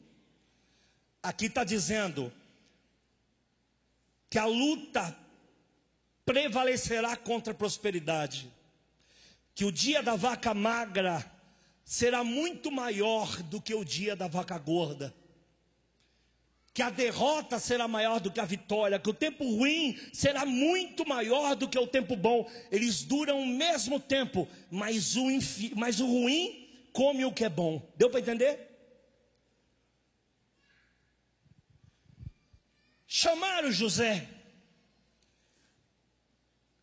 Aqui 1.21 1.45
está 1.45 1.63
dizendo 1.63 2.34
que 4.30 4.39
a 4.39 4.45
luta 4.45 5.15
prevalecerá 6.25 7.15
contra 7.15 7.54
a 7.54 7.56
prosperidade. 7.56 8.51
Que 9.54 9.65
o 9.65 9.71
dia 9.71 10.01
da 10.01 10.15
vaca 10.15 10.54
magra 10.54 11.32
será 11.84 12.23
muito 12.23 12.71
maior 12.71 13.41
do 13.43 13.62
que 13.62 13.75
o 13.75 13.86
dia 13.86 14.15
da 14.15 14.28
vaca 14.28 14.58
gorda. 14.58 15.13
Que 16.75 16.81
a 16.81 16.89
derrota 16.89 17.57
será 17.57 17.88
maior 17.88 18.19
do 18.19 18.29
que 18.29 18.39
a 18.41 18.45
vitória, 18.45 18.99
que 18.99 19.09
o 19.09 19.13
tempo 19.13 19.45
ruim 19.45 19.97
será 20.11 20.45
muito 20.45 21.07
maior 21.07 21.55
do 21.55 21.69
que 21.69 21.79
o 21.79 21.88
tempo 21.88 22.17
bom. 22.17 22.51
Eles 22.69 23.01
duram 23.01 23.39
o 23.39 23.47
mesmo 23.47 23.97
tempo, 23.97 24.45
mas 24.69 25.15
o, 25.15 25.25
mas 25.73 26.01
o 26.01 26.05
ruim 26.05 26.67
come 26.91 27.23
o 27.23 27.31
que 27.31 27.45
é 27.45 27.49
bom. 27.49 27.81
Deu 27.95 28.09
para 28.09 28.19
entender? 28.19 28.59
Chamaram 33.07 33.71
José. 33.71 34.27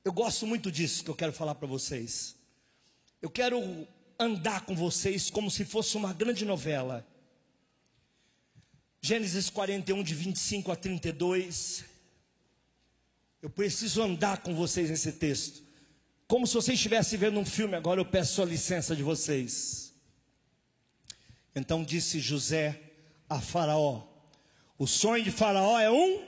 Eu 0.02 0.12
gosto 0.14 0.46
muito 0.46 0.72
disso 0.72 1.04
que 1.04 1.10
eu 1.10 1.14
quero 1.14 1.34
falar 1.34 1.54
para 1.54 1.68
vocês. 1.68 2.34
Eu 3.20 3.28
quero 3.28 3.86
andar 4.18 4.64
com 4.64 4.74
vocês 4.74 5.28
como 5.28 5.50
se 5.50 5.66
fosse 5.66 5.98
uma 5.98 6.14
grande 6.14 6.46
novela. 6.46 7.06
Gênesis 9.04 9.50
41, 9.50 10.00
de 10.04 10.14
25 10.14 10.70
a 10.70 10.76
32. 10.76 11.84
Eu 13.42 13.50
preciso 13.50 14.00
andar 14.00 14.42
com 14.42 14.54
vocês 14.54 14.90
nesse 14.90 15.10
texto. 15.10 15.60
Como 16.28 16.46
se 16.46 16.54
vocês 16.54 16.76
estivessem 16.76 17.18
vendo 17.18 17.40
um 17.40 17.44
filme, 17.44 17.74
agora 17.74 18.00
eu 18.00 18.04
peço 18.04 18.40
a 18.40 18.44
licença 18.44 18.94
de 18.94 19.02
vocês. 19.02 19.92
Então 21.52 21.82
disse 21.82 22.20
José 22.20 22.80
a 23.28 23.40
Faraó: 23.40 24.06
O 24.78 24.86
sonho 24.86 25.24
de 25.24 25.32
Faraó 25.32 25.80
é 25.80 25.90
um, 25.90 26.24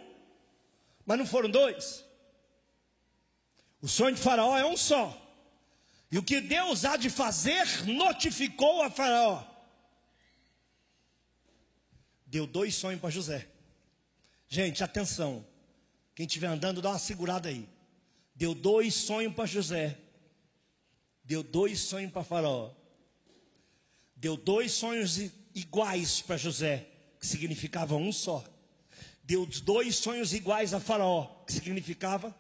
mas 1.06 1.16
não 1.16 1.26
foram 1.26 1.48
dois. 1.48 2.04
O 3.80 3.86
sonho 3.86 4.16
de 4.16 4.20
Faraó 4.20 4.58
é 4.58 4.66
um 4.66 4.76
só. 4.76 5.16
E 6.10 6.18
o 6.18 6.24
que 6.24 6.40
Deus 6.40 6.84
há 6.84 6.96
de 6.96 7.08
fazer, 7.08 7.86
notificou 7.86 8.82
a 8.82 8.90
Faraó. 8.90 9.53
Deu 12.34 12.48
dois 12.48 12.74
sonhos 12.74 13.00
para 13.00 13.10
José. 13.10 13.46
Gente, 14.48 14.82
atenção. 14.82 15.46
Quem 16.16 16.26
estiver 16.26 16.48
andando, 16.48 16.82
dá 16.82 16.90
uma 16.90 16.98
segurada 16.98 17.48
aí. 17.48 17.68
Deu 18.34 18.56
dois 18.56 18.92
sonhos 18.92 19.32
para 19.32 19.46
José. 19.46 19.96
Deu 21.22 21.44
dois 21.44 21.78
sonhos 21.78 22.10
para 22.10 22.24
Faraó. 22.24 22.72
Deu 24.16 24.36
dois 24.36 24.72
sonhos 24.72 25.16
iguais 25.54 26.22
para 26.22 26.36
José, 26.36 26.88
que 27.20 27.26
significava 27.28 27.94
um 27.94 28.10
só. 28.10 28.44
Deu 29.22 29.46
dois 29.46 29.94
sonhos 29.94 30.32
iguais 30.32 30.74
a 30.74 30.80
Faraó, 30.80 31.44
que 31.46 31.52
significava 31.52 32.34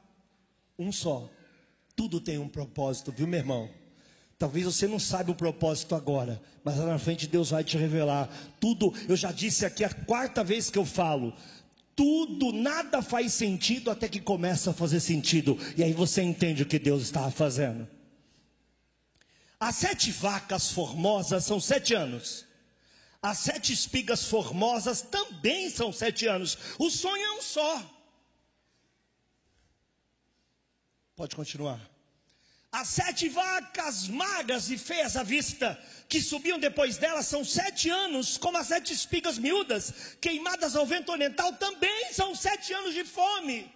um 0.76 0.90
só. 0.90 1.30
Tudo 1.94 2.20
tem 2.20 2.36
um 2.36 2.48
propósito, 2.48 3.12
viu, 3.12 3.28
meu 3.28 3.38
irmão? 3.38 3.70
Talvez 4.38 4.64
você 4.64 4.86
não 4.86 4.98
saiba 4.98 5.30
o 5.30 5.36
propósito 5.36 5.94
agora, 5.94 6.42
mas 6.64 6.76
lá 6.76 6.86
na 6.86 6.98
frente 6.98 7.26
Deus 7.26 7.50
vai 7.50 7.62
te 7.62 7.78
revelar. 7.78 8.28
Tudo, 8.60 8.92
eu 9.08 9.16
já 9.16 9.30
disse 9.30 9.64
aqui 9.64 9.84
a 9.84 9.92
quarta 9.92 10.42
vez 10.42 10.70
que 10.70 10.78
eu 10.78 10.84
falo. 10.84 11.32
Tudo, 11.94 12.52
nada 12.52 13.00
faz 13.00 13.32
sentido 13.32 13.90
até 13.90 14.08
que 14.08 14.20
começa 14.20 14.70
a 14.70 14.74
fazer 14.74 14.98
sentido. 14.98 15.56
E 15.76 15.84
aí 15.84 15.92
você 15.92 16.22
entende 16.22 16.64
o 16.64 16.66
que 16.66 16.78
Deus 16.78 17.02
estava 17.02 17.30
fazendo. 17.30 17.86
As 19.60 19.76
sete 19.76 20.10
vacas 20.10 20.72
formosas 20.72 21.44
são 21.44 21.60
sete 21.60 21.94
anos. 21.94 22.44
As 23.22 23.38
sete 23.38 23.72
espigas 23.72 24.24
formosas 24.24 25.00
também 25.00 25.70
são 25.70 25.92
sete 25.92 26.26
anos. 26.26 26.58
O 26.78 26.90
sonho 26.90 27.24
é 27.24 27.32
um 27.38 27.40
só. 27.40 27.82
Pode 31.14 31.36
continuar. 31.36 31.93
As 32.80 32.88
sete 32.88 33.28
vacas 33.28 34.08
magras 34.08 34.68
e 34.68 34.76
feias 34.76 35.16
à 35.16 35.22
vista, 35.22 35.80
que 36.08 36.20
subiam 36.20 36.58
depois 36.58 36.96
delas, 36.96 37.26
são 37.26 37.44
sete 37.44 37.88
anos, 37.88 38.36
como 38.36 38.58
as 38.58 38.66
sete 38.66 38.92
espigas 38.92 39.38
miúdas, 39.38 40.16
queimadas 40.20 40.74
ao 40.74 40.84
vento 40.84 41.12
oriental, 41.12 41.52
também 41.52 42.12
são 42.12 42.34
sete 42.34 42.72
anos 42.72 42.92
de 42.92 43.04
fome. 43.04 43.72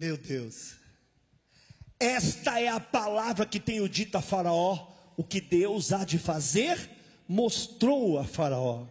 Meu 0.00 0.16
Deus, 0.16 0.76
esta 1.98 2.60
é 2.60 2.68
a 2.68 2.78
palavra 2.78 3.44
que 3.44 3.58
tenho 3.58 3.88
dito 3.88 4.16
a 4.16 4.22
Faraó, 4.22 4.94
o 5.16 5.24
que 5.24 5.40
Deus 5.40 5.92
há 5.92 6.04
de 6.04 6.20
fazer, 6.20 6.78
mostrou 7.26 8.16
a 8.16 8.24
Faraó. 8.24 8.86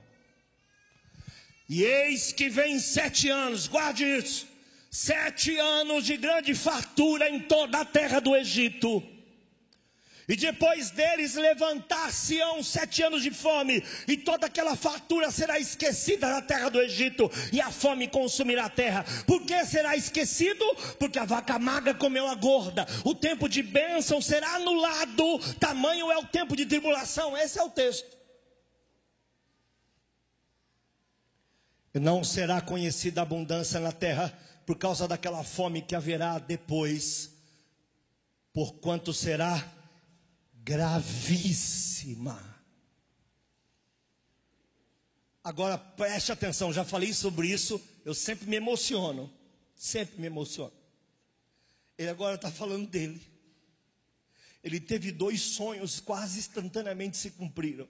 E 1.69 1.81
eis 1.81 2.33
que 2.33 2.49
vem 2.49 2.77
sete 2.77 3.29
anos, 3.29 3.67
guarde 3.69 4.03
isso: 4.03 4.56
sete 4.89 5.57
anos 5.57 6.05
de 6.05 6.17
grande 6.17 6.53
fartura 6.53 7.29
em 7.29 7.39
toda 7.39 7.79
a 7.79 7.85
terra 7.85 8.19
do 8.19 8.35
Egito. 8.35 9.03
E 10.29 10.35
depois 10.35 10.91
deles 10.91 11.35
levantar-se-ão 11.35 12.61
sete 12.61 13.01
anos 13.01 13.23
de 13.23 13.31
fome, 13.31 13.81
e 14.05 14.17
toda 14.17 14.47
aquela 14.47 14.75
fartura 14.75 15.31
será 15.31 15.57
esquecida 15.57 16.27
na 16.27 16.41
terra 16.41 16.67
do 16.67 16.81
Egito, 16.81 17.31
e 17.53 17.61
a 17.61 17.71
fome 17.71 18.09
consumirá 18.09 18.65
a 18.65 18.69
terra. 18.69 19.05
Por 19.25 19.43
que 19.43 19.65
será 19.65 19.95
esquecido? 19.95 20.65
Porque 20.99 21.17
a 21.17 21.23
vaca 21.23 21.57
magra 21.57 21.93
comeu 21.93 22.27
a 22.27 22.35
gorda. 22.35 22.85
O 23.05 23.15
tempo 23.15 23.47
de 23.47 23.63
bênção 23.63 24.21
será 24.21 24.55
anulado, 24.55 25.39
tamanho 25.61 26.11
é 26.11 26.17
o 26.17 26.25
tempo 26.25 26.57
de 26.57 26.65
tribulação. 26.65 27.37
Esse 27.37 27.57
é 27.57 27.63
o 27.63 27.69
texto. 27.69 28.17
não 31.99 32.23
será 32.23 32.61
conhecida 32.61 33.23
abundância 33.23 33.79
na 33.79 33.91
terra 33.91 34.31
por 34.67 34.77
causa 34.77 35.07
daquela 35.07 35.45
fome 35.45 35.81
que 35.81 35.95
haverá 35.95 36.37
depois, 36.39 37.31
porquanto 38.51 39.13
será 39.13 39.73
gravíssima. 40.55 42.37
Agora 45.41 45.77
preste 45.77 46.33
atenção, 46.33 46.73
já 46.73 46.83
falei 46.83 47.13
sobre 47.13 47.47
isso, 47.47 47.81
eu 48.03 48.13
sempre 48.13 48.45
me 48.45 48.57
emociono, 48.57 49.31
sempre 49.73 50.19
me 50.19 50.27
emociono. 50.27 50.73
Ele 51.97 52.09
agora 52.09 52.35
está 52.35 52.51
falando 52.51 52.89
dele. 52.89 53.25
Ele 54.61 54.81
teve 54.81 55.13
dois 55.13 55.39
sonhos, 55.39 56.01
quase 56.01 56.39
instantaneamente 56.39 57.15
se 57.15 57.31
cumpriram. 57.31 57.87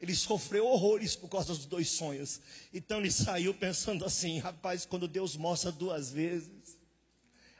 Ele 0.00 0.14
sofreu 0.14 0.66
horrores 0.66 1.16
por 1.16 1.28
causa 1.28 1.48
dos 1.48 1.66
dois 1.66 1.90
sonhos. 1.90 2.40
Então 2.72 2.98
ele 2.98 3.10
saiu 3.10 3.52
pensando 3.52 4.04
assim: 4.04 4.38
rapaz, 4.38 4.86
quando 4.86 5.08
Deus 5.08 5.36
mostra 5.36 5.72
duas 5.72 6.10
vezes. 6.10 6.78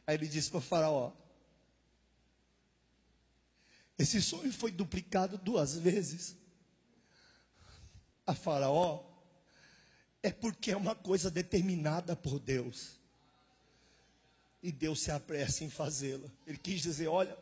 Aí 0.06 0.14
ele 0.14 0.28
disse 0.28 0.48
para 0.50 0.58
o 0.58 0.62
Faraó: 0.62 1.12
Esse 3.98 4.22
sonho 4.22 4.52
foi 4.52 4.70
duplicado 4.70 5.36
duas 5.36 5.76
vezes. 5.76 6.36
A 8.24 8.34
Faraó 8.34 9.04
é 10.22 10.30
porque 10.30 10.70
é 10.70 10.76
uma 10.76 10.94
coisa 10.94 11.30
determinada 11.30 12.14
por 12.14 12.38
Deus. 12.38 12.98
E 14.62 14.70
Deus 14.70 15.00
se 15.00 15.10
apressa 15.10 15.64
em 15.64 15.70
fazê-la. 15.70 16.30
Ele 16.46 16.58
quis 16.58 16.82
dizer: 16.82 17.08
olha, 17.08 17.36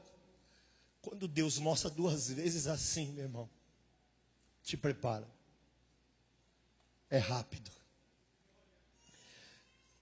quando 1.03 1.29
Deus 1.29 1.59
mostra 1.59 1.91
duas 1.91 2.31
vezes 2.31 2.67
assim, 2.67 3.13
meu 3.13 3.25
irmão, 3.25 3.51
te 4.67 4.77
prepara. 4.77 5.27
É 7.09 7.19
rápido. 7.19 7.71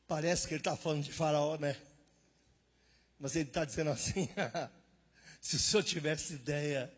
Parece 0.09 0.49
que 0.49 0.55
ele 0.55 0.61
está 0.61 0.75
falando 0.75 1.05
de 1.05 1.13
Faraó, 1.13 1.59
né? 1.59 1.77
Mas 3.19 3.37
ele 3.37 3.47
está 3.47 3.63
dizendo 3.67 3.91
assim: 3.91 4.27
se 5.39 5.57
o 5.57 5.59
senhor 5.59 5.83
tivesse 5.83 6.33
ideia 6.33 6.91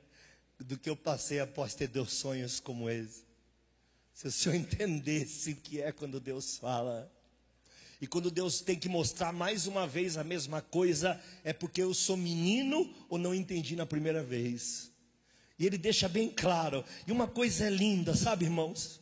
do 0.60 0.78
que 0.78 0.88
eu 0.88 0.96
passei 0.96 1.40
após 1.40 1.74
ter 1.74 1.88
dois 1.88 2.12
sonhos 2.12 2.60
como 2.60 2.88
esse, 2.88 3.24
se 4.14 4.28
o 4.28 4.32
senhor 4.32 4.54
entendesse 4.56 5.50
o 5.50 5.56
que 5.56 5.82
é 5.82 5.90
quando 5.90 6.20
Deus 6.20 6.56
fala, 6.56 7.12
e 8.00 8.06
quando 8.06 8.30
Deus 8.30 8.60
tem 8.60 8.78
que 8.78 8.88
mostrar 8.88 9.32
mais 9.32 9.66
uma 9.66 9.88
vez 9.88 10.16
a 10.16 10.22
mesma 10.22 10.62
coisa, 10.62 11.20
é 11.42 11.52
porque 11.52 11.82
eu 11.82 11.92
sou 11.92 12.16
menino 12.16 12.94
ou 13.08 13.18
não 13.18 13.34
entendi 13.34 13.74
na 13.74 13.86
primeira 13.86 14.22
vez. 14.22 14.92
E 15.58 15.66
ele 15.66 15.78
deixa 15.78 16.08
bem 16.08 16.28
claro. 16.28 16.84
E 17.06 17.12
uma 17.12 17.26
coisa 17.26 17.66
é 17.66 17.70
linda, 17.70 18.14
sabe, 18.14 18.44
irmãos? 18.44 19.00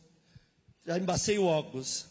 Já 0.85 0.97
embacei 0.97 1.37
o 1.37 1.45
óculos. 1.45 2.05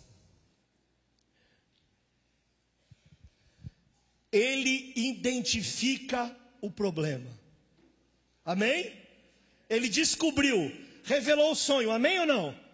Ele 4.31 4.93
identifica 4.97 6.35
o 6.61 6.71
problema. 6.71 7.31
Amém? 8.45 8.93
Ele 9.71 9.89
descobriu, 9.89 10.73
revelou 11.05 11.53
o 11.53 11.57
sonho. 11.57 11.91
Amém 11.91 12.21
ou 12.21 12.27
não? 12.27 12.65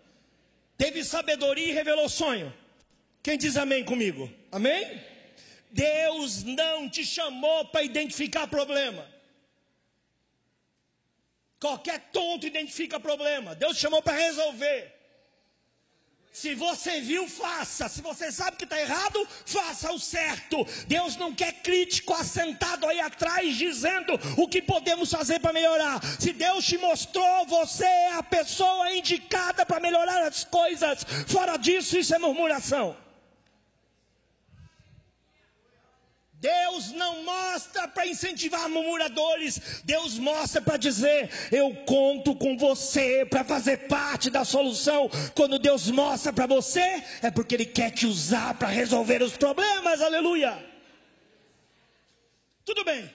Teve 0.77 1.05
sabedoria 1.05 1.69
e 1.69 1.73
revelou 1.73 2.07
o 2.07 2.11
sonho. 2.11 2.53
Quem 3.23 3.37
diz 3.37 3.57
amém 3.57 3.85
comigo? 3.85 4.33
Amém? 4.51 5.01
Deus 5.71 6.43
não 6.43 6.89
te 6.89 7.05
chamou 7.05 7.67
para 7.67 7.85
identificar 7.85 8.47
problema. 8.49 9.07
Qualquer 11.61 12.01
tonto 12.11 12.47
identifica 12.47 12.99
problema. 12.99 13.55
Deus 13.55 13.77
chamou 13.77 14.01
para 14.03 14.17
resolver. 14.17 15.01
Se 16.33 16.55
você 16.55 17.01
viu, 17.01 17.29
faça. 17.29 17.89
Se 17.89 18.01
você 18.01 18.31
sabe 18.31 18.57
que 18.57 18.65
está 18.65 18.81
errado, 18.81 19.27
faça 19.45 19.93
o 19.93 19.99
certo. 19.99 20.65
Deus 20.87 21.17
não 21.17 21.35
quer 21.35 21.53
crítico 21.55 22.15
assentado 22.15 22.87
aí 22.87 23.01
atrás 23.01 23.57
dizendo 23.57 24.19
o 24.39 24.49
que 24.49 24.63
podemos 24.63 25.11
fazer 25.11 25.41
para 25.41 25.53
melhorar. 25.53 26.01
Se 26.19 26.33
Deus 26.33 26.65
te 26.65 26.79
mostrou, 26.79 27.47
você 27.47 27.85
é 27.85 28.15
a 28.15 28.23
pessoa 28.23 28.95
indicada 28.95 29.67
para 29.67 29.81
melhorar 29.81 30.23
as 30.23 30.45
coisas. 30.45 31.05
Fora 31.27 31.57
disso, 31.57 31.99
isso 31.99 32.15
é 32.15 32.19
murmuração. 32.19 32.97
Deus 36.41 36.91
não 36.93 37.23
mostra 37.23 37.87
para 37.87 38.07
incentivar 38.07 38.67
murmuradores, 38.67 39.83
Deus 39.85 40.19
mostra 40.19 40.63
para 40.63 40.79
dizer: 40.79 41.31
Eu 41.53 41.85
conto 41.85 42.35
com 42.35 42.57
você 42.57 43.27
para 43.27 43.45
fazer 43.45 43.89
parte 43.89 44.31
da 44.31 44.43
solução. 44.43 45.11
Quando 45.35 45.59
Deus 45.59 45.91
mostra 45.91 46.33
para 46.33 46.47
você, 46.47 47.05
é 47.21 47.31
porque 47.31 47.55
Ele 47.55 47.67
quer 47.67 47.91
te 47.91 48.07
usar 48.07 48.55
para 48.55 48.69
resolver 48.69 49.23
os 49.23 49.37
problemas, 49.37 50.01
aleluia. 50.01 50.67
Tudo 52.65 52.85
bem, 52.85 53.15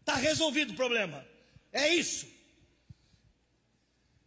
está 0.00 0.16
resolvido 0.16 0.74
o 0.74 0.76
problema, 0.76 1.26
é 1.72 1.88
isso. 1.88 2.26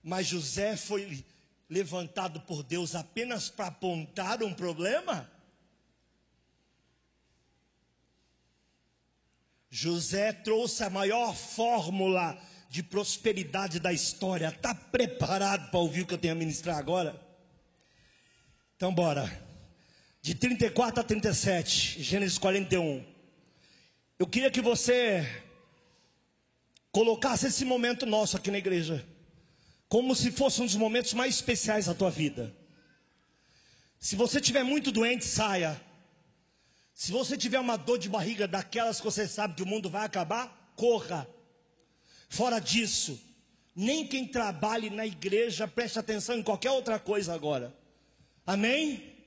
Mas 0.02 0.26
José 0.26 0.76
foi 0.76 1.24
levantado 1.70 2.42
por 2.42 2.64
Deus 2.64 2.96
apenas 2.96 3.48
para 3.48 3.68
apontar 3.68 4.42
um 4.42 4.54
problema? 4.56 5.32
José 9.76 10.32
trouxe 10.32 10.84
a 10.84 10.90
maior 10.90 11.36
fórmula 11.36 12.40
de 12.70 12.84
prosperidade 12.84 13.80
da 13.80 13.92
história. 13.92 14.50
Está 14.50 14.76
preparado 14.76 15.72
para 15.72 15.80
ouvir 15.80 16.02
o 16.02 16.06
que 16.06 16.14
eu 16.14 16.18
tenho 16.20 16.36
a 16.36 16.38
ministrar 16.38 16.78
agora? 16.78 17.20
Então, 18.76 18.94
bora. 18.94 19.26
De 20.22 20.36
34 20.36 21.02
a 21.02 21.04
37, 21.04 22.04
Gênesis 22.04 22.38
41. 22.38 23.04
Eu 24.20 24.28
queria 24.28 24.52
que 24.52 24.62
você 24.62 25.28
colocasse 26.92 27.48
esse 27.48 27.66
momento 27.66 28.06
nosso 28.06 28.38
aqui 28.38 28.52
na 28.52 28.60
igreja 28.60 29.04
como 29.90 30.16
se 30.16 30.32
fosse 30.32 30.62
um 30.62 30.68
dos 30.68 30.76
momentos 30.76 31.16
mais 31.16 31.34
especiais 31.34 31.88
da 31.88 31.96
tua 31.96 32.12
vida. 32.12 32.56
Se 34.00 34.16
você 34.16 34.40
estiver 34.40 34.64
muito 34.64 34.92
doente, 34.92 35.26
saia. 35.26 35.82
Se 37.04 37.12
você 37.12 37.36
tiver 37.36 37.60
uma 37.60 37.76
dor 37.76 38.00
de 38.00 38.08
barriga 38.08 38.48
daquelas 38.48 39.00
que 39.00 39.04
você 39.04 39.28
sabe 39.28 39.56
que 39.56 39.62
o 39.62 39.66
mundo 39.66 39.90
vai 39.90 40.06
acabar, 40.06 40.72
corra. 40.74 41.28
Fora 42.30 42.60
disso, 42.60 43.22
nem 43.76 44.08
quem 44.08 44.26
trabalhe 44.26 44.90
na 44.90 45.06
igreja 45.06 45.68
preste 45.68 46.00
atenção 46.00 46.38
em 46.38 46.42
qualquer 46.42 46.72
outra 46.72 46.98
coisa 46.98 47.34
agora. 47.34 47.76
Amém? 48.48 49.18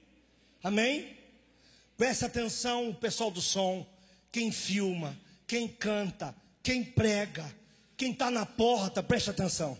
Amém? 0.62 1.18
Preste 1.98 2.24
atenção, 2.24 2.88
o 2.88 2.94
pessoal 2.94 3.30
do 3.30 3.42
som, 3.42 3.86
quem 4.32 4.50
filma, 4.50 5.14
quem 5.46 5.68
canta, 5.68 6.34
quem 6.62 6.82
prega, 6.82 7.44
quem 7.94 8.12
está 8.12 8.30
na 8.30 8.46
porta, 8.46 9.02
preste 9.02 9.28
atenção. 9.28 9.76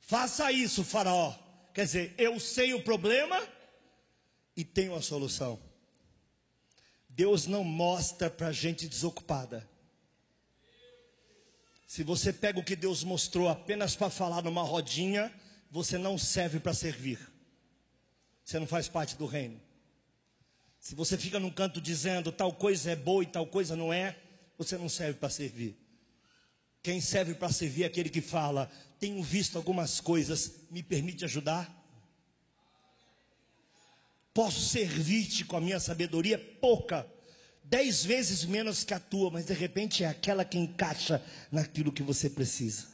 Faça 0.00 0.52
isso, 0.52 0.84
Faraó. 0.84 1.34
Quer 1.72 1.86
dizer, 1.86 2.14
eu 2.18 2.38
sei 2.38 2.74
o 2.74 2.84
problema 2.84 3.42
e 4.54 4.66
tenho 4.66 4.94
a 4.94 5.00
solução. 5.00 5.58
Deus 7.16 7.46
não 7.46 7.64
mostra 7.64 8.28
para 8.28 8.52
gente 8.52 8.86
desocupada. 8.86 9.66
Se 11.86 12.04
você 12.04 12.30
pega 12.30 12.60
o 12.60 12.64
que 12.64 12.76
Deus 12.76 13.02
mostrou 13.02 13.48
apenas 13.48 13.96
para 13.96 14.10
falar 14.10 14.42
numa 14.42 14.62
rodinha, 14.62 15.32
você 15.70 15.96
não 15.96 16.18
serve 16.18 16.60
para 16.60 16.74
servir. 16.74 17.18
Você 18.44 18.58
não 18.58 18.66
faz 18.66 18.86
parte 18.86 19.16
do 19.16 19.24
reino. 19.24 19.58
Se 20.78 20.94
você 20.94 21.16
fica 21.16 21.40
num 21.40 21.50
canto 21.50 21.80
dizendo 21.80 22.30
tal 22.30 22.52
coisa 22.52 22.90
é 22.90 22.96
boa 22.96 23.22
e 23.22 23.26
tal 23.26 23.46
coisa 23.46 23.74
não 23.74 23.90
é, 23.90 24.14
você 24.58 24.76
não 24.76 24.88
serve 24.88 25.18
para 25.18 25.30
servir. 25.30 25.74
Quem 26.82 27.00
serve 27.00 27.34
para 27.34 27.50
servir 27.50 27.84
é 27.84 27.86
aquele 27.86 28.10
que 28.10 28.20
fala: 28.20 28.70
Tenho 29.00 29.22
visto 29.22 29.56
algumas 29.56 30.00
coisas, 30.00 30.52
me 30.70 30.82
permite 30.82 31.24
ajudar? 31.24 31.85
Posso 34.36 34.60
servir-te 34.60 35.46
com 35.46 35.56
a 35.56 35.60
minha 35.62 35.80
sabedoria 35.80 36.38
pouca, 36.60 37.10
dez 37.64 38.04
vezes 38.04 38.44
menos 38.44 38.84
que 38.84 38.92
a 38.92 39.00
tua, 39.00 39.30
mas 39.30 39.46
de 39.46 39.54
repente 39.54 40.04
é 40.04 40.08
aquela 40.08 40.44
que 40.44 40.58
encaixa 40.58 41.24
naquilo 41.50 41.90
que 41.90 42.02
você 42.02 42.28
precisa. 42.28 42.84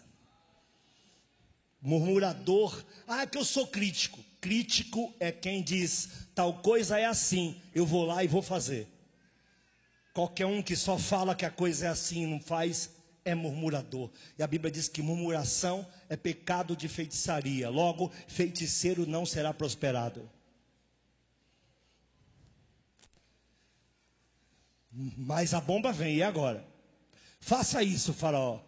Murmurador, 1.81 2.85
ah, 3.09 3.27
que 3.27 3.37
eu 3.37 3.45
sou 3.45 3.67
crítico. 3.67 4.21
Crítico 4.41 5.13
é 5.19 5.33
quem 5.33 5.65
diz, 5.65 6.11
tal 6.33 6.63
coisa 6.63 6.97
é 6.97 7.07
assim, 7.07 7.61
eu 7.75 7.85
vou 7.85 8.05
lá 8.05 8.23
e 8.23 8.29
vou 8.29 8.41
fazer. 8.41 8.87
Qualquer 10.15 10.47
um 10.47 10.63
que 10.63 10.77
só 10.77 10.97
fala 10.97 11.35
que 11.35 11.45
a 11.45 11.51
coisa 11.51 11.87
é 11.87 11.89
assim 11.89 12.23
e 12.23 12.27
não 12.29 12.39
faz, 12.39 12.89
é 13.25 13.35
murmurador. 13.35 14.13
E 14.39 14.45
a 14.45 14.47
Bíblia 14.47 14.71
diz 14.71 14.87
que 14.87 15.03
murmuração 15.03 15.85
é 16.09 16.17
pecado 16.17 16.77
de 16.77 16.87
feitiçaria. 16.87 17.69
Logo, 17.69 18.13
feiticeiro 18.29 19.09
não 19.09 19.27
será 19.27 19.53
prosperado. 19.53 20.31
Mas 24.93 25.55
a 25.55 25.61
bomba 25.61 25.91
vem, 25.91 26.17
e 26.17 26.23
agora? 26.23 26.65
Faça 27.41 27.83
isso, 27.83 28.13
Faraó. 28.13 28.61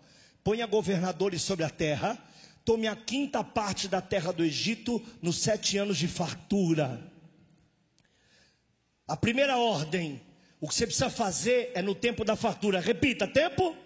Ponha 0.42 0.66
governadores 0.66 1.42
sobre 1.42 1.64
a 1.64 1.70
terra. 1.70 2.18
Tome 2.64 2.88
a 2.88 2.96
quinta 2.96 3.44
parte 3.44 3.88
da 3.88 4.00
terra 4.00 4.32
do 4.32 4.42
Egito 4.42 5.02
nos 5.20 5.36
sete 5.36 5.76
anos 5.76 5.98
de 5.98 6.08
fartura. 6.08 7.12
A 9.06 9.16
primeira 9.16 9.58
ordem, 9.58 10.20
o 10.60 10.66
que 10.66 10.74
você 10.74 10.86
precisa 10.86 11.10
fazer 11.10 11.72
é 11.74 11.82
no 11.82 11.94
tempo 11.94 12.24
da 12.24 12.34
fartura. 12.36 12.80
Repita, 12.80 13.28
tempo? 13.28 13.76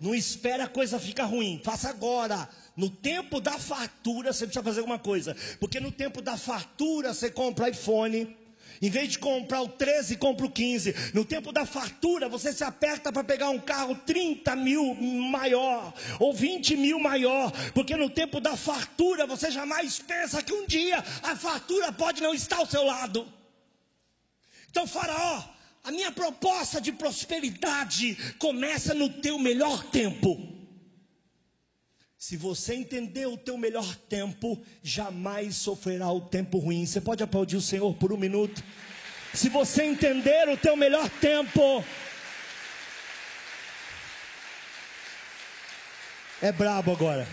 Não 0.00 0.14
espera 0.14 0.64
a 0.64 0.68
coisa 0.68 0.98
ficar 0.98 1.24
ruim, 1.24 1.60
faça 1.62 1.88
agora. 1.88 2.48
No 2.76 2.88
tempo 2.88 3.40
da 3.40 3.58
fartura 3.58 4.32
você 4.32 4.46
precisa 4.46 4.62
fazer 4.62 4.80
alguma 4.80 4.98
coisa, 4.98 5.36
porque 5.58 5.80
no 5.80 5.92
tempo 5.92 6.22
da 6.22 6.36
fartura 6.36 7.12
você 7.12 7.30
compra 7.30 7.68
iPhone, 7.68 8.36
em 8.82 8.90
vez 8.90 9.10
de 9.10 9.18
comprar 9.20 9.62
o 9.62 9.68
13, 9.68 10.16
compra 10.16 10.44
o 10.44 10.50
15. 10.50 11.12
No 11.14 11.24
tempo 11.24 11.52
da 11.52 11.64
fartura, 11.64 12.28
você 12.28 12.52
se 12.52 12.64
aperta 12.64 13.12
para 13.12 13.22
pegar 13.22 13.48
um 13.48 13.60
carro 13.60 13.94
30 13.94 14.56
mil 14.56 14.94
maior, 14.94 15.94
ou 16.18 16.34
20 16.34 16.76
mil 16.76 16.98
maior. 16.98 17.52
Porque 17.72 17.96
no 17.96 18.10
tempo 18.10 18.40
da 18.40 18.56
fartura, 18.56 19.24
você 19.24 19.52
jamais 19.52 20.00
pensa 20.00 20.42
que 20.42 20.52
um 20.52 20.66
dia 20.66 20.98
a 21.22 21.36
fartura 21.36 21.92
pode 21.92 22.20
não 22.20 22.34
estar 22.34 22.56
ao 22.56 22.66
seu 22.66 22.82
lado. 22.82 23.32
Então, 24.68 24.84
Faraó, 24.84 25.44
a 25.84 25.92
minha 25.92 26.10
proposta 26.10 26.80
de 26.80 26.90
prosperidade 26.90 28.16
começa 28.38 28.92
no 28.94 29.08
teu 29.08 29.38
melhor 29.38 29.84
tempo. 29.84 30.61
Se 32.22 32.36
você 32.36 32.74
entender 32.74 33.26
o 33.26 33.36
teu 33.36 33.58
melhor 33.58 33.96
tempo, 34.08 34.62
jamais 34.80 35.56
sofrerá 35.56 36.08
o 36.12 36.20
tempo 36.20 36.58
ruim. 36.58 36.86
Você 36.86 37.00
pode 37.00 37.20
aplaudir 37.20 37.56
o 37.56 37.60
Senhor 37.60 37.92
por 37.96 38.12
um 38.12 38.16
minuto? 38.16 38.62
Se 39.34 39.48
você 39.48 39.82
entender 39.82 40.48
o 40.48 40.56
teu 40.56 40.76
melhor 40.76 41.10
tempo, 41.20 41.84
é 46.40 46.52
brabo 46.52 46.92
agora. 46.92 47.26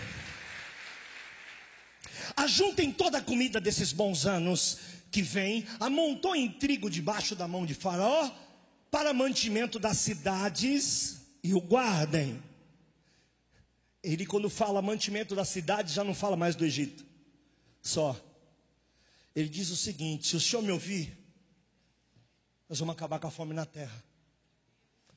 Ajuntem 2.36 2.90
toda 2.90 3.18
a 3.18 3.22
comida 3.22 3.60
desses 3.60 3.92
bons 3.92 4.26
anos 4.26 4.78
que 5.08 5.22
vem, 5.22 5.68
amontoem 5.78 6.50
trigo 6.50 6.90
debaixo 6.90 7.36
da 7.36 7.46
mão 7.46 7.64
de 7.64 7.74
Faraó 7.74 8.28
para 8.90 9.14
mantimento 9.14 9.78
das 9.78 9.98
cidades 9.98 11.20
e 11.44 11.54
o 11.54 11.60
guardem. 11.60 12.49
Ele, 14.02 14.24
quando 14.24 14.48
fala 14.48 14.80
mantimento 14.80 15.34
da 15.34 15.44
cidade, 15.44 15.92
já 15.92 16.02
não 16.02 16.14
fala 16.14 16.36
mais 16.36 16.56
do 16.56 16.64
Egito. 16.64 17.04
Só. 17.82 18.18
Ele 19.34 19.48
diz 19.48 19.70
o 19.70 19.76
seguinte: 19.76 20.26
se 20.26 20.36
o 20.36 20.40
senhor 20.40 20.62
me 20.62 20.72
ouvir, 20.72 21.16
nós 22.68 22.78
vamos 22.78 22.94
acabar 22.94 23.18
com 23.18 23.26
a 23.26 23.30
fome 23.30 23.54
na 23.54 23.66
terra. 23.66 24.04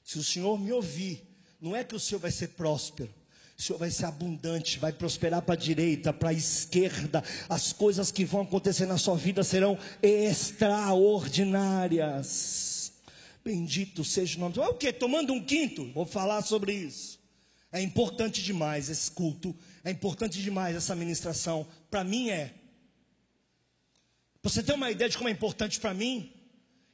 Se 0.04 0.19
o 0.19 0.24
senhor 0.24 0.60
me 0.60 0.72
ouvir, 0.72 1.24
não 1.62 1.76
é 1.76 1.84
que 1.84 1.96
o 1.96 2.00
senhor 2.00 2.19
vai 2.19 2.32
ser 2.32 2.50
próspero. 2.50 3.13
O 3.58 3.62
senhor 3.62 3.78
vai 3.78 3.91
ser 3.91 4.06
abundante, 4.06 4.80
vai 4.80 4.91
prosperar 4.91 5.41
para 5.43 5.54
a 5.54 5.58
direita, 5.58 6.12
para 6.12 6.30
a 6.30 6.34
esquerda. 6.34 7.24
As 7.48 7.72
coisas 7.72 8.12
que 8.12 8.26
vão 8.26 8.41
acontecer 8.41 8.86
na 8.86 8.98
sua 8.98 9.15
vida 9.15 9.41
serão 9.43 9.80
extraordinárias. 10.02 12.91
Bendito 13.46 14.04
seja 14.04 14.38
o 14.38 14.41
nome. 14.41 14.58
É 14.58 14.67
o 14.67 14.74
que? 14.74 14.91
Tomando 14.91 15.32
um 15.32 15.41
quinto? 15.43 15.89
Vou 15.93 16.06
falar 16.06 16.41
sobre 16.41 16.74
isso. 16.74 17.22
É 17.73 17.81
importante 17.81 18.43
demais 18.43 18.88
esse 18.88 19.09
culto, 19.09 19.55
é 19.83 19.89
importante 19.89 20.39
demais 20.39 20.75
essa 20.75 20.95
ministração. 20.95 21.67
Para 21.89 22.03
mim 22.03 22.29
é. 22.29 22.53
Você 24.43 24.62
ter 24.62 24.73
uma 24.73 24.91
ideia 24.91 25.09
de 25.09 25.17
como 25.17 25.27
é 25.27 25.31
importante 25.31 25.79
para 25.79 25.91
mim, 25.91 26.31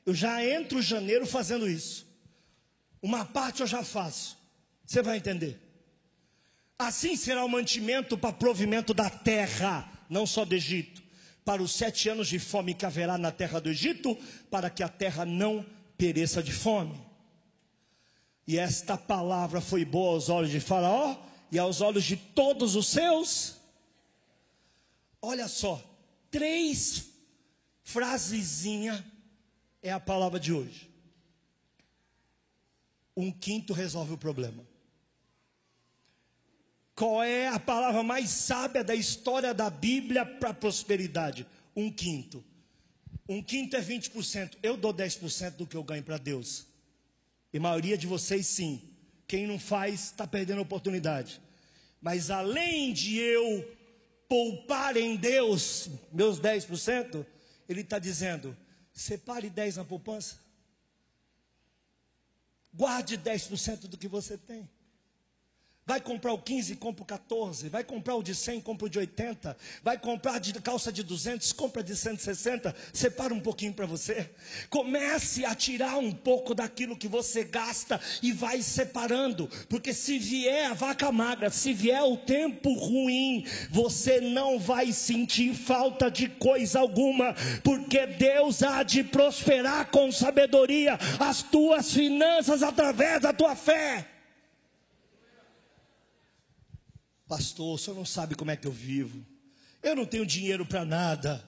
eu 0.05 0.15
já 0.15 0.43
entro 0.43 0.81
janeiro 0.81 1.25
fazendo 1.27 1.69
isso. 1.69 2.07
Uma 3.01 3.25
parte 3.25 3.59
eu 3.59 3.67
já 3.67 3.83
faço. 3.83 4.37
Você 4.85 5.01
vai 5.01 5.17
entender. 5.17 5.59
Assim 6.77 7.17
será 7.17 7.43
o 7.43 7.49
mantimento 7.49 8.17
para 8.17 8.31
provimento 8.31 8.93
da 8.93 9.09
terra, 9.09 9.85
não 10.09 10.25
só 10.25 10.45
do 10.45 10.55
Egito, 10.55 11.03
para 11.43 11.61
os 11.61 11.73
sete 11.73 12.07
anos 12.07 12.29
de 12.29 12.39
fome 12.39 12.73
que 12.73 12.85
haverá 12.85 13.17
na 13.17 13.33
terra 13.33 13.59
do 13.59 13.69
Egito, 13.69 14.17
para 14.49 14.69
que 14.69 14.81
a 14.81 14.87
terra 14.87 15.25
não 15.25 15.65
pereça 15.97 16.41
de 16.41 16.53
fome. 16.53 17.08
E 18.49 18.57
esta 18.57 18.97
palavra 18.97 19.61
foi 19.61 19.85
boa 19.85 20.13
aos 20.13 20.27
olhos 20.27 20.49
de 20.49 20.59
Faraó 20.59 21.15
e 21.51 21.59
aos 21.59 21.81
olhos 21.81 22.03
de 22.03 22.17
todos 22.17 22.75
os 22.75 22.87
seus. 22.87 23.57
Olha 25.21 25.47
só, 25.47 25.79
três 26.31 27.11
frasezinha 27.83 29.05
é 29.83 29.91
a 29.91 29.99
palavra 29.99 30.39
de 30.39 30.51
hoje. 30.51 30.89
Um 33.15 33.31
quinto 33.31 33.71
resolve 33.71 34.13
o 34.13 34.17
problema. 34.17 34.67
Qual 36.95 37.21
é 37.21 37.49
a 37.49 37.59
palavra 37.59 38.01
mais 38.01 38.31
sábia 38.31 38.83
da 38.83 38.95
história 38.95 39.53
da 39.53 39.69
Bíblia 39.69 40.25
para 40.25 40.55
prosperidade? 40.55 41.45
Um 41.75 41.91
quinto. 41.91 42.43
Um 43.27 43.43
quinto 43.43 43.75
é 43.75 43.79
20%. 43.79 44.57
Eu 44.63 44.75
dou 44.75 44.91
10% 44.91 45.51
do 45.51 45.67
que 45.67 45.77
eu 45.77 45.83
ganho 45.83 46.01
para 46.01 46.17
Deus. 46.17 46.68
E 47.51 47.59
maioria 47.59 47.97
de 47.97 48.07
vocês 48.07 48.45
sim. 48.47 48.81
Quem 49.27 49.45
não 49.47 49.59
faz 49.59 50.05
está 50.05 50.27
perdendo 50.27 50.59
a 50.59 50.63
oportunidade. 50.63 51.41
Mas 52.01 52.29
além 52.29 52.93
de 52.93 53.17
eu 53.17 53.77
poupar 54.27 54.95
em 54.95 55.15
Deus 55.15 55.89
meus 56.11 56.39
10%, 56.39 57.25
Ele 57.67 57.81
está 57.81 57.99
dizendo: 57.99 58.55
separe 58.93 59.49
10 59.49 59.77
na 59.77 59.85
poupança. 59.85 60.39
Guarde 62.73 63.17
10% 63.17 63.87
do 63.87 63.97
que 63.97 64.07
você 64.07 64.37
tem. 64.37 64.69
Vai 65.89 65.99
comprar 65.99 66.33
o 66.33 66.37
15, 66.37 66.75
compra 66.75 67.01
o 67.01 67.05
14. 67.07 67.67
Vai 67.67 67.83
comprar 67.83 68.13
o 68.13 68.21
de 68.21 68.35
100, 68.35 68.61
compra 68.61 68.85
o 68.85 68.89
de 68.91 68.99
80. 68.99 69.57
Vai 69.83 69.97
comprar 69.97 70.39
de 70.39 70.53
calça 70.53 70.91
de 70.91 71.01
200, 71.01 71.51
compra 71.51 71.81
de 71.81 71.95
160. 71.95 72.75
Separa 72.93 73.33
um 73.33 73.39
pouquinho 73.39 73.73
para 73.73 73.87
você. 73.87 74.29
Comece 74.69 75.43
a 75.43 75.55
tirar 75.55 75.97
um 75.97 76.11
pouco 76.11 76.53
daquilo 76.53 76.95
que 76.95 77.07
você 77.07 77.43
gasta 77.43 77.99
e 78.21 78.31
vai 78.31 78.61
separando. 78.61 79.49
Porque 79.67 79.91
se 79.91 80.19
vier 80.19 80.69
a 80.69 80.75
vaca 80.75 81.11
magra, 81.11 81.49
se 81.49 81.73
vier 81.73 82.03
o 82.03 82.17
tempo 82.17 82.71
ruim, 82.71 83.43
você 83.71 84.21
não 84.21 84.59
vai 84.59 84.93
sentir 84.93 85.55
falta 85.55 86.11
de 86.11 86.29
coisa 86.29 86.81
alguma. 86.81 87.33
Porque 87.63 88.05
Deus 88.05 88.61
há 88.61 88.83
de 88.83 89.03
prosperar 89.03 89.89
com 89.89 90.11
sabedoria 90.11 90.99
as 91.19 91.41
tuas 91.41 91.91
finanças 91.91 92.61
através 92.61 93.23
da 93.23 93.33
tua 93.33 93.55
fé. 93.55 94.18
Pastor, 97.29 97.75
o 97.75 97.77
senhor 97.77 97.95
não 97.95 98.05
sabe 98.05 98.33
como 98.33 98.49
é 98.49 98.57
que 98.57 98.65
eu 98.65 98.71
vivo. 98.71 99.23
Eu 99.83 99.95
não 99.95 100.03
tenho 100.03 100.25
dinheiro 100.25 100.65
para 100.65 100.83
nada. 100.83 101.45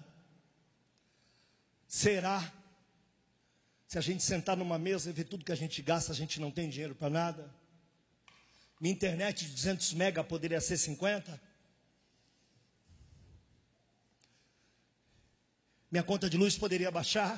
Será? 1.87 2.53
Se 3.87 3.97
a 3.97 4.01
gente 4.01 4.21
sentar 4.21 4.55
numa 4.55 4.77
mesa 4.77 5.09
e 5.09 5.13
ver 5.13 5.23
tudo 5.23 5.43
que 5.43 5.51
a 5.51 5.55
gente 5.55 5.81
gasta, 5.81 6.11
a 6.11 6.15
gente 6.15 6.39
não 6.39 6.51
tem 6.51 6.69
dinheiro 6.69 6.93
para 6.93 7.09
nada? 7.09 7.51
Minha 8.79 8.93
internet 8.93 9.43
de 9.43 9.53
200 9.53 9.93
mega 9.95 10.23
poderia 10.23 10.61
ser 10.61 10.77
50? 10.77 11.41
Minha 15.89 16.03
conta 16.03 16.29
de 16.29 16.37
luz 16.37 16.55
poderia 16.55 16.91
baixar? 16.91 17.33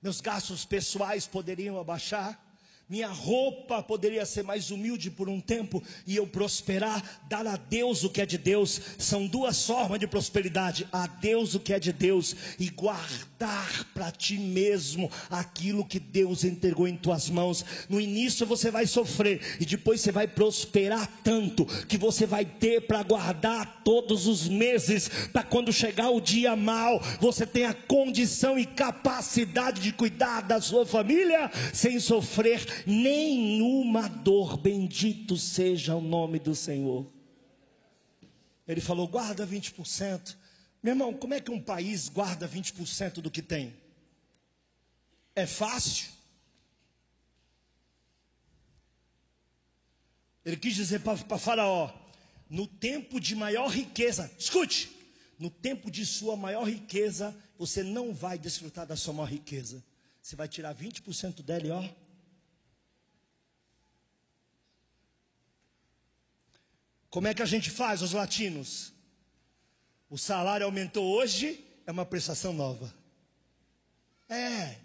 Meus 0.00 0.20
gastos 0.20 0.64
pessoais 0.64 1.26
poderiam 1.26 1.80
abaixar? 1.80 2.40
Minha 2.88 3.08
roupa 3.08 3.82
poderia 3.82 4.24
ser 4.24 4.44
mais 4.44 4.70
humilde 4.70 5.10
por 5.10 5.28
um 5.28 5.40
tempo 5.40 5.82
e 6.06 6.14
eu 6.14 6.24
prosperar, 6.24 7.20
dar 7.28 7.44
a 7.44 7.56
Deus 7.56 8.04
o 8.04 8.10
que 8.10 8.20
é 8.20 8.26
de 8.26 8.38
Deus. 8.38 8.80
São 8.96 9.26
duas 9.26 9.66
formas 9.66 9.98
de 9.98 10.06
prosperidade: 10.06 10.86
a 10.92 11.08
Deus 11.08 11.56
o 11.56 11.60
que 11.60 11.72
é 11.72 11.80
de 11.80 11.92
Deus 11.92 12.36
e 12.60 12.70
guardar 12.70 13.84
para 13.92 14.12
ti 14.12 14.38
mesmo 14.38 15.10
aquilo 15.28 15.84
que 15.84 15.98
Deus 15.98 16.44
entregou 16.44 16.86
em 16.86 16.96
tuas 16.96 17.28
mãos. 17.28 17.64
No 17.88 18.00
início 18.00 18.46
você 18.46 18.70
vai 18.70 18.86
sofrer 18.86 19.40
e 19.60 19.66
depois 19.66 20.00
você 20.00 20.12
vai 20.12 20.28
prosperar 20.28 21.10
tanto 21.24 21.66
que 21.86 21.98
você 21.98 22.24
vai 22.24 22.44
ter 22.44 22.86
para 22.86 23.02
guardar 23.02 23.82
todos 23.82 24.28
os 24.28 24.48
meses, 24.48 25.08
para 25.32 25.42
quando 25.42 25.72
chegar 25.72 26.10
o 26.10 26.20
dia 26.20 26.54
mal, 26.54 27.00
você 27.20 27.44
tenha 27.44 27.74
condição 27.74 28.56
e 28.56 28.64
capacidade 28.64 29.80
de 29.80 29.92
cuidar 29.92 30.42
da 30.42 30.60
sua 30.60 30.86
família 30.86 31.50
sem 31.72 31.98
sofrer 31.98 32.75
nenhuma 32.84 34.08
dor, 34.08 34.56
bendito 34.56 35.36
seja 35.36 35.94
o 35.94 36.00
nome 36.00 36.38
do 36.38 36.54
Senhor. 36.54 37.06
Ele 38.66 38.80
falou: 38.80 39.06
guarda 39.06 39.46
20%. 39.46 40.36
Meu 40.82 40.92
irmão, 40.92 41.14
como 41.14 41.34
é 41.34 41.40
que 41.40 41.50
um 41.50 41.60
país 41.60 42.08
guarda 42.08 42.48
20% 42.48 43.14
do 43.14 43.30
que 43.30 43.42
tem? 43.42 43.74
É 45.34 45.46
fácil? 45.46 46.08
Ele 50.44 50.56
quis 50.56 50.74
dizer 50.74 51.00
para 51.00 51.38
Faraó: 51.38 51.92
no 52.48 52.66
tempo 52.66 53.20
de 53.20 53.34
maior 53.34 53.68
riqueza, 53.68 54.30
escute, 54.38 54.90
no 55.38 55.50
tempo 55.50 55.90
de 55.90 56.06
sua 56.06 56.36
maior 56.36 56.64
riqueza, 56.64 57.36
você 57.58 57.82
não 57.82 58.14
vai 58.14 58.38
desfrutar 58.38 58.86
da 58.86 58.96
sua 58.96 59.12
maior 59.12 59.28
riqueza. 59.28 59.84
Você 60.22 60.36
vai 60.36 60.48
tirar 60.48 60.74
20% 60.74 61.42
dela 61.42 61.66
e 61.66 61.70
ó, 61.70 61.88
Como 67.16 67.28
é 67.28 67.32
que 67.32 67.40
a 67.40 67.46
gente 67.46 67.70
faz, 67.70 68.02
os 68.02 68.12
latinos? 68.12 68.92
O 70.10 70.18
salário 70.18 70.66
aumentou 70.66 71.02
hoje, 71.02 71.64
é 71.86 71.90
uma 71.90 72.04
prestação 72.04 72.52
nova. 72.52 72.94
É, 74.28 74.76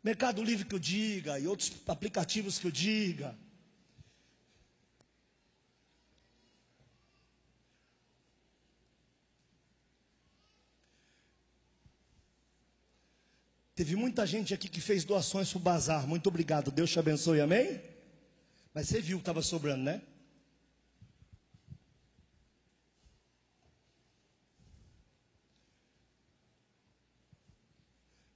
Mercado 0.00 0.44
Livre 0.44 0.64
que 0.64 0.76
eu 0.76 0.78
diga, 0.78 1.36
e 1.36 1.48
outros 1.48 1.72
aplicativos 1.88 2.60
que 2.60 2.68
eu 2.68 2.70
diga. 2.70 3.36
Teve 13.74 13.96
muita 13.96 14.24
gente 14.24 14.54
aqui 14.54 14.68
que 14.68 14.80
fez 14.80 15.02
doações 15.02 15.50
para 15.50 15.58
o 15.58 15.60
bazar. 15.60 16.06
Muito 16.06 16.28
obrigado. 16.28 16.70
Deus 16.70 16.92
te 16.92 17.00
abençoe. 17.00 17.40
Amém? 17.40 17.82
Mas 18.72 18.86
você 18.86 19.00
viu 19.00 19.18
que 19.18 19.22
estava 19.22 19.42
sobrando, 19.42 19.82
né? 19.82 20.00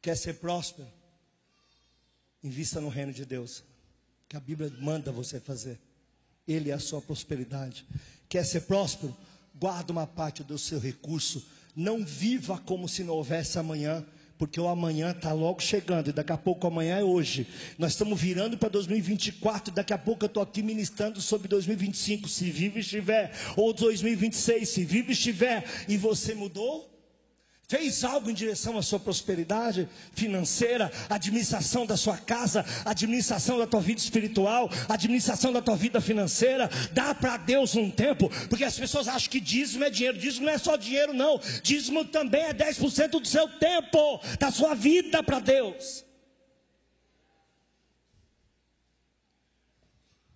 Quer 0.02 0.16
ser 0.16 0.34
próspero? 0.34 0.88
Invista 2.42 2.80
no 2.80 2.88
reino 2.88 3.12
de 3.12 3.24
Deus. 3.24 3.62
Que 4.28 4.36
a 4.36 4.40
Bíblia 4.40 4.70
manda 4.80 5.12
você 5.12 5.38
fazer. 5.38 5.80
Ele 6.46 6.70
é 6.70 6.74
a 6.74 6.78
sua 6.80 7.00
prosperidade. 7.00 7.86
Quer 8.28 8.44
ser 8.44 8.62
próspero? 8.62 9.16
Guarda 9.54 9.92
uma 9.92 10.06
parte 10.06 10.42
do 10.42 10.58
seu 10.58 10.80
recurso. 10.80 11.46
Não 11.76 12.04
viva 12.04 12.58
como 12.58 12.88
se 12.88 13.04
não 13.04 13.14
houvesse 13.14 13.58
amanhã 13.58 14.04
porque 14.42 14.60
o 14.60 14.66
amanhã 14.66 15.12
está 15.12 15.32
logo 15.32 15.60
chegando, 15.60 16.10
e 16.10 16.12
daqui 16.12 16.32
a 16.32 16.36
pouco 16.36 16.66
amanhã 16.66 16.98
é 16.98 17.04
hoje. 17.04 17.46
Nós 17.78 17.92
estamos 17.92 18.20
virando 18.20 18.58
para 18.58 18.70
2024, 18.70 19.72
e 19.72 19.74
daqui 19.76 19.92
a 19.92 19.98
pouco 19.98 20.24
eu 20.24 20.26
estou 20.26 20.42
aqui 20.42 20.64
ministrando 20.64 21.20
sobre 21.20 21.46
2025, 21.46 22.28
se 22.28 22.50
vivo 22.50 22.76
estiver, 22.80 23.32
ou 23.56 23.72
2026, 23.72 24.68
se 24.68 24.84
vivo 24.84 25.12
estiver, 25.12 25.64
e 25.88 25.96
você 25.96 26.34
mudou? 26.34 26.91
Fez 27.72 28.04
algo 28.04 28.30
em 28.30 28.34
direção 28.34 28.76
à 28.76 28.82
sua 28.82 29.00
prosperidade 29.00 29.88
financeira, 30.12 30.92
administração 31.08 31.86
da 31.86 31.96
sua 31.96 32.18
casa, 32.18 32.62
administração 32.84 33.58
da 33.58 33.66
tua 33.66 33.80
vida 33.80 33.98
espiritual, 33.98 34.68
administração 34.90 35.50
da 35.50 35.62
tua 35.62 35.74
vida 35.74 35.98
financeira. 35.98 36.68
Dá 36.92 37.14
para 37.14 37.38
Deus 37.38 37.74
um 37.74 37.90
tempo, 37.90 38.28
porque 38.50 38.64
as 38.64 38.78
pessoas 38.78 39.08
acham 39.08 39.30
que 39.30 39.40
dízimo 39.40 39.84
é 39.84 39.88
dinheiro. 39.88 40.18
Dízimo 40.18 40.44
não 40.44 40.52
é 40.52 40.58
só 40.58 40.76
dinheiro, 40.76 41.14
não. 41.14 41.40
Dízimo 41.62 42.04
também 42.04 42.42
é 42.42 42.52
10% 42.52 43.18
do 43.18 43.26
seu 43.26 43.48
tempo, 43.48 44.20
da 44.38 44.50
sua 44.50 44.74
vida 44.74 45.22
para 45.22 45.38
Deus. 45.38 46.04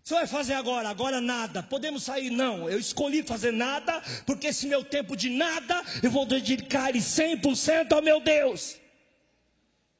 Você 0.06 0.14
vai 0.14 0.26
fazer 0.28 0.52
agora? 0.52 0.88
Agora 0.88 1.20
nada. 1.20 1.64
Podemos 1.64 2.04
sair? 2.04 2.30
Não. 2.30 2.70
Eu 2.70 2.78
escolhi 2.78 3.24
fazer 3.24 3.52
nada, 3.52 4.00
porque 4.24 4.46
esse 4.46 4.64
meu 4.64 4.84
tempo 4.84 5.16
de 5.16 5.28
nada, 5.28 5.82
eu 6.00 6.12
vou 6.12 6.24
dedicar 6.24 6.90
ele 6.90 7.00
100% 7.00 7.90
ao 7.90 8.00
meu 8.00 8.20
Deus. 8.20 8.76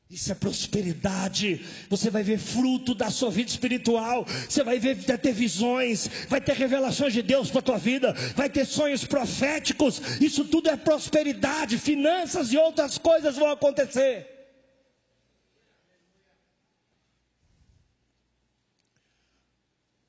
Isso 0.09 0.31
é 0.31 0.35
prosperidade. 0.37 1.61
Você 1.91 2.09
vai 2.09 2.23
ver 2.23 2.39
fruto 2.39 2.95
da 2.95 3.11
sua 3.11 3.33
vida 3.33 3.51
espiritual. 3.51 4.25
Você 4.49 4.63
vai 4.63 4.79
ver, 4.79 4.95
vai 4.95 5.19
ter 5.19 5.33
visões, 5.33 6.09
vai 6.29 6.41
ter 6.41 6.55
revelações 6.55 7.13
de 7.13 7.23
Deus 7.23 7.51
para 7.51 7.59
a 7.59 7.63
tua 7.65 7.79
vida, 7.79 8.13
vai 8.37 8.49
ter 8.49 8.65
sonhos 8.65 9.05
proféticos. 9.05 10.01
Isso 10.21 10.45
tudo 10.45 10.71
é 10.71 10.77
prosperidade. 10.77 11.79
Finanças 11.79 12.53
e 12.53 12.57
outras 12.57 12.97
coisas 12.97 13.35
vão 13.35 13.51
acontecer. 13.51 14.36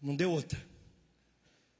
Não 0.08 0.16
deu 0.16 0.32
outra. 0.32 0.58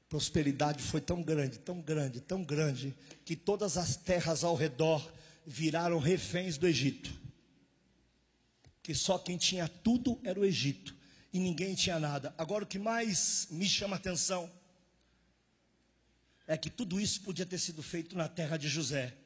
Prosperidade 0.06 0.82
foi 0.82 1.00
tão 1.00 1.22
grande, 1.22 1.58
tão 1.58 1.80
grande, 1.80 2.20
tão 2.20 2.44
grande, 2.44 2.94
que 3.24 3.34
todas 3.34 3.78
as 3.78 3.96
terras 3.96 4.44
ao 4.44 4.54
redor 4.54 5.10
viraram 5.46 5.98
reféns 5.98 6.58
do 6.58 6.66
Egito. 6.66 7.10
Que 8.82 8.94
só 8.94 9.18
quem 9.18 9.38
tinha 9.38 9.66
tudo 9.66 10.20
era 10.22 10.38
o 10.38 10.44
Egito 10.44 10.94
e 11.32 11.38
ninguém 11.38 11.74
tinha 11.74 11.98
nada. 11.98 12.34
Agora 12.36 12.64
o 12.64 12.66
que 12.66 12.78
mais 12.78 13.48
me 13.50 13.66
chama 13.66 13.96
a 13.96 13.98
atenção 13.98 14.52
é 16.46 16.54
que 16.58 16.68
tudo 16.68 17.00
isso 17.00 17.22
podia 17.22 17.46
ter 17.46 17.58
sido 17.58 17.82
feito 17.82 18.14
na 18.14 18.28
terra 18.28 18.58
de 18.58 18.68
José. 18.68 19.16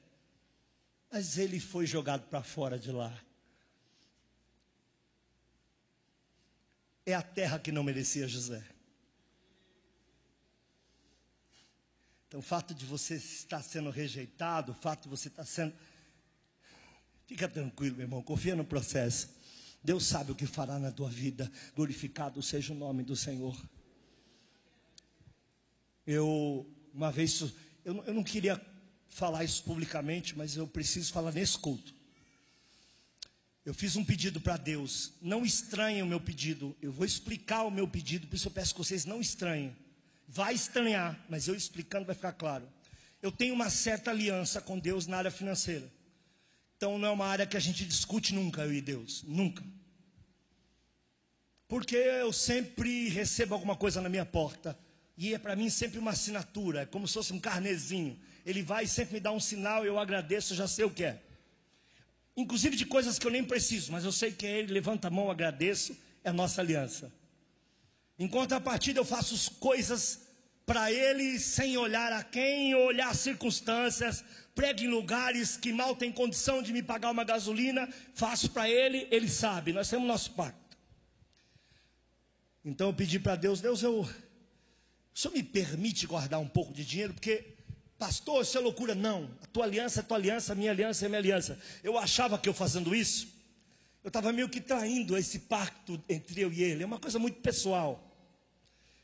Mas 1.11 1.39
ele 1.39 1.59
foi 1.59 1.89
jogado 1.89 2.29
para 2.29 2.45
fora 2.45 2.79
de 2.79 2.93
lá. 2.93 3.13
É 7.05 7.15
a 7.15 7.23
terra 7.23 7.59
que 7.59 7.73
não 7.73 7.83
merecia 7.83 8.29
José. 8.29 8.65
Então, 12.33 12.41
o 12.41 12.43
fato 12.43 12.73
de 12.75 12.87
você 12.87 13.17
estar 13.17 13.61
sendo 13.63 13.91
rejeitado, 13.91 14.73
o 14.73 14.75
fato 14.75 15.03
de 15.03 15.09
você 15.11 15.29
estar 15.29 15.45
sendo. 15.45 15.75
Fica 17.27 17.47
tranquilo, 17.47 17.97
meu 17.97 18.07
irmão, 18.07 18.23
confia 18.23 18.57
no 18.57 18.65
processo. 18.65 19.29
Deus 19.85 20.07
sabe 20.07 20.33
o 20.33 20.35
que 20.35 20.47
fará 20.47 20.79
na 20.79 20.91
tua 20.91 21.11
vida. 21.11 21.53
Glorificado 21.77 22.43
seja 22.43 22.73
o 22.73 22.75
nome 22.75 23.03
do 23.03 23.15
Senhor. 23.15 23.55
Eu, 26.07 26.67
uma 26.95 27.13
vez, 27.13 27.53
eu, 27.85 28.03
eu 28.03 28.15
não 28.15 28.25
queria 28.25 28.59
falar 29.11 29.45
isso 29.45 29.63
publicamente, 29.65 30.35
mas 30.35 30.57
eu 30.57 30.67
preciso 30.67 31.13
falar 31.13 31.33
nesse 31.33 31.59
culto. 31.59 31.95
Eu 33.63 33.75
fiz 33.75 33.95
um 33.95 34.05
pedido 34.07 34.41
para 34.41 34.57
Deus. 34.57 35.13
Não 35.21 35.45
estranhem 35.45 36.03
o 36.03 36.07
meu 36.07 36.19
pedido. 36.19 36.75
Eu 36.81 36.93
vou 36.93 37.05
explicar 37.05 37.65
o 37.65 37.71
meu 37.71 37.87
pedido, 37.87 38.27
por 38.27 38.37
isso 38.37 38.49
eu 38.49 38.53
peço 38.53 38.73
que 38.73 38.79
vocês 38.79 39.05
não 39.05 39.21
estranhem. 39.21 39.77
Vai 40.29 40.55
estranhar, 40.55 41.19
mas 41.29 41.49
eu 41.49 41.55
explicando 41.55 42.07
vai 42.07 42.15
ficar 42.15 42.33
claro. 42.33 42.69
Eu 43.21 43.31
tenho 43.31 43.55
uma 43.55 43.71
certa 43.71 44.11
aliança 44.11 44.61
com 44.61 44.79
Deus 44.79 45.07
na 45.07 45.19
área 45.19 45.31
financeira. 45.31 45.91
Então 46.77 46.99
não 46.99 47.09
é 47.09 47.11
uma 47.11 47.27
área 47.27 47.47
que 47.47 47.57
a 47.57 47.61
gente 47.61 47.85
discute 47.85 48.35
nunca, 48.35 48.63
eu 48.63 48.73
e 48.73 48.81
Deus. 48.81 49.23
Nunca. 49.23 49.63
Porque 51.69 51.97
eu 51.97 52.33
sempre 52.33 53.09
recebo 53.09 53.55
alguma 53.55 53.77
coisa 53.77 54.01
na 54.01 54.09
minha 54.09 54.27
porta. 54.27 54.79
E 55.17 55.35
é 55.35 55.39
para 55.39 55.55
mim 55.55 55.71
sempre 55.71 55.99
uma 55.99 56.11
assinatura, 56.11 56.83
é 56.83 56.87
como 56.87 57.07
se 57.07 57.15
fosse 57.15 57.33
um 57.33 57.39
carnezinho. 57.39 58.19
Ele 58.45 58.63
vai 58.63 58.85
e 58.85 58.89
sempre 58.89 59.15
me 59.15 59.21
dá 59.21 59.31
um 59.31 59.39
sinal, 59.39 59.85
eu 59.85 59.99
agradeço, 59.99 60.55
já 60.55 60.67
sei 60.67 60.85
o 60.85 60.91
que 60.91 61.05
é. 61.05 61.23
Inclusive 62.37 62.77
de 62.77 62.87
coisas 62.87 63.19
que 63.19 63.27
eu 63.27 63.31
nem 63.31 63.45
preciso, 63.45 63.93
mas 63.93 64.05
eu 64.05 64.13
sei 64.13 64.33
que 64.33 64.47
é 64.47 64.59
ele, 64.59 64.73
levanta 64.73 65.09
a 65.09 65.11
mão, 65.11 65.31
agradeço, 65.31 65.97
é 66.25 66.31
a 66.31 66.33
nossa 66.33 66.61
aliança. 66.61 67.13
Em 68.23 68.29
contrapartida, 68.29 69.01
eu 69.01 69.05
faço 69.05 69.51
coisas 69.55 70.21
para 70.65 70.93
ele 70.93 71.41
sem 71.41 71.77
olhar 71.77 72.13
a 72.13 72.23
quem, 72.23 72.73
olhar 72.73 73.09
as 73.09 73.19
circunstâncias, 73.19 74.25
prego 74.55 74.81
em 74.81 74.87
lugares 74.87 75.57
que 75.57 75.73
mal 75.73 75.97
tem 75.97 76.13
condição 76.13 76.63
de 76.63 76.73
me 76.73 76.85
pagar 76.85 77.11
uma 77.11 77.25
gasolina, 77.25 77.93
faço 78.15 78.49
para 78.51 78.71
ele, 78.71 79.09
ele 79.11 79.29
sabe, 79.29 79.73
nós 79.73 79.91
temos 79.91 80.07
nosso 80.07 80.31
pacto. 80.35 80.79
Então 82.65 82.91
eu 82.91 82.95
pedi 82.95 83.19
para 83.19 83.35
Deus, 83.35 83.61
Deus, 83.61 83.83
eu, 83.83 84.03
o 84.03 84.09
senhor 85.19 85.35
me 85.35 85.43
permite 85.43 86.07
guardar 86.07 86.39
um 86.39 86.49
pouco 86.49 86.73
de 86.73 86.85
dinheiro, 86.85 87.15
porque, 87.15 87.45
pastor, 87.99 88.43
isso 88.43 88.57
é 88.57 88.61
loucura, 88.61 88.95
não, 88.95 89.29
a 89.43 89.47
tua 89.49 89.65
aliança 89.65 89.99
é 89.99 90.03
tua 90.05 90.17
aliança, 90.17 90.53
a 90.53 90.55
minha 90.55 90.71
aliança 90.71 91.05
é 91.05 91.09
minha 91.09 91.19
aliança. 91.19 91.59
Eu 91.83 91.99
achava 91.99 92.39
que 92.39 92.49
eu 92.49 92.55
fazendo 92.55 92.95
isso, 92.95 93.27
eu 94.05 94.09
estava 94.09 94.33
meio 94.33 94.49
que 94.49 94.61
traindo 94.61 95.19
esse 95.19 95.41
pacto 95.41 96.01
entre 96.09 96.41
eu 96.41 96.53
e 96.53 96.63
ele, 96.63 96.85
é 96.85 96.87
uma 96.87 97.01
coisa 97.01 97.19
muito 97.19 97.41
pessoal. 97.41 98.11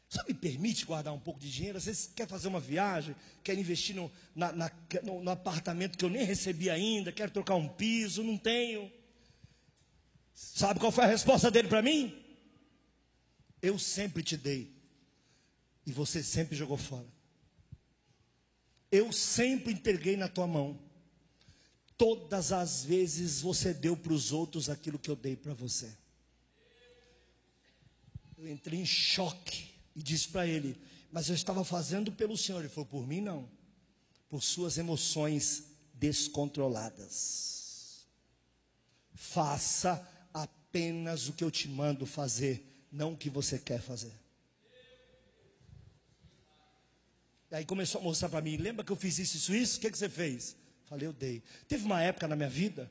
Só 0.08 0.24
me 0.26 0.32
permite 0.32 0.86
guardar 0.86 1.12
um 1.12 1.20
pouco 1.20 1.38
de 1.38 1.50
dinheiro? 1.50 1.76
Às 1.76 1.84
vezes 1.84 2.10
quer 2.14 2.26
fazer 2.26 2.48
uma 2.48 2.60
viagem, 2.60 3.14
quer 3.44 3.58
investir 3.58 3.94
no, 3.94 4.10
na, 4.34 4.52
na, 4.52 4.70
no, 5.02 5.22
no 5.22 5.30
apartamento 5.30 5.98
que 5.98 6.04
eu 6.04 6.08
nem 6.08 6.24
recebi 6.24 6.70
ainda, 6.70 7.12
quero 7.12 7.30
trocar 7.30 7.56
um 7.56 7.68
piso, 7.68 8.22
não 8.24 8.38
tenho. 8.38 8.90
Sabe 10.32 10.80
qual 10.80 10.90
foi 10.90 11.04
a 11.04 11.08
resposta 11.08 11.50
dele 11.50 11.68
para 11.68 11.82
mim? 11.82 12.24
Eu 13.60 13.78
sempre 13.78 14.22
te 14.22 14.36
dei, 14.36 14.72
e 15.84 15.92
você 15.92 16.22
sempre 16.22 16.56
jogou 16.56 16.78
fora. 16.78 17.06
Eu 18.90 19.12
sempre 19.12 19.74
entreguei 19.74 20.16
na 20.16 20.28
tua 20.28 20.46
mão. 20.46 20.80
Todas 21.98 22.52
as 22.52 22.82
vezes 22.82 23.42
você 23.42 23.74
deu 23.74 23.94
para 23.94 24.12
os 24.12 24.32
outros 24.32 24.70
aquilo 24.70 24.98
que 24.98 25.10
eu 25.10 25.16
dei 25.16 25.36
para 25.36 25.52
você. 25.52 25.92
Eu 28.38 28.48
entrei 28.48 28.80
em 28.80 28.86
choque 28.86 29.77
e 29.98 30.02
disse 30.02 30.28
para 30.28 30.46
ele: 30.46 30.80
Mas 31.10 31.28
eu 31.28 31.34
estava 31.34 31.64
fazendo 31.64 32.12
pelo 32.12 32.38
Senhor. 32.38 32.60
Ele 32.60 32.68
falou: 32.68 32.86
Por 32.86 33.04
mim 33.04 33.20
não, 33.20 33.50
por 34.28 34.44
suas 34.44 34.78
emoções 34.78 35.64
descontroladas. 35.92 38.06
Faça 39.12 40.08
apenas 40.32 41.28
o 41.28 41.32
que 41.32 41.42
eu 41.42 41.50
te 41.50 41.66
mando 41.66 42.06
fazer, 42.06 42.86
não 42.92 43.14
o 43.14 43.16
que 43.16 43.28
você 43.28 43.58
quer 43.58 43.80
fazer. 43.80 44.12
E 47.50 47.56
aí 47.56 47.64
começou 47.64 48.00
a 48.00 48.04
mostrar 48.04 48.28
para 48.28 48.40
mim: 48.40 48.56
Lembra 48.56 48.84
que 48.84 48.92
eu 48.92 48.96
fiz 48.96 49.18
isso, 49.18 49.36
isso, 49.36 49.52
isso? 49.52 49.78
O 49.78 49.80
que, 49.80 49.90
que 49.90 49.98
você 49.98 50.08
fez? 50.08 50.54
Falei: 50.84 51.08
Eu 51.08 51.12
dei. 51.12 51.42
Teve 51.66 51.84
uma 51.84 52.00
época 52.00 52.28
na 52.28 52.36
minha 52.36 52.48
vida 52.48 52.88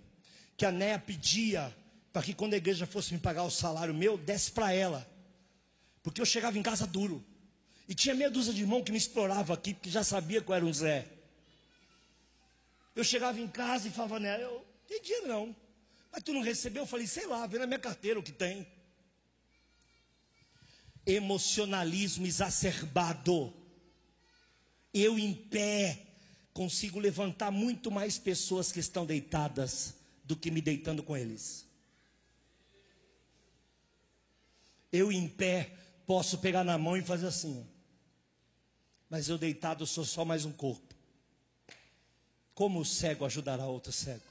que 0.58 0.66
a 0.66 0.74
Néa 0.74 1.00
pedia 1.00 1.74
para 2.12 2.22
que 2.22 2.34
quando 2.34 2.54
a 2.54 2.58
igreja 2.58 2.86
fosse 2.86 3.14
me 3.14 3.20
pagar 3.20 3.44
o 3.44 3.50
salário 3.50 3.94
meu, 3.94 4.18
desse 4.18 4.52
para 4.52 4.74
ela. 4.74 5.10
Porque 6.08 6.22
eu 6.22 6.26
chegava 6.26 6.58
em 6.58 6.64
casa 6.64 6.88
duro. 6.88 7.22
E 7.86 7.94
tinha 7.94 8.16
meia 8.16 8.32
dúzia 8.32 8.54
de 8.54 8.62
irmão 8.62 8.82
que 8.82 8.94
me 8.94 8.98
explorava 8.98 9.54
aqui, 9.54 9.74
porque 9.74 9.90
já 9.90 10.06
sabia 10.06 10.42
que 10.42 10.50
eu 10.50 10.56
era 10.56 10.66
um 10.66 10.72
Zé. 10.72 11.06
Eu 12.96 13.04
chegava 13.04 13.38
em 13.42 13.48
casa 13.50 13.90
e 13.90 13.92
falava 13.92 14.18
nela, 14.18 14.42
eu 14.42 14.66
tem 14.88 15.02
dinheiro 15.02 15.28
não. 15.28 15.54
Mas 16.10 16.24
tu 16.24 16.32
não 16.32 16.40
recebeu? 16.40 16.84
Eu 16.84 16.88
falei, 16.88 17.06
sei 17.06 17.28
lá, 17.28 17.46
vê 17.46 17.60
na 17.60 17.68
minha 17.68 17.78
carteira 17.78 18.18
o 18.18 18.24
que 18.24 18.32
tem. 18.32 18.66
Emocionalismo 21.06 22.26
exacerbado. 22.26 23.54
Eu 24.94 25.20
em 25.20 25.34
pé 25.34 26.08
consigo 26.54 27.00
levantar 27.00 27.52
muito 27.52 27.92
mais 27.92 28.18
pessoas 28.18 28.72
que 28.72 28.80
estão 28.80 29.06
deitadas 29.06 29.94
do 30.24 30.38
que 30.38 30.52
me 30.52 30.62
deitando 30.62 31.04
com 31.04 31.18
eles. 31.18 31.66
Eu 34.90 35.12
em 35.12 35.28
pé 35.28 35.78
posso 36.08 36.38
pegar 36.38 36.64
na 36.64 36.78
mão 36.78 36.96
e 36.96 37.04
fazer 37.04 37.28
assim. 37.28 37.68
Mas 39.10 39.28
eu 39.28 39.38
deitado 39.38 39.86
sou 39.86 40.06
só 40.06 40.24
mais 40.24 40.46
um 40.46 40.52
corpo. 40.52 40.96
Como 42.56 42.80
o 42.80 42.86
cego 42.86 43.26
ajudará 43.26 43.66
outro 43.66 43.92
cego? 43.92 44.24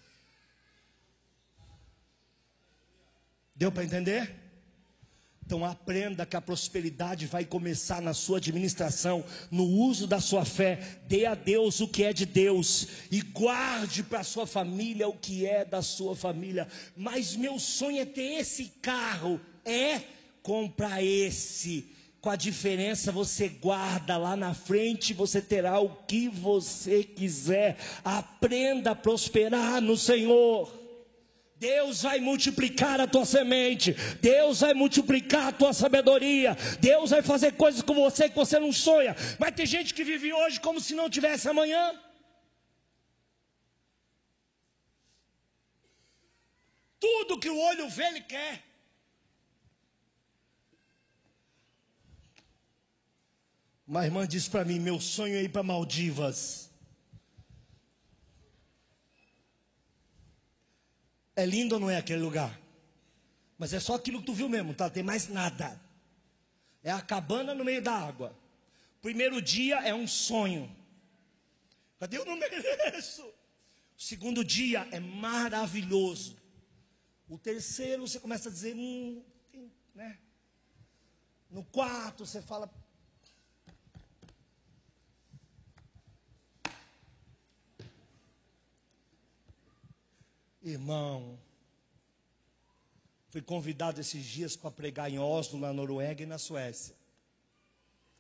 Deu 3.55 3.71
para 3.71 3.85
entender? 3.85 4.35
Então 5.45 5.65
aprenda 5.65 6.27
que 6.27 6.37
a 6.37 6.41
prosperidade 6.41 7.27
vai 7.27 7.45
começar 7.45 8.03
na 8.03 8.13
sua 8.13 8.39
administração, 8.39 9.25
no 9.49 9.65
uso 9.65 10.07
da 10.07 10.21
sua 10.21 10.45
fé. 10.45 11.01
Dê 11.07 11.25
a 11.25 11.35
Deus 11.35 11.81
o 11.81 11.87
que 11.87 12.03
é 12.03 12.13
de 12.13 12.27
Deus 12.27 12.89
e 13.13 13.21
guarde 13.21 14.03
para 14.03 14.25
sua 14.25 14.47
família 14.47 15.07
o 15.07 15.17
que 15.17 15.47
é 15.47 15.65
da 15.65 15.83
sua 15.83 16.17
família. 16.17 16.67
Mas 16.97 17.37
meu 17.37 17.61
sonho 17.61 18.01
é 18.01 18.05
ter 18.05 18.41
esse 18.41 18.71
carro. 18.83 19.41
É 19.65 20.17
comprar 20.47 21.03
esse. 21.03 21.93
Com 22.21 22.31
a 22.31 22.37
diferença, 22.37 23.11
você 23.11 23.49
guarda 23.49 24.17
lá 24.17 24.37
na 24.37 24.55
frente, 24.55 25.13
você 25.13 25.43
terá 25.43 25.81
o 25.81 25.89
que 26.07 26.29
você 26.29 27.03
quiser. 27.03 27.77
Aprenda 28.05 28.93
a 28.93 28.95
prosperar 28.95 29.81
no 29.81 29.97
Senhor. 29.97 30.73
Deus 31.57 32.03
vai 32.03 32.21
multiplicar 32.21 33.01
a 33.01 33.07
tua 33.09 33.25
semente, 33.25 33.93
Deus 34.21 34.61
vai 34.61 34.75
multiplicar 34.75 35.49
a 35.49 35.53
tua 35.53 35.73
sabedoria, 35.73 36.57
Deus 36.81 37.11
vai 37.11 37.23
fazer 37.23 37.53
coisas 37.53 37.81
com 37.81 37.95
você 37.95 38.29
que 38.29 38.37
você 38.37 38.59
não 38.61 38.73
sonha. 38.73 39.17
Mas 39.39 39.55
tem 39.55 39.67
gente 39.67 39.95
que 39.95 40.05
vive 40.05 40.33
hoje 40.33 40.61
como 40.61 40.81
se 40.81 40.95
não 40.95 41.09
tivesse 41.09 41.49
amanhã. 41.49 41.99
Tudo 47.01 47.41
que 47.41 47.49
o 47.49 47.59
olho 47.59 47.89
vê, 47.89 48.05
ele 48.05 48.21
quer. 48.21 48.66
Uma 53.87 54.05
irmã 54.05 54.27
disse 54.27 54.51
para 54.51 54.65
mim: 54.65 54.81
meu 54.81 55.01
sonho 55.01 55.37
é 55.37 55.43
ir 55.43 55.49
para 55.49 55.63
Maldivas. 55.63 56.69
É 61.37 61.47
lindo 61.47 61.75
ou 61.75 61.81
não 61.81 61.91
é 61.91 61.99
aquele 61.99 62.23
lugar? 62.23 62.59
Mas 63.59 63.73
é 63.73 63.79
só 63.79 63.95
aquilo 63.95 64.21
que 64.21 64.27
tu 64.27 64.35
viu 64.35 64.49
mesmo, 64.49 64.75
tá? 64.75 64.91
Tem 64.91 65.03
mais 65.03 65.29
nada. 65.29 65.81
É 66.83 66.91
a 66.91 67.01
cabana 67.01 67.55
no 67.55 67.65
meio 67.65 67.83
da 67.83 67.93
água. 67.93 68.37
Primeiro 69.01 69.41
dia 69.41 69.77
é 69.81 69.95
um 69.95 70.07
sonho. 70.07 70.75
Cadê 71.99 72.19
eu 72.19 72.25
não 72.25 72.37
mereço? 72.37 73.23
O 73.23 73.35
segundo 74.03 74.45
dia 74.45 74.87
é 74.91 74.99
maravilhoso. 74.99 76.37
O 77.29 77.39
terceiro 77.39 78.07
você 78.07 78.19
começa 78.19 78.49
a 78.49 78.53
dizer, 78.53 78.75
hum, 78.75 79.23
né? 79.95 80.19
No 81.51 81.65
quarto 81.65 82.27
você 82.27 82.43
fala, 82.43 82.71
Irmão, 90.69 91.39
fui 93.29 93.41
convidado 93.41 94.01
esses 94.01 94.25
dias 94.25 94.57
para 94.57 94.69
pregar 94.69 95.09
em 95.09 95.17
Oslo, 95.17 95.61
na 95.61 95.73
Noruega 95.73 96.25
e 96.25 96.27
na 96.27 96.39
Suécia. 96.39 96.93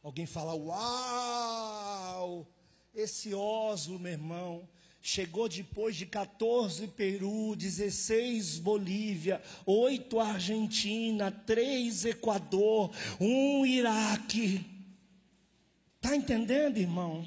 Alguém 0.01 0.26
fala: 0.26 0.55
Uau! 0.55 2.47
Esse 2.94 3.34
Oslo, 3.34 3.99
meu 3.99 4.12
irmão, 4.12 4.68
chegou 5.03 5.49
depois 5.49 5.97
de 5.97 6.07
14 6.07 6.86
Peru, 6.86 7.57
16 7.57 8.61
Bolívia, 8.61 9.42
8 9.66 10.20
Argentina, 10.20 11.32
3 11.32 12.05
Equador, 12.05 12.92
1 13.20 13.66
Iraque. 13.66 14.64
Está 15.97 16.14
entendendo, 16.14 16.78
irmão? 16.78 17.26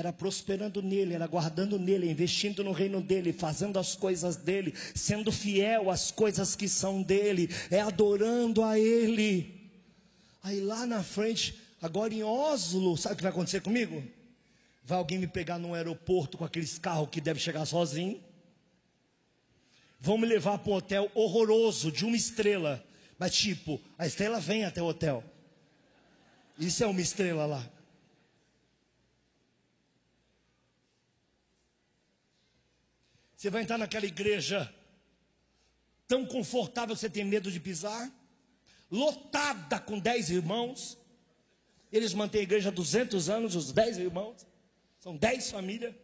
Era 0.00 0.12
prosperando 0.12 0.80
nele, 0.82 1.14
era 1.14 1.26
guardando 1.26 1.78
nele, 1.78 2.10
investindo 2.10 2.64
no 2.64 2.72
reino 2.72 3.02
dele, 3.02 3.32
fazendo 3.32 3.78
as 3.78 3.94
coisas 3.94 4.34
dele, 4.34 4.74
sendo 4.94 5.30
fiel 5.30 5.90
às 5.90 6.10
coisas 6.10 6.56
que 6.56 6.68
são 6.68 7.02
dele, 7.02 7.50
é 7.70 7.80
adorando 7.80 8.64
a 8.64 8.78
ele. 8.78 9.70
Aí 10.42 10.58
lá 10.60 10.86
na 10.86 11.02
frente, 11.02 11.60
agora 11.82 12.14
em 12.14 12.22
Oslo, 12.22 12.96
sabe 12.96 13.12
o 13.12 13.16
que 13.18 13.22
vai 13.22 13.30
acontecer 13.30 13.60
comigo? 13.60 14.02
Vai 14.82 14.96
alguém 14.96 15.18
me 15.18 15.26
pegar 15.26 15.58
no 15.58 15.74
aeroporto 15.74 16.38
com 16.38 16.44
aqueles 16.44 16.78
carros 16.78 17.10
que 17.10 17.20
deve 17.20 17.38
chegar 17.38 17.66
sozinho. 17.66 18.20
Vão 20.00 20.16
me 20.16 20.26
levar 20.26 20.58
para 20.58 20.72
um 20.72 20.76
hotel 20.76 21.10
horroroso, 21.14 21.92
de 21.92 22.06
uma 22.06 22.16
estrela. 22.16 22.82
Mas 23.18 23.34
tipo, 23.34 23.78
a 23.98 24.06
estrela 24.06 24.40
vem 24.40 24.64
até 24.64 24.82
o 24.82 24.86
hotel. 24.86 25.22
Isso 26.58 26.82
é 26.82 26.86
uma 26.86 27.02
estrela 27.02 27.44
lá. 27.44 27.70
Você 33.40 33.48
vai 33.48 33.62
entrar 33.62 33.78
naquela 33.78 34.04
igreja 34.04 34.70
tão 36.06 36.26
confortável 36.26 36.94
que 36.94 37.00
você 37.00 37.08
tem 37.08 37.24
medo 37.24 37.50
de 37.50 37.58
pisar, 37.58 38.12
lotada 38.90 39.80
com 39.80 39.98
dez 39.98 40.28
irmãos. 40.28 40.98
Eles 41.90 42.12
mantêm 42.12 42.42
a 42.42 42.44
igreja 42.44 42.68
há 42.68 42.72
200 42.72 43.30
anos, 43.30 43.56
os 43.56 43.72
dez 43.72 43.96
irmãos. 43.96 44.46
São 44.98 45.16
dez 45.16 45.50
famílias. 45.50 45.94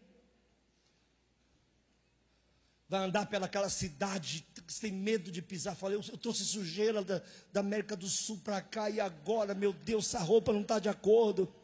Vai 2.89 3.05
andar 3.05 3.26
pelaquela 3.26 3.68
cidade, 3.68 4.47
sem 4.66 4.91
medo 4.91 5.30
de 5.30 5.43
pisar. 5.43 5.76
Falei, 5.76 5.99
eu, 5.99 6.16
trouxe 6.16 6.43
sujeira 6.43 7.05
da, 7.05 7.22
da 7.53 7.61
América 7.61 7.95
do 7.95 8.09
Sul 8.09 8.39
para 8.39 8.62
cá 8.62 8.89
e 8.89 8.99
agora, 8.99 9.55
meu 9.55 9.74
Deus, 9.74 10.07
essa 10.07 10.24
roupa 10.24 10.55
não 10.55 10.62
está 10.62 10.78
de 10.78 10.89
acordo. 10.89 11.55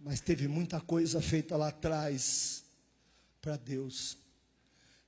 Mas 0.00 0.22
teve 0.22 0.48
muita 0.48 0.80
coisa 0.80 1.20
feita 1.20 1.54
lá 1.54 1.68
atrás 1.68 2.64
para 3.42 3.58
Deus 3.58 4.21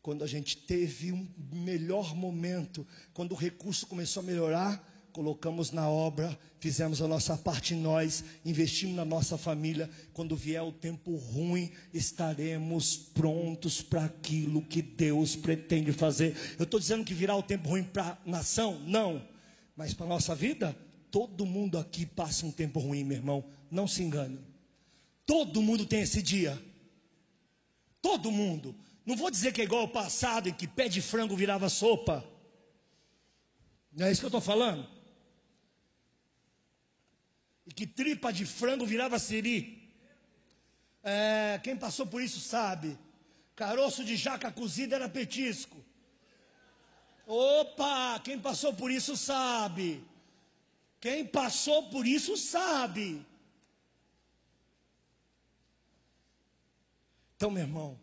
quando 0.04 0.22
a 0.22 0.26
gente 0.26 0.58
teve 0.58 1.12
um 1.12 1.26
melhor 1.50 2.14
momento, 2.14 2.86
quando 3.14 3.32
o 3.32 3.34
recurso 3.34 3.86
começou 3.86 4.22
a 4.22 4.26
melhorar, 4.26 5.08
colocamos 5.12 5.70
na 5.70 5.88
obra, 5.88 6.38
fizemos 6.60 7.00
a 7.00 7.08
nossa 7.08 7.38
parte 7.38 7.74
nós, 7.74 8.22
investimos 8.44 8.94
na 8.96 9.04
nossa 9.06 9.38
família. 9.38 9.88
Quando 10.12 10.36
vier 10.36 10.62
o 10.62 10.70
tempo 10.70 11.16
ruim, 11.16 11.72
estaremos 11.90 12.98
prontos 12.98 13.80
para 13.80 14.04
aquilo 14.04 14.60
que 14.60 14.82
Deus 14.82 15.36
pretende 15.36 15.90
fazer. 15.90 16.36
Eu 16.58 16.64
estou 16.64 16.78
dizendo 16.78 17.02
que 17.02 17.14
virá 17.14 17.34
o 17.34 17.42
tempo 17.42 17.70
ruim 17.70 17.82
para 17.82 18.08
a 18.08 18.30
nação? 18.30 18.78
Não. 18.80 19.26
Mas 19.74 19.94
para 19.94 20.04
a 20.04 20.10
nossa 20.10 20.34
vida, 20.34 20.76
todo 21.10 21.46
mundo 21.46 21.78
aqui 21.78 22.04
passa 22.04 22.44
um 22.44 22.52
tempo 22.52 22.78
ruim, 22.78 23.04
meu 23.04 23.16
irmão. 23.16 23.42
Não 23.70 23.88
se 23.88 24.02
engane. 24.02 24.38
Todo 25.24 25.62
mundo 25.62 25.86
tem 25.86 26.02
esse 26.02 26.20
dia. 26.20 26.62
Todo 28.02 28.30
mundo. 28.30 28.76
Não 29.04 29.16
vou 29.16 29.30
dizer 29.30 29.52
que 29.52 29.60
é 29.60 29.64
igual 29.64 29.82
ao 29.82 29.88
passado, 29.88 30.48
em 30.48 30.54
que 30.54 30.66
pé 30.66 30.88
de 30.88 31.02
frango 31.02 31.36
virava 31.36 31.68
sopa. 31.68 32.24
Não 33.92 34.06
é 34.06 34.10
isso 34.10 34.20
que 34.20 34.26
eu 34.26 34.28
estou 34.28 34.40
falando? 34.40 34.88
E 37.66 37.72
que 37.72 37.86
tripa 37.86 38.32
de 38.32 38.46
frango 38.46 38.86
virava 38.86 39.18
siri. 39.18 39.92
É, 41.02 41.60
quem 41.62 41.76
passou 41.76 42.06
por 42.06 42.22
isso 42.22 42.40
sabe. 42.40 42.98
Caroço 43.54 44.04
de 44.04 44.16
jaca 44.16 44.50
cozida 44.50 44.96
era 44.96 45.08
petisco. 45.08 45.76
Opa, 47.26 48.20
quem 48.24 48.38
passou 48.38 48.74
por 48.74 48.90
isso 48.90 49.16
sabe. 49.16 50.02
Quem 50.98 51.26
passou 51.26 51.90
por 51.90 52.06
isso 52.06 52.36
sabe. 52.36 53.24
Então, 57.36 57.50
meu 57.50 57.62
irmão, 57.62 58.00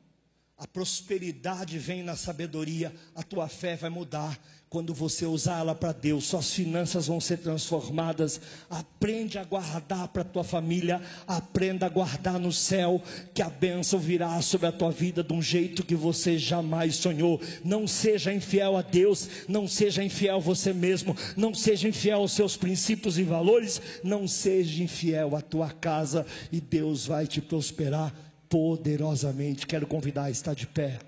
a 0.62 0.68
prosperidade 0.68 1.80
vem 1.80 2.04
na 2.04 2.16
sabedoria, 2.16 2.94
a 3.16 3.24
tua 3.24 3.48
fé 3.48 3.76
vai 3.76 3.90
mudar 3.90 4.40
quando 4.70 4.94
você 4.94 5.26
usar 5.26 5.58
ela 5.58 5.74
para 5.74 5.92
Deus, 5.92 6.26
suas 6.26 6.54
finanças 6.54 7.08
vão 7.08 7.20
ser 7.20 7.40
transformadas. 7.40 8.40
Aprende 8.70 9.40
a 9.40 9.44
guardar 9.44 10.08
para 10.10 10.22
a 10.22 10.26
tua 10.26 10.44
família, 10.44 11.02
aprenda 11.28 11.88
a 11.88 11.90
guardar 11.90 12.40
no 12.40 12.54
céu, 12.54 13.02
que 13.34 13.42
a 13.42 13.50
bênção 13.50 14.00
virá 14.00 14.40
sobre 14.42 14.68
a 14.68 14.72
tua 14.72 14.92
vida 14.92 15.24
de 15.24 15.34
um 15.34 15.42
jeito 15.42 15.84
que 15.84 15.96
você 15.96 16.38
jamais 16.38 16.96
sonhou. 16.96 17.42
Não 17.66 17.88
seja 17.88 18.32
infiel 18.32 18.78
a 18.78 18.84
Deus, 18.84 19.28
não 19.48 19.68
seja 19.68 20.04
infiel 20.04 20.38
a 20.38 20.40
você 20.40 20.72
mesmo, 20.72 21.18
não 21.36 21.56
seja 21.56 21.90
infiel 21.90 22.20
aos 22.20 22.34
seus 22.34 22.56
princípios 22.56 23.18
e 23.18 23.24
valores, 23.24 23.82
não 24.04 24.28
seja 24.28 24.84
infiel 24.84 25.36
à 25.36 25.42
tua 25.42 25.72
casa, 25.72 26.24
e 26.52 26.62
Deus 26.62 27.08
vai 27.08 27.26
te 27.26 27.42
prosperar 27.42 28.31
poderosamente. 28.52 29.66
Quero 29.66 29.88
convidar 29.88 30.26
a 30.26 30.30
estar 30.30 30.54
de 30.54 30.68
pé. 30.68 31.00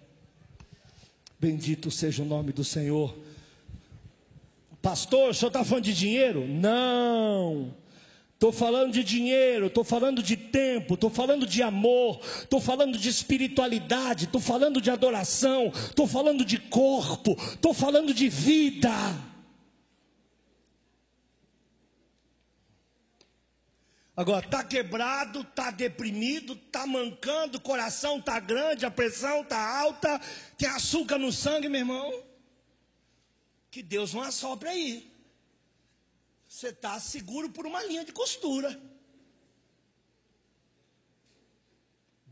Bendito 1.38 1.92
seja 1.92 2.24
o 2.24 2.26
nome 2.26 2.54
do 2.54 2.64
Senhor. 2.64 3.14
Pastor, 4.82 5.30
o 5.30 5.34
senhor 5.34 5.50
está 5.50 5.64
falando 5.64 5.84
de 5.84 5.94
dinheiro? 5.94 6.48
Não. 6.48 7.76
Estou 8.34 8.52
falando 8.52 8.92
de 8.92 9.04
dinheiro, 9.04 9.68
estou 9.68 9.84
falando 9.84 10.22
de 10.22 10.36
tempo, 10.36 10.96
estou 10.96 11.10
falando 11.10 11.46
de 11.46 11.62
amor, 11.62 12.20
estou 12.42 12.60
falando 12.60 12.98
de 12.98 13.08
espiritualidade, 13.08 14.26
estou 14.26 14.42
falando 14.42 14.82
de 14.82 14.92
adoração, 14.92 15.72
estou 15.74 16.06
falando 16.06 16.44
de 16.44 16.58
corpo, 16.58 17.38
estou 17.40 17.74
falando 17.74 18.14
de 18.14 18.28
vida. 18.28 18.92
Agora, 24.16 24.46
está 24.46 24.64
quebrado, 24.64 25.42
está 25.42 25.72
deprimido, 25.72 26.54
está 26.54 26.86
mancando, 26.86 27.58
o 27.58 27.62
coração 27.62 28.20
está 28.20 28.40
grande, 28.40 28.86
a 28.86 28.92
pressão 28.92 29.42
está 29.42 29.80
alta, 29.80 30.22
tem 30.56 30.70
açúcar 30.70 31.18
no 31.18 31.32
sangue, 31.32 31.68
meu 31.68 31.80
irmão. 31.82 32.24
Que 33.72 33.82
Deus 33.82 34.14
não 34.14 34.22
assopra 34.22 34.70
aí. 34.70 35.12
Você 36.48 36.68
está 36.68 37.00
seguro 37.00 37.50
por 37.50 37.66
uma 37.66 37.84
linha 37.84 38.06
de 38.06 38.12
costura. 38.12 38.80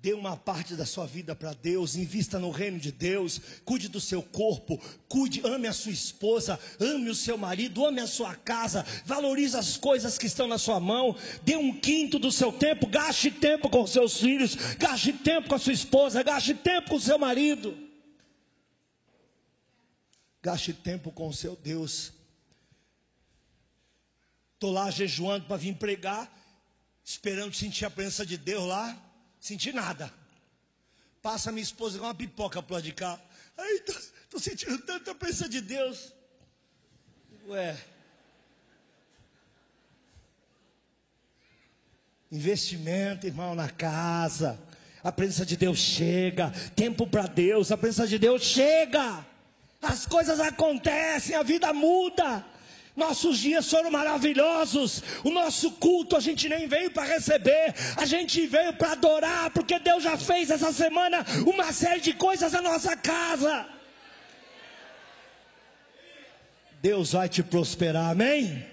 Dê 0.02 0.14
uma 0.14 0.36
parte 0.36 0.76
da 0.76 0.84
sua 0.84 1.06
vida 1.06 1.36
para 1.36 1.54
Deus, 1.54 1.96
invista 1.96 2.40
no 2.40 2.50
reino 2.50 2.80
de 2.80 2.92
Deus, 2.92 3.40
cuide 3.64 3.88
do 3.88 4.02
seu 4.02 4.24
corpo, 4.24 4.82
cuide, 5.08 5.46
ame 5.46 5.68
a 5.68 5.74
sua 5.74 5.92
esposa, 5.92 6.60
ame 6.80 7.08
o 7.08 7.14
seu 7.14 7.38
marido, 7.38 7.86
ame 7.86 8.02
a 8.02 8.08
sua 8.08 8.34
casa, 8.34 8.84
valorize 9.06 9.56
as 9.56 9.78
coisas 9.78 10.18
que 10.18 10.26
estão 10.26 10.48
na 10.48 10.58
sua 10.58 10.80
mão, 10.80 11.16
dê 11.44 11.56
um 11.56 11.80
quinto 11.80 12.18
do 12.18 12.32
seu 12.32 12.52
tempo, 12.52 12.88
gaste 12.88 13.30
tempo 13.30 13.70
com 13.70 13.84
os 13.84 13.92
seus 13.92 14.18
filhos, 14.18 14.56
gaste 14.80 15.14
tempo 15.14 15.48
com 15.48 15.54
a 15.54 15.60
sua 15.60 15.74
esposa, 15.74 16.24
gaste 16.24 16.56
tempo 16.56 16.90
com 16.90 16.96
o 16.96 17.00
seu 17.00 17.20
marido. 17.20 17.78
Gaste 20.42 20.74
tempo 20.74 21.12
com 21.12 21.28
o 21.28 21.34
seu 21.34 21.56
Deus. 21.56 22.12
Estou 24.56 24.72
lá 24.72 24.90
jejuando 24.90 25.46
para 25.46 25.58
vir 25.58 25.76
pregar, 25.76 26.28
esperando 27.04 27.54
sentir 27.54 27.86
a 27.86 27.92
presença 27.92 28.26
de 28.26 28.36
Deus 28.36 28.66
lá. 28.66 29.11
Senti 29.42 29.74
nada. 29.74 30.14
Passa 31.20 31.52
minha 31.52 31.64
esposa 31.64 31.98
com 31.98 32.06
uma 32.06 32.14
pipoca 32.14 32.62
pro 32.62 32.76
lado 32.76 32.84
de 32.84 32.94
cá. 32.94 33.20
Ai, 33.58 33.80
tô, 33.80 33.94
tô 34.30 34.40
sentindo 34.40 34.78
tanta 34.84 35.16
presença 35.16 35.50
de 35.50 35.60
Deus. 35.60 36.14
Ué. 37.48 37.76
Investimento, 42.32 43.26
irmão, 43.26 43.56
na 43.56 43.68
casa. 43.68 44.60
A 45.04 45.12
presença 45.12 45.44
de 45.44 45.58
Deus 45.58 45.80
chega. 45.80 46.52
Tempo 46.76 47.08
para 47.08 47.26
Deus. 47.26 47.72
A 47.72 47.78
presença 47.78 48.08
de 48.08 48.20
Deus 48.20 48.44
chega. 48.44 49.26
As 49.82 50.06
coisas 50.06 50.40
acontecem, 50.40 51.36
a 51.36 51.42
vida 51.42 51.74
muda. 51.74 52.46
Nossos 52.96 53.38
dias 53.40 53.70
foram 53.70 53.90
maravilhosos. 53.90 55.02
O 55.24 55.30
nosso 55.30 55.72
culto 55.72 56.16
a 56.16 56.20
gente 56.20 56.50
nem 56.50 56.68
veio 56.68 56.92
para 56.92 57.04
receber, 57.04 57.74
a 57.96 58.06
gente 58.06 58.46
veio 58.48 58.74
para 58.74 58.92
adorar, 58.94 59.50
porque 59.52 59.80
Deus 59.80 60.04
já 60.04 60.18
fez 60.18 60.50
essa 60.50 60.74
semana 60.74 61.26
uma 61.46 61.72
série 61.72 62.02
de 62.02 62.14
coisas 62.14 62.52
na 62.52 62.62
nossa 62.62 62.96
casa. 62.96 63.66
Deus 66.82 67.14
vai 67.14 67.30
te 67.30 67.44
prosperar, 67.44 68.12
amém? 68.12 68.66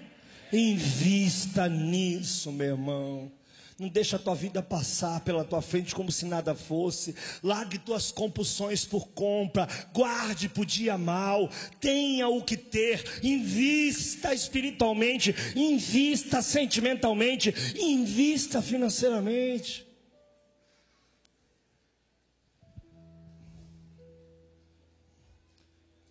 Invista 0.51 1.69
nisso, 1.69 2.51
meu 2.51 2.71
irmão. 2.71 3.38
Não 3.79 3.87
deixa 3.87 4.17
a 4.17 4.19
tua 4.19 4.35
vida 4.35 4.61
passar 4.61 5.21
pela 5.21 5.45
tua 5.45 5.61
frente 5.61 5.95
como 5.95 6.11
se 6.11 6.25
nada 6.25 6.53
fosse. 6.53 7.15
Largue 7.41 7.79
tuas 7.79 8.11
compulsões 8.11 8.83
por 8.83 9.07
compra. 9.09 9.65
Guarde 9.93 10.49
para 10.49 10.63
o 10.63 10.65
dia 10.65 10.97
mal. 10.97 11.49
Tenha 11.79 12.27
o 12.27 12.43
que 12.43 12.57
ter. 12.57 13.23
Invista 13.23 14.33
espiritualmente. 14.33 15.33
Invista 15.55 16.41
sentimentalmente. 16.41 17.53
Invista 17.79 18.61
financeiramente. 18.61 19.87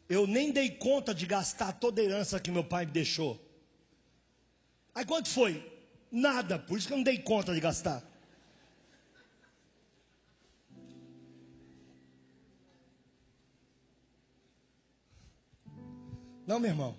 Eu 0.08 0.26
nem 0.26 0.50
dei 0.50 0.70
conta 0.70 1.14
de 1.14 1.26
gastar 1.26 1.72
toda 1.72 2.00
a 2.00 2.04
herança 2.04 2.40
que 2.40 2.50
meu 2.50 2.64
pai 2.64 2.86
me 2.86 2.92
deixou. 2.92 3.38
Aí 4.94 5.04
quanto 5.04 5.28
foi? 5.28 5.77
Nada, 6.10 6.58
por 6.58 6.78
isso 6.78 6.86
que 6.86 6.92
eu 6.92 6.96
não 6.96 7.04
dei 7.04 7.18
conta 7.18 7.54
de 7.54 7.60
gastar. 7.60 8.02
Não, 16.46 16.58
meu 16.58 16.70
irmão. 16.70 16.96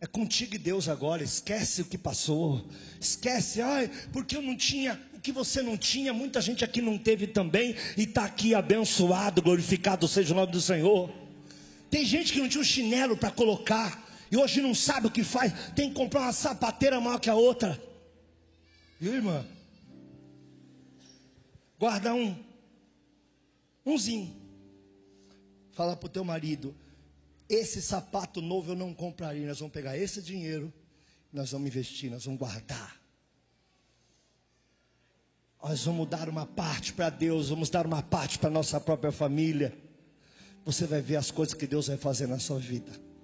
É 0.00 0.06
contigo 0.06 0.54
e 0.54 0.58
Deus 0.58 0.88
agora. 0.88 1.22
Esquece 1.22 1.82
o 1.82 1.84
que 1.84 1.98
passou. 1.98 2.66
Esquece, 2.98 3.60
ai, 3.60 3.90
porque 4.10 4.34
eu 4.34 4.40
não 4.40 4.56
tinha 4.56 4.98
o 5.12 5.20
que 5.20 5.30
você 5.30 5.60
não 5.60 5.76
tinha. 5.76 6.14
Muita 6.14 6.40
gente 6.40 6.64
aqui 6.64 6.80
não 6.80 6.96
teve 6.96 7.26
também. 7.26 7.76
E 7.94 8.04
está 8.04 8.24
aqui 8.24 8.54
abençoado, 8.54 9.42
glorificado 9.42 10.08
seja 10.08 10.32
o 10.32 10.36
nome 10.36 10.50
do 10.50 10.62
Senhor. 10.62 11.10
Tem 11.90 12.06
gente 12.06 12.32
que 12.32 12.38
não 12.38 12.48
tinha 12.48 12.62
um 12.62 12.64
chinelo 12.64 13.18
para 13.18 13.30
colocar. 13.30 14.02
E 14.30 14.36
hoje 14.38 14.62
não 14.62 14.74
sabe 14.74 15.08
o 15.08 15.10
que 15.10 15.22
faz. 15.22 15.52
Tem 15.76 15.90
que 15.90 15.94
comprar 15.94 16.22
uma 16.22 16.32
sapateira 16.32 16.98
maior 17.00 17.20
que 17.20 17.28
a 17.28 17.34
outra. 17.34 17.78
Viu, 19.04 19.16
irmã? 19.16 19.46
Guarda 21.78 22.14
um. 22.14 22.42
Umzinho. 23.84 24.34
Fala 25.72 25.94
para 25.94 26.06
o 26.06 26.08
teu 26.08 26.24
marido: 26.24 26.74
esse 27.46 27.82
sapato 27.82 28.40
novo 28.40 28.72
eu 28.72 28.74
não 28.74 28.94
compraria. 28.94 29.46
Nós 29.46 29.58
vamos 29.58 29.74
pegar 29.74 29.98
esse 29.98 30.22
dinheiro, 30.22 30.72
nós 31.30 31.50
vamos 31.50 31.66
investir, 31.66 32.10
nós 32.10 32.24
vamos 32.24 32.40
guardar. 32.40 32.98
Nós 35.62 35.84
vamos 35.84 36.08
dar 36.08 36.30
uma 36.30 36.46
parte 36.46 36.94
para 36.94 37.10
Deus, 37.10 37.50
vamos 37.50 37.68
dar 37.68 37.84
uma 37.84 38.02
parte 38.02 38.38
para 38.38 38.48
nossa 38.48 38.80
própria 38.80 39.12
família. 39.12 39.76
Você 40.64 40.86
vai 40.86 41.02
ver 41.02 41.16
as 41.16 41.30
coisas 41.30 41.52
que 41.52 41.66
Deus 41.66 41.88
vai 41.88 41.98
fazer 41.98 42.26
na 42.26 42.38
sua 42.38 42.58
vida. 42.58 42.90